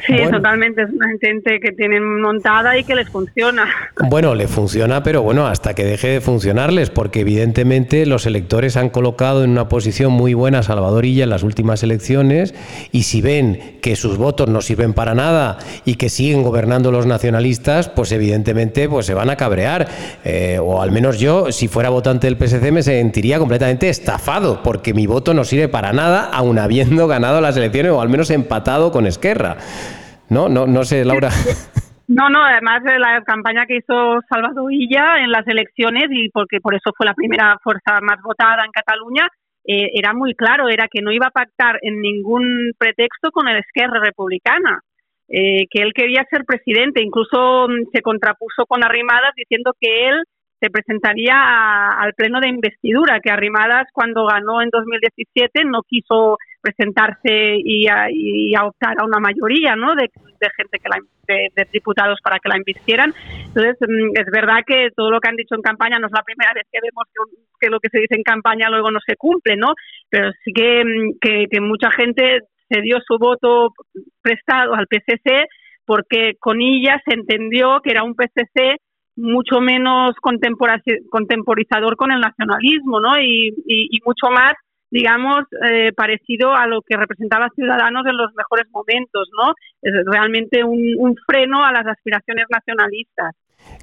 Sí, 0.07 0.17
totalmente. 0.31 0.83
Es 0.83 0.91
una 0.91 1.09
gente 1.21 1.61
que 1.61 1.73
tienen 1.73 2.21
montada 2.21 2.77
y 2.79 2.85
que 2.85 2.95
les 2.95 3.09
funciona. 3.09 3.67
Bueno, 4.09 4.35
le 4.35 4.49
funciona, 4.49 5.03
pero 5.03 5.23
bueno, 5.23 5.47
hasta 5.47 5.75
que 5.75 5.85
deje 5.85 6.09
de 6.09 6.21
funcionarles, 6.21 6.91
porque 6.91 7.21
evidentemente 7.21 8.05
los 8.05 8.27
electores 8.27 8.77
han 8.77 8.91
colocado 8.91 9.45
en 9.45 9.51
una 9.51 9.69
posición 9.69 10.13
muy 10.13 10.35
buena 10.35 10.59
a 10.59 10.63
Salvadorilla 10.63 11.25
en 11.25 11.31
las 11.31 11.43
últimas 11.43 11.83
elecciones 11.83 12.55
y 12.93 13.05
si 13.05 13.23
ven 13.23 13.79
que 13.81 13.97
sus 13.97 14.19
votos 14.19 14.49
no 14.49 14.61
sirven 14.61 14.93
para 14.93 15.15
nada 15.15 15.59
y 15.85 15.95
que 15.95 16.11
siguen 16.11 16.43
gobernando 16.43 16.93
los 16.93 17.07
nacionalistas, 17.07 17.89
pues 17.89 18.13
evidentemente 18.13 18.89
pues 18.89 19.07
se 19.07 19.15
van 19.15 19.31
a 19.31 19.37
cabrear. 19.37 19.89
Eh, 20.25 20.59
o 20.61 20.83
al 20.83 20.93
menos 20.93 21.19
yo, 21.19 21.51
si 21.51 21.69
fuera 21.69 21.89
votante 21.89 22.27
del 22.27 22.37
PSC, 22.37 22.73
me 22.73 22.83
sentiría 22.83 23.39
completamente 23.39 23.89
estafado, 23.89 24.63
porque 24.63 24.93
mi 24.93 25.07
voto 25.07 25.33
no 25.33 25.45
sirve 25.45 25.69
para 25.69 25.93
nada, 25.93 26.29
aun 26.33 26.59
habiendo 26.59 27.07
ganado 27.07 27.41
las 27.41 27.57
elecciones 27.57 27.93
o 27.93 28.01
al 28.01 28.09
menos 28.09 28.31
empatado 28.31 28.93
con 28.93 29.07
Esquerra. 29.07 29.44
¿No? 30.31 30.49
No, 30.49 30.67
no 30.67 30.85
sé, 30.85 31.05
Laura. 31.05 31.31
No, 32.07 32.29
no, 32.29 32.45
además 32.45 32.85
de 32.85 32.99
la 32.99 33.23
campaña 33.23 33.65
que 33.65 33.79
hizo 33.79 34.21
Salvador 34.29 34.71
Illa 34.71 35.21
en 35.25 35.31
las 35.31 35.47
elecciones 35.49 36.05
y 36.11 36.29
porque 36.29 36.61
por 36.61 36.75
eso 36.75 36.93
fue 36.95 37.07
la 37.07 37.15
primera 37.15 37.57
fuerza 37.63 37.99
más 38.03 38.21
votada 38.23 38.63
en 38.63 38.73
Cataluña, 38.73 39.27
eh, 39.67 39.91
era 39.95 40.13
muy 40.13 40.35
claro, 40.35 40.69
era 40.69 40.87
que 40.91 41.01
no 41.01 41.11
iba 41.11 41.29
a 41.29 41.31
pactar 41.31 41.79
en 41.81 42.03
ningún 42.03 42.73
pretexto 42.77 43.31
con 43.31 43.49
el 43.49 43.57
Esquerra 43.57 44.01
Republicana, 44.05 44.81
eh, 45.29 45.65
que 45.71 45.81
él 45.81 45.93
quería 45.95 46.27
ser 46.29 46.45
presidente, 46.45 47.03
incluso 47.03 47.69
mm, 47.69 47.89
se 47.91 48.03
contrapuso 48.03 48.67
con 48.69 48.85
Arrimadas 48.85 49.33
diciendo 49.35 49.73
que 49.81 50.09
él 50.09 50.23
se 50.61 50.69
presentaría 50.69 51.35
al 51.89 52.13
pleno 52.13 52.41
de 52.41 52.49
investidura, 52.49 53.21
que 53.21 53.31
Arrimadas 53.31 53.87
cuando 53.95 54.27
ganó 54.27 54.61
en 54.61 54.69
2017 54.71 55.65
no 55.65 55.81
quiso 55.89 56.37
presentarse 56.65 57.59
y 57.63 57.87
a, 57.87 58.65
optar 58.65 58.97
a 58.99 59.05
una 59.05 59.21
mayoría 59.21 59.77
¿no? 59.77 59.95
de, 59.95 60.09
gente 60.57 60.79
que 60.79 60.89
la, 60.89 60.99
de, 61.29 61.69
diputados 61.73 62.19
para 62.23 62.39
que 62.39 62.49
la 62.49 62.57
invistieran. 62.57 63.13
Entonces, 63.47 63.77
mm, 63.81 64.19
es 64.19 64.27
verdad 64.33 64.65
que 64.67 64.89
todo 64.97 65.11
lo 65.11 65.21
que 65.21 65.29
han 65.29 65.37
dicho 65.37 65.55
en 65.55 65.63
campaña 65.63 65.99
no 65.99 66.07
es 66.07 66.13
la 66.13 66.23
primera 66.23 66.53
vez 66.55 66.65
que 66.73 66.81
vemos 66.83 67.05
que, 67.61 67.69
lo 67.69 67.81
que 67.81 67.89
se 67.91 68.01
dice 68.01 68.17
en 68.17 68.23
campaña 68.23 68.71
luego 68.71 68.91
no 68.91 68.99
se 69.07 69.17
cumple, 69.17 69.57
¿no? 69.57 69.75
Pero 70.09 70.33
sí 70.43 70.53
mm, 70.53 71.19
que, 71.21 71.47
que, 71.51 71.61
mucha 71.61 71.91
gente 71.91 72.41
se 72.69 72.81
dio 72.81 72.97
su 73.07 73.19
voto 73.19 73.73
prestado 74.23 74.75
al 74.75 74.87
PCC 74.87 75.47
porque 75.85 76.33
con 76.41 76.63
ella 76.63 77.01
se 77.07 77.15
entendió 77.15 77.81
que 77.83 77.91
era 77.91 78.05
un 78.05 78.15
PCC 78.15 78.81
mucho 79.17 79.61
menos 79.61 80.17
contemporizador 80.21 81.97
con 81.97 82.11
el 82.11 82.21
nacionalismo, 82.21 83.01
¿no? 83.01 83.21
Y, 83.21 83.55
y, 83.67 83.99
mucho 84.05 84.29
más, 84.31 84.55
digamos, 84.95 85.43
eh, 85.69 85.93
parecido 85.93 86.55
a 86.55 86.69
lo 86.69 86.81
que 86.81 86.97
representaba 86.97 87.49
Ciudadanos 87.57 88.07
en 88.07 88.17
los 88.17 88.33
mejores 88.37 88.67
momentos, 88.71 89.29
¿no? 89.37 89.53
Es 89.83 89.93
realmente 90.07 90.63
un, 90.63 90.79
un 90.99 91.17
freno 91.27 91.65
a 91.65 91.73
las 91.73 91.85
aspiraciones 91.85 92.47
nacionalistas. 92.49 93.35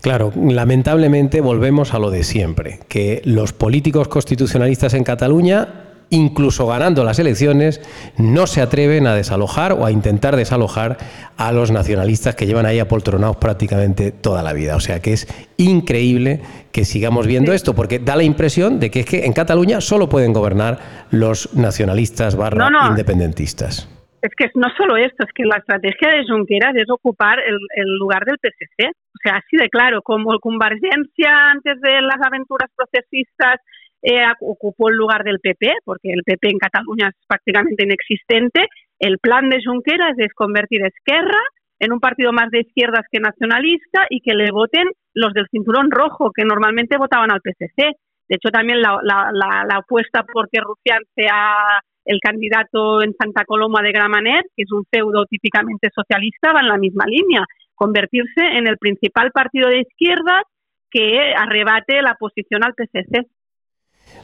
Claro, 0.02 0.32
lamentablemente 0.38 1.42
volvemos 1.42 1.94
a 1.94 2.00
lo 2.00 2.12
de 2.12 2.24
siempre, 2.24 2.80
que 2.88 3.22
los 3.26 3.52
políticos 3.52 4.08
constitucionalistas 4.08 4.94
en 4.94 5.04
Cataluña 5.04 5.91
incluso 6.12 6.68
ganando 6.68 7.04
las 7.04 7.18
elecciones, 7.20 7.82
no 8.18 8.46
se 8.46 8.62
atreven 8.62 9.08
a 9.08 9.16
desalojar 9.16 9.72
o 9.74 9.86
a 9.86 9.92
intentar 9.92 10.36
desalojar 10.36 10.98
a 11.38 11.52
los 11.52 11.72
nacionalistas 11.72 12.36
que 12.36 12.46
llevan 12.46 12.66
ahí 12.66 12.80
apoltronados 12.80 13.38
prácticamente 13.38 14.12
toda 14.12 14.44
la 14.44 14.54
vida. 14.54 14.76
O 14.76 14.80
sea 14.80 15.02
que 15.02 15.14
es 15.14 15.26
increíble 15.58 16.42
que 16.72 16.86
sigamos 16.86 17.28
viendo 17.28 17.54
esto, 17.54 17.74
porque 17.74 17.98
da 18.00 18.16
la 18.16 18.24
impresión 18.24 18.80
de 18.80 18.92
que 18.92 19.00
es 19.02 19.06
que 19.06 19.26
en 19.26 19.34
Cataluña 19.34 19.82
solo 19.82 20.10
pueden 20.10 20.34
gobernar 20.34 20.80
los 21.12 21.56
nacionalistas 21.56 22.36
barra 22.36 22.70
independentistas. 22.90 23.90
Es 24.22 24.32
que 24.38 24.52
no 24.54 24.68
solo 24.78 24.98
esto, 24.98 25.24
es 25.26 25.34
que 25.34 25.46
la 25.46 25.58
estrategia 25.58 26.12
de 26.12 26.26
Junqueras 26.28 26.76
es 26.76 26.86
ocupar 26.92 27.40
el, 27.40 27.58
el 27.76 27.98
lugar 27.98 28.24
del 28.26 28.38
PSC. 28.38 28.90
O 28.90 29.20
sea, 29.24 29.38
así 29.38 29.58
de 29.58 29.68
claro, 29.70 30.02
como 30.04 30.38
convergencia 30.40 31.50
antes 31.50 31.82
de 31.82 32.02
las 32.02 32.22
aventuras 32.22 32.70
procesistas 32.76 33.58
eh, 34.02 34.24
ocupó 34.40 34.90
el 34.90 34.96
lugar 34.96 35.24
del 35.24 35.40
PP, 35.40 35.74
porque 35.86 36.12
el 36.12 36.24
PP 36.24 36.50
en 36.50 36.58
Cataluña 36.58 37.10
es 37.10 37.16
prácticamente 37.28 37.84
inexistente. 37.84 38.68
El 39.00 39.20
plan 39.20 39.50
de 39.50 39.62
Junqueras 39.64 40.16
es 40.18 40.34
convertir 40.34 40.84
Esquerra 40.86 41.42
en 41.80 41.92
un 41.92 42.00
partido 42.00 42.32
más 42.32 42.50
de 42.52 42.62
izquierdas 42.62 43.06
que 43.12 43.20
nacionalista 43.20 44.06
y 44.10 44.22
que 44.22 44.34
le 44.34 44.52
voten 44.52 44.88
los 45.14 45.34
del 45.34 45.48
cinturón 45.50 45.90
rojo, 45.90 46.32
que 46.32 46.46
normalmente 46.46 46.98
votaban 46.98 47.32
al 47.32 47.42
PSC. 47.42 47.96
De 48.30 48.36
hecho, 48.36 48.50
también 48.50 48.82
la, 48.82 49.00
la, 49.04 49.76
apuesta 49.76 50.24
por 50.24 50.50
que 50.50 50.62
Rufián 50.62 51.02
sea 51.16 51.82
el 52.06 52.20
candidato 52.22 53.02
en 53.02 53.14
Santa 53.14 53.46
Coloma 53.46 53.82
de 53.82 53.92
Gramanet, 53.92 54.46
que 54.56 54.64
es 54.64 54.72
un 54.72 54.86
feudo 54.90 55.26
típicamente 55.26 55.90
socialista, 55.94 56.54
va 56.54 56.62
en 56.62 56.70
la 56.70 56.78
misma 56.78 57.06
línea, 57.06 57.46
convertirse 57.76 58.42
en 58.42 58.68
el 58.68 58.78
principal 58.78 59.32
partido 59.32 59.68
de 59.70 59.82
izquierdas 59.82 60.44
que 60.90 61.34
arrebate 61.36 62.02
la 62.02 62.16
posición 62.16 62.64
al 62.64 62.74
PSC. 62.74 63.28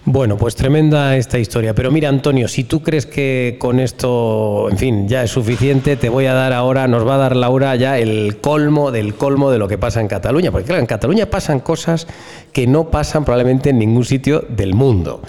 Bueno, 0.10 0.38
pues 0.38 0.56
tremenda 0.56 1.18
esta 1.18 1.38
historia. 1.38 1.76
Pero 1.76 1.92
mira, 1.92 2.08
Antonio, 2.08 2.48
si 2.48 2.64
tú 2.64 2.82
crees 2.82 3.06
que 3.06 3.58
con 3.60 3.78
esto, 3.82 4.70
en 4.72 4.78
fin, 4.78 5.06
ya 5.10 5.22
es 5.22 5.32
suficiente, 5.32 5.98
te 5.98 6.08
voy 6.08 6.28
a 6.28 6.34
dar 6.34 6.54
ahora, 6.54 6.88
nos 6.88 7.06
va 7.06 7.16
a 7.16 7.18
dar 7.18 7.36
Laura 7.36 7.76
ya 7.76 8.00
el 8.00 8.38
colmo 8.38 8.92
del 8.92 9.16
colmo 9.16 9.52
de 9.52 9.60
lo 9.60 9.68
que 9.68 9.78
pasa 9.78 10.00
en 10.00 10.08
Cataluña. 10.08 10.50
Porque 10.50 10.68
claro, 10.68 10.80
en 10.80 10.86
Cataluña 10.86 11.26
pasan 11.26 11.60
cosas 11.60 12.08
que 12.54 12.68
no 12.68 12.90
pasan 12.90 13.26
probablemente 13.26 13.72
en 13.72 13.80
ningún 13.80 14.06
sitio 14.06 14.46
del 14.48 14.76
mundo. 14.76 15.22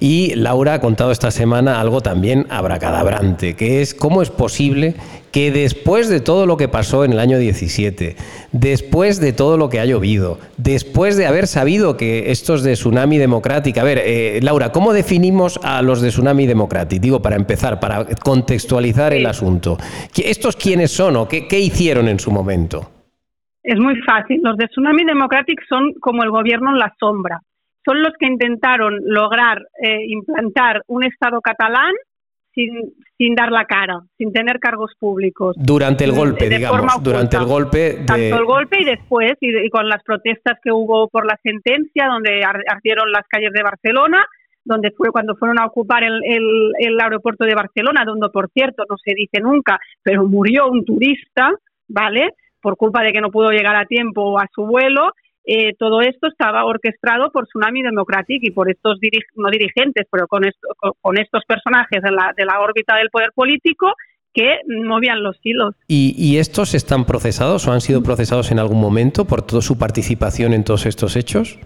Y 0.00 0.34
Laura 0.34 0.74
ha 0.74 0.80
contado 0.80 1.12
esta 1.12 1.30
semana 1.30 1.80
algo 1.80 2.00
también 2.00 2.48
abracadabrante, 2.50 3.54
que 3.54 3.82
es 3.82 3.94
cómo 3.94 4.20
es 4.20 4.30
posible 4.30 4.96
que 5.34 5.50
después 5.50 6.08
de 6.08 6.20
todo 6.20 6.46
lo 6.46 6.56
que 6.56 6.68
pasó 6.68 7.04
en 7.04 7.12
el 7.12 7.18
año 7.18 7.38
17, 7.38 8.14
después 8.52 9.20
de 9.20 9.32
todo 9.32 9.58
lo 9.58 9.68
que 9.68 9.80
ha 9.80 9.84
llovido, 9.84 10.38
después 10.58 11.16
de 11.16 11.26
haber 11.26 11.48
sabido 11.48 11.96
que 11.96 12.30
estos 12.30 12.62
de 12.62 12.74
Tsunami 12.74 13.18
Democratic, 13.18 13.76
a 13.78 13.82
ver, 13.82 13.98
eh, 14.00 14.38
Laura, 14.44 14.70
¿cómo 14.70 14.92
definimos 14.92 15.58
a 15.64 15.82
los 15.82 16.00
de 16.02 16.10
Tsunami 16.10 16.46
Democratic? 16.46 17.00
Digo, 17.02 17.20
para 17.20 17.34
empezar, 17.34 17.80
para 17.80 18.04
contextualizar 18.22 19.12
el 19.12 19.26
asunto. 19.26 19.76
¿Estos 20.16 20.54
quiénes 20.54 20.92
son 20.92 21.16
o 21.16 21.26
qué, 21.26 21.58
hicieron 21.58 22.06
en 22.06 22.20
su 22.20 22.30
momento? 22.30 22.88
Es 23.64 23.80
muy 23.80 24.00
fácil. 24.02 24.40
Los 24.40 24.56
de 24.56 24.68
Tsunami 24.68 25.04
Democratic 25.04 25.60
son 25.68 25.94
como 25.94 26.22
el 26.22 26.30
gobierno 26.30 26.70
en 26.70 26.78
la 26.78 26.94
sombra. 27.00 27.40
Son 27.84 28.00
los 28.00 28.12
que 28.20 28.26
intentaron 28.26 29.00
lograr 29.04 29.58
eh, 29.82 30.06
implantar 30.06 30.82
un 30.86 31.02
Estado 31.02 31.40
catalán 31.40 31.92
sin, 32.54 32.94
sin 33.18 33.34
dar 33.34 33.50
la 33.50 33.64
cara, 33.64 34.00
sin 34.16 34.32
tener 34.32 34.58
cargos 34.58 34.92
públicos. 34.98 35.56
Durante 35.58 36.04
el 36.04 36.12
golpe, 36.12 36.48
digamos, 36.48 37.02
durante 37.02 37.36
el 37.36 37.44
golpe. 37.44 37.78
De... 37.78 38.04
Tanto 38.04 38.36
el 38.36 38.44
golpe 38.44 38.80
y 38.80 38.84
después, 38.84 39.32
y, 39.40 39.68
con 39.70 39.88
las 39.88 40.02
protestas 40.02 40.58
que 40.62 40.72
hubo 40.72 41.08
por 41.08 41.26
la 41.26 41.38
sentencia, 41.42 42.06
donde 42.06 42.42
ardieron 42.44 43.10
las 43.10 43.26
calles 43.28 43.52
de 43.52 43.62
Barcelona, 43.62 44.24
donde 44.64 44.92
fue 44.92 45.10
cuando 45.10 45.36
fueron 45.36 45.58
a 45.58 45.66
ocupar 45.66 46.04
el, 46.04 46.20
el, 46.24 46.72
el 46.78 47.00
aeropuerto 47.00 47.44
de 47.44 47.54
Barcelona, 47.54 48.04
donde, 48.06 48.30
por 48.30 48.48
cierto, 48.50 48.84
no 48.88 48.96
se 48.96 49.14
dice 49.14 49.40
nunca, 49.40 49.78
pero 50.02 50.24
murió 50.24 50.68
un 50.68 50.84
turista, 50.84 51.50
¿vale? 51.88 52.34
Por 52.62 52.76
culpa 52.76 53.02
de 53.02 53.12
que 53.12 53.20
no 53.20 53.30
pudo 53.30 53.50
llegar 53.50 53.76
a 53.76 53.84
tiempo 53.84 54.38
a 54.38 54.46
su 54.54 54.64
vuelo 54.64 55.12
eh, 55.44 55.74
todo 55.78 56.00
esto 56.00 56.28
estaba 56.28 56.64
orquestado 56.64 57.30
por 57.30 57.46
Tsunami 57.46 57.82
Democratic 57.82 58.42
y 58.42 58.50
por 58.50 58.70
estos 58.70 58.98
no 59.36 59.50
dirigentes, 59.50 60.06
pero 60.10 60.26
con, 60.26 60.42
con 61.00 61.18
estos 61.18 61.42
personajes 61.46 62.02
de 62.02 62.10
la, 62.10 62.32
de 62.36 62.44
la 62.44 62.60
órbita 62.60 62.96
del 62.96 63.10
poder 63.10 63.30
político 63.34 63.92
que 64.32 64.58
movían 64.66 65.22
los 65.22 65.36
hilos. 65.42 65.74
¿Y, 65.86 66.14
¿Y, 66.18 66.38
estos 66.38 66.74
están 66.74 67.04
procesados 67.04 67.68
o 67.68 67.72
han 67.72 67.80
sido 67.80 68.02
procesados 68.02 68.50
en 68.50 68.58
algún 68.58 68.80
momento 68.80 69.26
por 69.26 69.42
toda 69.42 69.62
su 69.62 69.78
participación 69.78 70.52
en 70.52 70.64
todos 70.64 70.86
estos 70.86 71.14
hechos? 71.14 71.58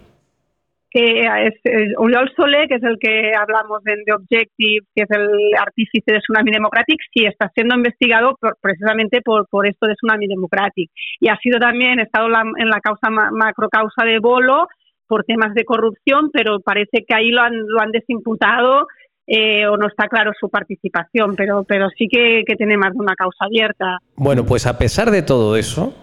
Que 0.90 1.20
es, 1.20 1.54
Oriol 1.96 2.32
Solé, 2.34 2.66
que 2.68 2.76
es 2.76 2.82
el 2.82 2.98
que 2.98 3.32
hablamos 3.34 3.80
en 3.86 4.04
The 4.04 4.12
Objective, 4.14 4.86
que 4.94 5.02
es 5.02 5.10
el 5.10 5.28
artífice 5.58 6.12
de 6.12 6.20
Tsunami 6.20 6.50
Democratic, 6.50 6.98
sí 7.12 7.26
está 7.26 7.50
siendo 7.54 7.76
investigado 7.76 8.36
precisamente 8.60 9.20
por, 9.22 9.46
por 9.48 9.66
esto 9.66 9.86
de 9.86 9.94
Tsunami 9.94 10.26
Democratic. 10.26 10.90
Y 11.20 11.28
ha 11.28 11.36
sido 11.36 11.58
también, 11.58 12.00
ha 12.00 12.04
estado 12.04 12.28
en 12.28 12.68
la 12.68 12.80
causa 12.80 13.10
macrocausa 13.10 14.04
de 14.04 14.18
Bolo 14.18 14.66
por 15.06 15.24
temas 15.24 15.54
de 15.54 15.64
corrupción, 15.64 16.30
pero 16.32 16.60
parece 16.60 17.04
que 17.06 17.14
ahí 17.14 17.30
lo 17.30 17.42
han, 17.42 17.66
lo 17.66 17.80
han 17.80 17.92
desimputado 17.92 18.86
eh, 19.26 19.66
o 19.66 19.76
no 19.76 19.88
está 19.88 20.08
claro 20.08 20.32
su 20.38 20.48
participación, 20.48 21.36
pero, 21.36 21.64
pero 21.64 21.88
sí 21.90 22.08
que 22.08 22.44
tiene 22.56 22.76
más 22.78 22.92
de 22.92 22.98
una 22.98 23.14
causa 23.14 23.44
abierta. 23.44 23.98
Bueno, 24.16 24.44
pues 24.44 24.66
a 24.66 24.78
pesar 24.78 25.10
de 25.10 25.22
todo 25.22 25.56
eso, 25.56 25.94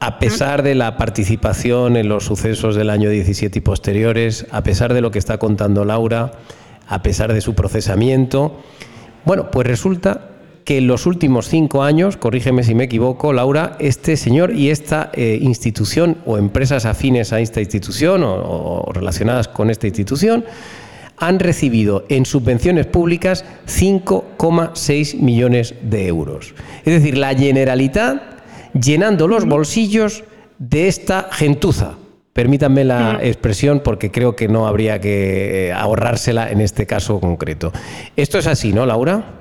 a 0.00 0.18
pesar 0.18 0.62
de 0.62 0.74
la 0.74 0.96
participación 0.96 1.96
en 1.98 2.08
los 2.08 2.24
sucesos 2.24 2.74
del 2.74 2.88
año 2.88 3.10
17 3.10 3.58
y 3.58 3.62
posteriores, 3.62 4.46
a 4.50 4.62
pesar 4.62 4.94
de 4.94 5.02
lo 5.02 5.10
que 5.10 5.18
está 5.18 5.38
contando 5.38 5.84
Laura, 5.84 6.32
a 6.88 7.02
pesar 7.02 7.34
de 7.34 7.42
su 7.42 7.54
procesamiento, 7.54 8.60
bueno, 9.26 9.50
pues 9.50 9.66
resulta 9.66 10.30
que 10.64 10.78
en 10.78 10.86
los 10.86 11.04
últimos 11.04 11.48
cinco 11.48 11.82
años, 11.82 12.16
corrígeme 12.16 12.62
si 12.62 12.74
me 12.74 12.84
equivoco, 12.84 13.34
Laura, 13.34 13.76
este 13.78 14.16
señor 14.16 14.54
y 14.54 14.70
esta 14.70 15.10
eh, 15.12 15.38
institución 15.42 16.16
o 16.24 16.38
empresas 16.38 16.86
afines 16.86 17.34
a 17.34 17.40
esta 17.40 17.60
institución 17.60 18.22
o, 18.24 18.90
relacionadas 18.94 19.48
con 19.48 19.68
esta 19.68 19.86
institución 19.86 20.44
han 21.18 21.38
recibido 21.38 22.06
en 22.08 22.24
subvenciones 22.24 22.86
públicas 22.86 23.44
5,6 23.66 25.18
millones 25.18 25.74
de 25.82 26.06
euros. 26.06 26.54
Es 26.86 26.94
decir, 26.94 27.18
la 27.18 27.34
Generalitat 27.34 28.39
llenando 28.74 29.28
los 29.28 29.46
bolsillos 29.46 30.24
de 30.58 30.88
esta 30.88 31.28
gentuza. 31.32 31.96
Permítanme 32.32 32.84
la 32.84 33.18
expresión 33.22 33.82
porque 33.84 34.10
creo 34.10 34.36
que 34.36 34.46
no 34.46 34.66
habría 34.66 35.00
que 35.00 35.68
eh, 35.68 35.72
ahorrársela 35.72 36.50
en 36.50 36.60
este 36.60 36.86
caso 36.86 37.20
concreto. 37.20 37.72
Esto 38.16 38.38
es 38.38 38.46
así, 38.46 38.72
¿no, 38.72 38.86
Laura? 38.86 39.40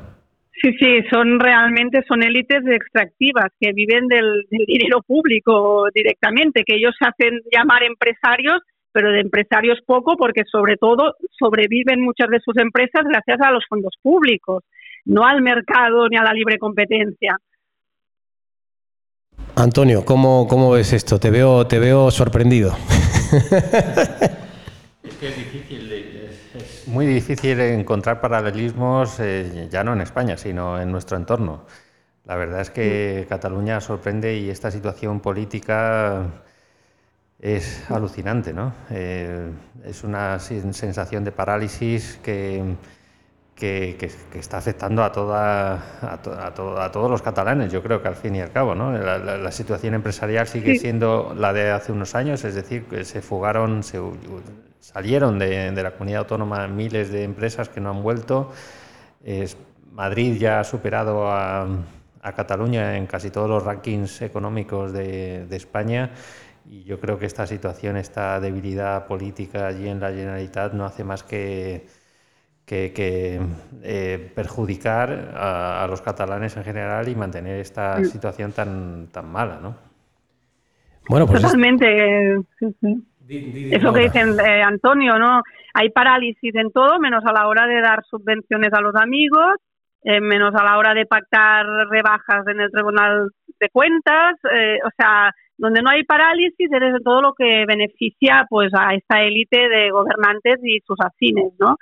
Sí, 0.62 0.74
sí, 0.78 1.02
son 1.10 1.40
realmente 1.40 2.04
son 2.06 2.22
élites 2.22 2.66
extractivas 2.68 3.48
que 3.60 3.72
viven 3.72 4.08
del, 4.08 4.46
dinero 4.50 5.02
público 5.06 5.86
directamente, 5.94 6.64
que 6.66 6.76
ellos 6.76 6.94
se 7.00 7.08
hacen 7.08 7.40
llamar 7.50 7.84
empresarios, 7.84 8.62
pero 8.92 9.12
de 9.12 9.22
empresarios 9.22 9.80
poco, 9.86 10.18
porque 10.18 10.44
sobre 10.52 10.76
todo 10.76 11.16
sobreviven 11.38 12.02
muchas 12.02 12.28
de 12.30 12.42
sus 12.42 12.58
empresas 12.58 13.04
gracias 13.06 13.40
a 13.40 13.52
los 13.52 13.64
fondos 13.70 13.94
públicos, 14.02 14.64
no 15.06 15.26
al 15.26 15.42
mercado 15.42 16.10
ni 16.10 16.18
a 16.18 16.24
la 16.24 16.34
libre 16.34 16.58
competencia. 16.58 17.38
Antonio, 19.60 20.06
¿cómo, 20.06 20.48
¿cómo, 20.48 20.72
ves 20.72 20.94
esto? 20.94 21.20
Te 21.20 21.30
veo, 21.30 21.68
te 21.68 21.80
veo 21.80 22.12
sorprendido. 22.12 22.78
es 25.04 25.14
que 25.20 25.28
es 25.28 25.36
difícil, 25.36 25.92
es 25.92 26.88
muy 26.88 27.06
difícil 27.06 27.60
encontrar 27.60 28.22
paralelismos, 28.22 29.20
eh, 29.20 29.68
ya 29.70 29.84
no 29.84 29.92
en 29.92 30.00
España, 30.00 30.38
sino 30.38 30.80
en 30.82 30.90
nuestro 30.90 31.18
entorno. 31.18 31.66
La 32.24 32.38
verdad 32.38 32.62
es 32.62 32.70
que 32.70 33.26
Cataluña 33.28 33.82
sorprende 33.82 34.38
y 34.38 34.50
esta 34.50 34.72
situación 34.72 35.20
política 35.20 36.24
es 37.42 37.84
alucinante, 37.92 38.54
¿no? 38.54 38.74
Eh, 38.92 39.52
es 39.84 40.06
una 40.06 40.40
sensación 40.40 41.26
de 41.26 41.34
parálisis 41.34 42.18
que 42.24 42.64
que, 43.60 44.10
está 44.34 44.58
afectando 44.58 45.04
a, 45.04 45.12
toda, 45.12 45.74
a, 46.02 46.92
todos 46.92 47.12
los 47.12 47.22
catalanes, 47.22 47.72
yo 47.72 47.84
creo 47.84 48.02
que 48.02 48.08
al 48.08 48.16
fin 48.16 48.36
y 48.36 48.42
al 48.42 48.52
cabo. 48.52 48.74
¿no? 48.74 48.92
La, 48.98 49.52
situación 49.52 49.94
empresarial 49.94 50.48
sigue 50.48 50.78
siendo 50.78 51.36
la 51.38 51.52
de 51.52 51.72
hace 51.72 51.92
unos 51.92 52.16
años, 52.16 52.44
es 52.46 52.56
decir, 52.56 52.86
que 52.86 53.04
se 53.04 53.22
fugaron, 53.22 53.84
se, 53.84 54.00
salieron 54.80 55.38
de, 55.38 55.72
la 55.72 55.92
comunidad 55.92 56.20
autónoma 56.20 56.68
miles 56.68 57.12
de 57.12 57.24
empresas 57.24 57.68
que 57.68 57.82
no 57.82 57.90
han 57.90 58.02
vuelto. 58.02 58.52
Es, 59.24 59.58
Madrid 59.92 60.38
ya 60.40 60.62
ha 60.62 60.64
superado 60.64 61.30
a, 61.30 61.68
Cataluña 62.36 62.98
en 62.98 63.08
casi 63.08 63.32
todos 63.32 63.50
los 63.50 63.64
rankings 63.64 64.22
económicos 64.22 64.94
de, 64.94 65.46
de 65.48 65.56
España. 65.56 66.12
Y 66.70 66.84
yo 66.84 67.00
creo 67.00 67.18
que 67.18 67.26
esta 67.26 67.48
situación, 67.48 67.98
esta 67.98 68.40
debilidad 68.40 69.08
política 69.08 69.68
allí 69.68 69.88
en 69.88 70.00
la 70.00 70.10
Generalitat 70.10 70.74
no 70.74 70.86
hace 70.86 71.04
más 71.04 71.24
que, 71.24 71.88
que, 72.70 73.40
eh, 73.82 74.32
perjudicar 74.36 75.34
a, 75.36 75.88
los 75.90 76.02
catalanes 76.02 76.56
en 76.56 76.64
general 76.64 77.08
y 77.08 77.16
mantener 77.16 77.60
esta 77.60 77.98
mm. 78.00 78.06
situación 78.06 78.52
tan, 78.52 79.08
tan 79.08 79.32
mala, 79.32 79.60
¿no? 79.60 79.76
Bueno, 81.10 81.26
pues 81.26 81.42
Totalmente. 81.42 82.36
Es 83.28 83.82
lo 83.84 83.94
que 83.94 84.02
dice 84.02 84.20
eh, 84.20 84.62
Antonio, 84.62 85.18
¿no? 85.18 85.42
Hay 85.74 85.90
parálisis 85.90 86.54
en 86.54 86.72
todo, 86.72 87.00
menos 87.00 87.24
a 87.26 87.34
la 87.34 87.48
hora 87.48 87.66
de 87.66 87.82
dar 87.82 88.04
subvenciones 88.06 88.72
a 88.74 88.82
los 88.82 88.96
amigos, 88.96 89.56
eh, 90.04 90.22
menos 90.22 90.54
a 90.56 90.64
la 90.64 90.78
hora 90.78 90.94
de 90.94 91.08
pactar 91.08 91.66
rebajas 91.90 92.48
en 92.48 92.62
el 92.62 92.72
Tribunal 92.72 93.30
de 93.60 93.70
Cuentas, 93.70 94.36
o 94.86 94.90
sea, 94.96 95.32
donde 95.58 95.82
no 95.82 95.90
hay 95.90 96.04
parálisis 96.06 96.72
es 96.72 97.04
todo 97.04 97.22
lo 97.22 97.34
que 97.34 97.66
beneficia 97.68 98.46
pues 98.50 98.72
a 98.74 98.94
esta 98.94 99.22
élite 99.22 99.68
de 99.68 99.90
gobernantes 99.90 100.60
y 100.64 100.80
sus 100.86 100.98
afines, 101.02 101.54
¿no? 101.60 101.76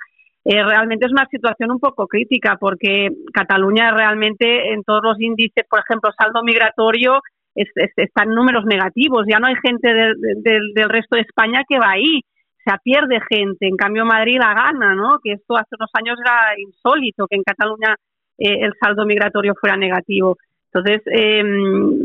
Eh, 0.50 0.64
realmente 0.64 1.04
es 1.04 1.12
una 1.12 1.26
situación 1.26 1.70
un 1.70 1.78
poco 1.78 2.06
crítica 2.06 2.56
porque 2.58 3.10
Cataluña 3.34 3.90
realmente 3.90 4.72
en 4.72 4.82
todos 4.82 5.02
los 5.02 5.20
índices, 5.20 5.66
por 5.68 5.80
ejemplo, 5.80 6.10
saldo 6.18 6.42
migratorio, 6.42 7.20
está 7.54 8.22
en 8.22 8.30
números 8.30 8.64
negativos. 8.64 9.26
Ya 9.28 9.40
no 9.40 9.48
hay 9.48 9.56
gente 9.56 9.92
del 9.92 10.88
resto 10.88 11.16
de 11.16 11.22
España 11.22 11.64
que 11.68 11.78
va 11.78 11.90
ahí. 11.90 12.22
Se 12.64 12.72
pierde 12.82 13.20
gente. 13.28 13.68
En 13.68 13.76
cambio, 13.76 14.06
Madrid 14.06 14.38
la 14.38 14.54
gana, 14.54 14.94
¿no? 14.94 15.18
Que 15.22 15.32
esto 15.32 15.54
hace 15.54 15.76
unos 15.78 15.90
años 15.92 16.16
era 16.18 16.58
insólito 16.58 17.26
que 17.26 17.36
en 17.36 17.42
Cataluña 17.42 17.94
eh, 18.38 18.60
el 18.62 18.72
saldo 18.80 19.04
migratorio 19.04 19.52
fuera 19.60 19.76
negativo. 19.76 20.38
Entonces, 20.72 21.02
eh, 21.12 21.42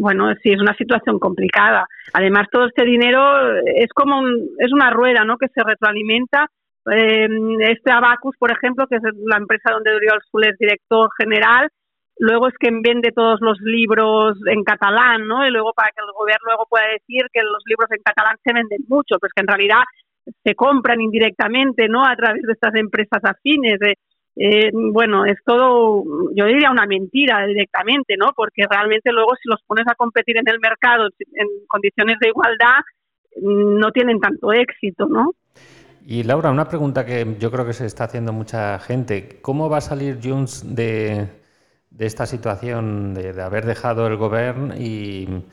bueno, 0.01 0.33
sí, 0.43 0.51
es 0.51 0.59
una 0.59 0.75
situación 0.75 1.17
complicada. 1.17 1.87
Además, 2.11 2.47
todo 2.51 2.65
este 2.65 2.83
dinero 2.83 3.55
es 3.63 3.87
como 3.93 4.27
es 4.57 4.73
una 4.73 4.89
rueda, 4.89 5.23
¿no? 5.23 5.37
Que 5.37 5.47
se 5.47 5.63
retroalimenta. 5.63 6.49
Eh, 6.91 7.27
este 7.59 7.91
Abacus, 7.91 8.35
por 8.37 8.51
ejemplo, 8.51 8.87
que 8.87 8.97
es 8.97 9.01
la 9.25 9.37
empresa 9.37 9.71
donde 9.71 9.95
Oriol 9.95 10.21
Sul 10.29 10.45
es 10.45 10.57
director 10.57 11.09
general, 11.17 11.69
luego 12.17 12.47
es 12.47 12.53
quien 12.55 12.81
vende 12.81 13.11
todos 13.11 13.39
los 13.41 13.59
libros 13.61 14.37
en 14.47 14.63
catalán, 14.63 15.27
¿no? 15.27 15.45
Y 15.45 15.51
luego 15.51 15.73
para 15.73 15.89
que 15.89 16.03
el 16.05 16.11
gobierno 16.13 16.45
luego 16.47 16.65
pueda 16.69 16.85
decir 16.87 17.27
que 17.31 17.41
los 17.41 17.63
libros 17.65 17.89
en 17.91 18.03
catalán 18.03 18.37
se 18.43 18.53
venden 18.53 18.83
mucho, 18.87 19.17
pues 19.19 19.31
que 19.33 19.41
en 19.41 19.47
realidad 19.47 19.83
se 20.43 20.55
compran 20.55 21.01
indirectamente, 21.01 21.87
¿no? 21.87 22.05
A 22.05 22.15
través 22.15 22.43
de 22.43 22.53
estas 22.53 22.75
empresas 22.75 23.21
afines. 23.23 23.79
De, 23.79 23.97
eh, 24.35 24.71
bueno, 24.73 25.25
es 25.25 25.37
todo, 25.45 26.03
yo 26.35 26.45
diría 26.45 26.71
una 26.71 26.85
mentira 26.85 27.45
directamente, 27.45 28.15
¿no? 28.17 28.33
Porque 28.35 28.63
realmente 28.69 29.11
luego 29.11 29.35
si 29.41 29.49
los 29.49 29.61
pones 29.65 29.85
a 29.87 29.95
competir 29.95 30.37
en 30.37 30.47
el 30.47 30.59
mercado 30.59 31.07
en 31.19 31.47
condiciones 31.67 32.17
de 32.19 32.29
igualdad, 32.29 32.81
no 33.41 33.91
tienen 33.91 34.19
tanto 34.19 34.53
éxito, 34.53 35.07
¿no? 35.07 35.31
Y 36.05 36.23
Laura, 36.23 36.51
una 36.51 36.65
pregunta 36.65 37.05
que 37.05 37.37
yo 37.39 37.49
creo 37.51 37.65
que 37.65 37.73
se 37.73 37.85
está 37.85 38.05
haciendo 38.05 38.33
mucha 38.33 38.77
gente. 38.79 39.39
¿Cómo 39.41 39.69
va 39.69 39.77
a 39.77 39.81
salir 39.81 40.19
Junts 40.21 40.75
de, 40.75 41.27
de 41.89 42.05
esta 42.05 42.25
situación 42.25 43.13
de, 43.13 43.41
haber 43.41 43.65
dejado 43.65 44.07
el 44.07 44.17
gobierno 44.17 44.75
y, 44.75 45.45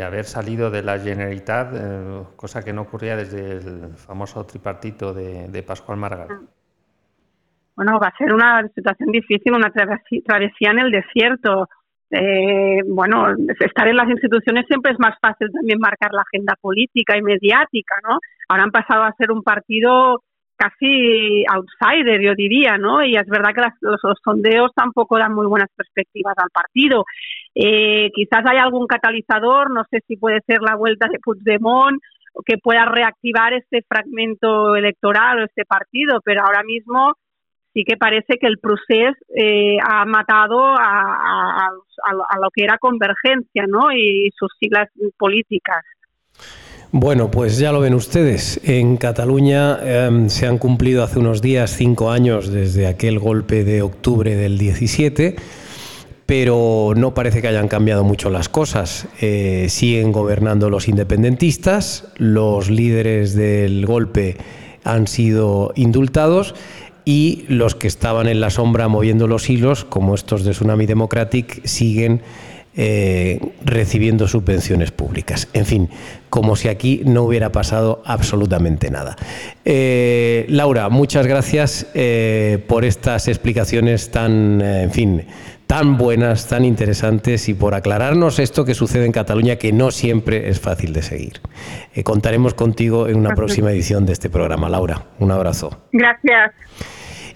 haber 0.00 0.24
salido 0.24 0.70
de 0.70 0.82
la 0.82 0.98
Generalitat, 0.98 1.72
eh, 1.74 2.22
cosa 2.36 2.62
que 2.62 2.72
no 2.72 2.82
ocurría 2.82 3.16
desde 3.16 3.52
el 3.52 3.94
famoso 3.96 4.46
tripartito 4.46 5.12
de, 5.12 5.48
de 5.48 5.62
Pascual 5.62 5.98
Margal? 5.98 6.28
Mm 6.28 6.48
bueno, 7.78 8.00
va 8.00 8.08
a 8.08 8.16
ser 8.16 8.34
una 8.34 8.68
situación 8.74 9.12
difícil, 9.12 9.54
una 9.54 9.70
travesía 9.70 10.72
en 10.72 10.80
el 10.80 10.90
desierto. 10.90 11.68
Eh, 12.10 12.80
bueno, 12.86 13.26
estar 13.60 13.86
en 13.86 13.96
las 13.96 14.08
instituciones 14.08 14.66
siempre 14.66 14.92
es 14.92 14.98
más 14.98 15.14
fácil 15.20 15.50
también 15.52 15.78
marcar 15.78 16.12
la 16.12 16.22
agenda 16.22 16.54
política 16.60 17.16
y 17.16 17.22
mediática, 17.22 17.94
¿no? 18.08 18.18
Ahora 18.48 18.64
han 18.64 18.70
pasado 18.70 19.02
a 19.02 19.14
ser 19.18 19.30
un 19.30 19.42
partido 19.42 20.22
casi 20.56 21.44
outsider, 21.46 22.20
yo 22.20 22.34
diría, 22.34 22.78
¿no? 22.78 23.04
Y 23.04 23.14
es 23.16 23.26
verdad 23.26 23.54
que 23.54 23.62
los, 23.80 24.00
sondeos 24.24 24.72
tampoco 24.74 25.18
dan 25.18 25.34
muy 25.34 25.46
buenas 25.46 25.68
perspectivas 25.76 26.34
al 26.36 26.50
partido. 26.50 27.04
Eh, 27.54 28.10
quizás 28.14 28.44
hay 28.44 28.58
algún 28.58 28.86
catalizador, 28.86 29.70
no 29.70 29.84
sé 29.90 30.00
si 30.06 30.16
puede 30.16 30.40
ser 30.46 30.60
la 30.62 30.74
vuelta 30.74 31.06
de 31.08 31.20
Puigdemont, 31.20 32.00
que 32.44 32.58
pueda 32.58 32.84
reactivar 32.86 33.52
este 33.52 33.82
fragmento 33.88 34.76
electoral 34.76 35.40
o 35.40 35.44
este 35.44 35.64
partido, 35.64 36.20
pero 36.24 36.42
ahora 36.42 36.62
mismo 36.62 37.14
sí 37.72 37.84
que 37.84 37.96
parece 37.96 38.38
que 38.40 38.46
el 38.46 38.58
proceso 38.58 39.16
eh, 39.34 39.76
ha 39.82 40.04
matado 40.04 40.74
a, 40.78 41.70
lo 42.40 42.50
que 42.54 42.64
era 42.64 42.78
convergencia 42.78 43.64
¿no? 43.68 43.92
y 43.92 44.30
sus 44.36 44.50
siglas 44.58 44.88
políticas. 45.18 45.84
Bueno, 46.90 47.30
pues 47.30 47.58
ya 47.58 47.70
lo 47.70 47.80
ven 47.80 47.92
ustedes. 47.92 48.60
En 48.64 48.96
Cataluña 48.96 49.78
em, 49.82 50.30
se 50.30 50.46
han 50.46 50.56
cumplido 50.56 51.02
hace 51.02 51.18
unos 51.18 51.42
días 51.42 51.72
cinco 51.76 52.10
años 52.10 52.50
desde 52.50 52.86
aquel 52.86 53.18
golpe 53.18 53.62
de 53.62 53.82
octubre 53.82 54.34
del 54.36 54.56
17, 54.56 55.36
pero 56.24 56.94
no 56.96 57.12
parece 57.12 57.42
que 57.42 57.48
hayan 57.48 57.68
cambiado 57.68 58.04
mucho 58.04 58.30
las 58.30 58.48
cosas. 58.48 59.06
Eh, 59.20 59.66
siguen 59.68 60.12
gobernando 60.12 60.70
los 60.70 60.88
independentistas, 60.88 62.10
los 62.16 62.70
líderes 62.70 63.34
del 63.34 63.84
golpe 63.84 64.38
han 64.84 65.06
sido 65.06 65.72
indultados 65.74 66.54
y 67.08 67.46
los 67.48 67.74
que 67.74 67.86
estaban 67.86 68.28
en 68.28 68.38
la 68.38 68.50
sombra 68.50 68.86
moviendo 68.86 69.26
los 69.26 69.48
hilos, 69.48 69.86
como 69.86 70.14
estos 70.14 70.44
de 70.44 70.50
Tsunami 70.50 70.84
Democratic, 70.84 71.64
siguen 71.64 72.20
eh, 72.76 73.40
recibiendo 73.64 74.28
subvenciones 74.28 74.90
públicas. 74.90 75.48
En 75.54 75.64
fin, 75.64 75.88
como 76.28 76.54
si 76.54 76.68
aquí 76.68 77.00
no 77.06 77.22
hubiera 77.22 77.50
pasado 77.50 78.02
absolutamente 78.04 78.90
nada. 78.90 79.16
Eh, 79.64 80.44
Laura, 80.50 80.90
muchas 80.90 81.26
gracias 81.26 81.86
eh, 81.94 82.62
por 82.68 82.84
estas 82.84 83.26
explicaciones 83.26 84.10
tan, 84.10 84.60
en 84.60 84.90
fin, 84.90 85.24
tan 85.68 85.98
buenas, 85.98 86.48
tan 86.48 86.64
interesantes 86.64 87.48
y 87.50 87.54
por 87.54 87.74
aclararnos 87.74 88.38
esto 88.38 88.64
que 88.64 88.74
sucede 88.74 89.04
en 89.04 89.12
Cataluña 89.12 89.56
que 89.56 89.70
no 89.70 89.90
siempre 89.90 90.48
es 90.48 90.58
fácil 90.58 90.94
de 90.94 91.02
seguir. 91.02 91.40
contaremos 92.04 92.54
contigo 92.54 93.06
en 93.06 93.16
una 93.16 93.34
próxima 93.34 93.70
edición 93.70 94.06
de 94.06 94.14
este 94.14 94.30
programa. 94.30 94.70
Laura, 94.70 95.02
un 95.18 95.30
abrazo. 95.30 95.78
Gracias. 95.92 96.52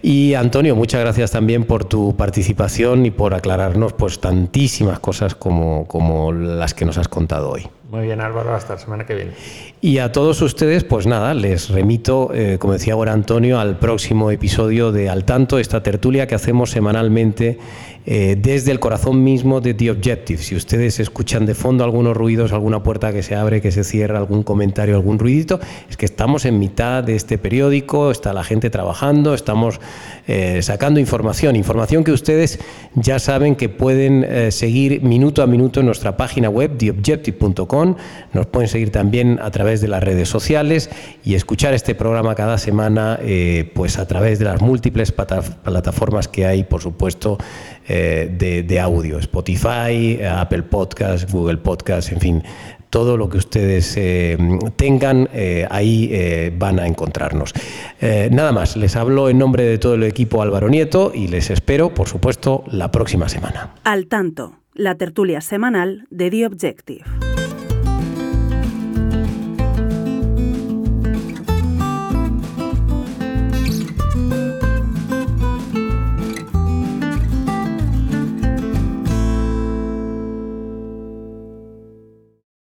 Y 0.00 0.32
Antonio, 0.34 0.74
muchas 0.74 1.02
gracias 1.02 1.30
también 1.30 1.64
por 1.64 1.84
tu 1.84 2.16
participación 2.16 3.04
y 3.04 3.10
por 3.10 3.34
aclararnos 3.34 3.92
pues 3.92 4.18
tantísimas 4.18 4.98
cosas 4.98 5.34
como, 5.34 5.86
como 5.86 6.32
las 6.32 6.72
que 6.72 6.86
nos 6.86 6.96
has 6.96 7.08
contado 7.08 7.50
hoy. 7.50 7.68
Muy 7.92 8.04
bien, 8.04 8.22
Álvaro, 8.22 8.54
hasta 8.54 8.72
la 8.72 8.78
semana 8.78 9.04
que 9.04 9.14
viene. 9.14 9.32
Y 9.82 9.98
a 9.98 10.12
todos 10.12 10.40
ustedes, 10.40 10.82
pues 10.82 11.06
nada, 11.06 11.34
les 11.34 11.68
remito, 11.68 12.30
eh, 12.32 12.56
como 12.58 12.72
decía 12.72 12.94
ahora 12.94 13.12
Antonio, 13.12 13.60
al 13.60 13.78
próximo 13.78 14.30
episodio 14.30 14.92
de 14.92 15.10
Al 15.10 15.24
Tanto, 15.24 15.58
esta 15.58 15.82
tertulia 15.82 16.26
que 16.26 16.34
hacemos 16.34 16.70
semanalmente 16.70 17.58
eh, 18.06 18.38
desde 18.40 18.72
el 18.72 18.80
corazón 18.80 19.22
mismo 19.22 19.60
de 19.60 19.74
The 19.74 19.90
Objective. 19.90 20.42
Si 20.42 20.56
ustedes 20.56 21.00
escuchan 21.00 21.44
de 21.44 21.54
fondo 21.54 21.84
algunos 21.84 22.16
ruidos, 22.16 22.52
alguna 22.52 22.82
puerta 22.82 23.12
que 23.12 23.22
se 23.22 23.36
abre, 23.36 23.60
que 23.60 23.70
se 23.70 23.84
cierra, 23.84 24.16
algún 24.16 24.42
comentario, 24.42 24.96
algún 24.96 25.18
ruidito, 25.18 25.60
es 25.90 25.98
que 25.98 26.06
estamos 26.06 26.46
en 26.46 26.58
mitad 26.58 27.04
de 27.04 27.14
este 27.14 27.36
periódico, 27.36 28.10
está 28.10 28.32
la 28.32 28.42
gente 28.42 28.70
trabajando, 28.70 29.34
estamos 29.34 29.80
eh, 30.26 30.62
sacando 30.62 31.00
información, 31.00 31.56
información 31.56 32.04
que 32.04 32.12
ustedes 32.12 32.58
ya 32.94 33.18
saben 33.18 33.56
que 33.56 33.68
pueden 33.68 34.24
eh, 34.24 34.50
seguir 34.50 35.02
minuto 35.02 35.42
a 35.42 35.46
minuto 35.46 35.80
en 35.80 35.86
nuestra 35.86 36.16
página 36.16 36.48
web, 36.48 36.76
theobjective.com, 36.78 37.96
nos 38.32 38.46
pueden 38.46 38.68
seguir 38.68 38.90
también 38.90 39.38
a 39.42 39.50
través 39.50 39.80
de 39.80 39.88
las 39.88 40.02
redes 40.02 40.28
sociales 40.28 40.90
y 41.24 41.34
escuchar 41.34 41.74
este 41.74 41.94
programa 41.94 42.34
cada 42.34 42.58
semana 42.58 43.18
pues 43.74 43.98
a 43.98 44.06
través 44.06 44.38
de 44.38 44.44
las 44.44 44.60
múltiples 44.60 45.12
plataformas 45.12 46.28
que 46.28 46.46
hay, 46.46 46.64
por 46.64 46.80
supuesto, 46.80 47.38
eh, 47.88 48.64
de, 48.66 48.80
audio, 48.80 49.18
Spotify, 49.18 50.20
Apple 50.22 50.62
Podcast, 50.62 51.30
Google 51.30 51.58
Podcast, 51.58 52.12
en 52.12 52.20
fin, 52.20 52.42
todo 52.92 53.16
lo 53.16 53.30
que 53.30 53.38
ustedes 53.38 53.96
eh, 53.96 54.36
tengan, 54.76 55.26
eh, 55.32 55.66
ahí 55.70 56.52
van 56.58 56.78
a 56.78 56.86
encontrarnos. 56.86 57.54
nada 58.30 58.52
más, 58.52 58.76
les 58.76 58.96
hablo 58.96 59.30
en 59.30 59.38
nombre 59.38 59.64
de 59.64 59.78
todo 59.78 59.94
el 59.94 60.02
equipo 60.02 60.42
Álvaro 60.42 60.68
Nieto 60.68 61.10
y 61.14 61.28
les 61.28 61.48
espero, 61.48 61.94
por 61.94 62.06
supuesto, 62.06 62.64
la 62.66 62.90
próxima 62.90 63.30
semana. 63.30 63.70
Al 63.84 64.08
tanto, 64.08 64.58
la 64.74 64.96
tertulia 64.96 65.40
semanal 65.40 66.06
de 66.10 66.30
The 66.30 66.46
Objective. 66.46 67.31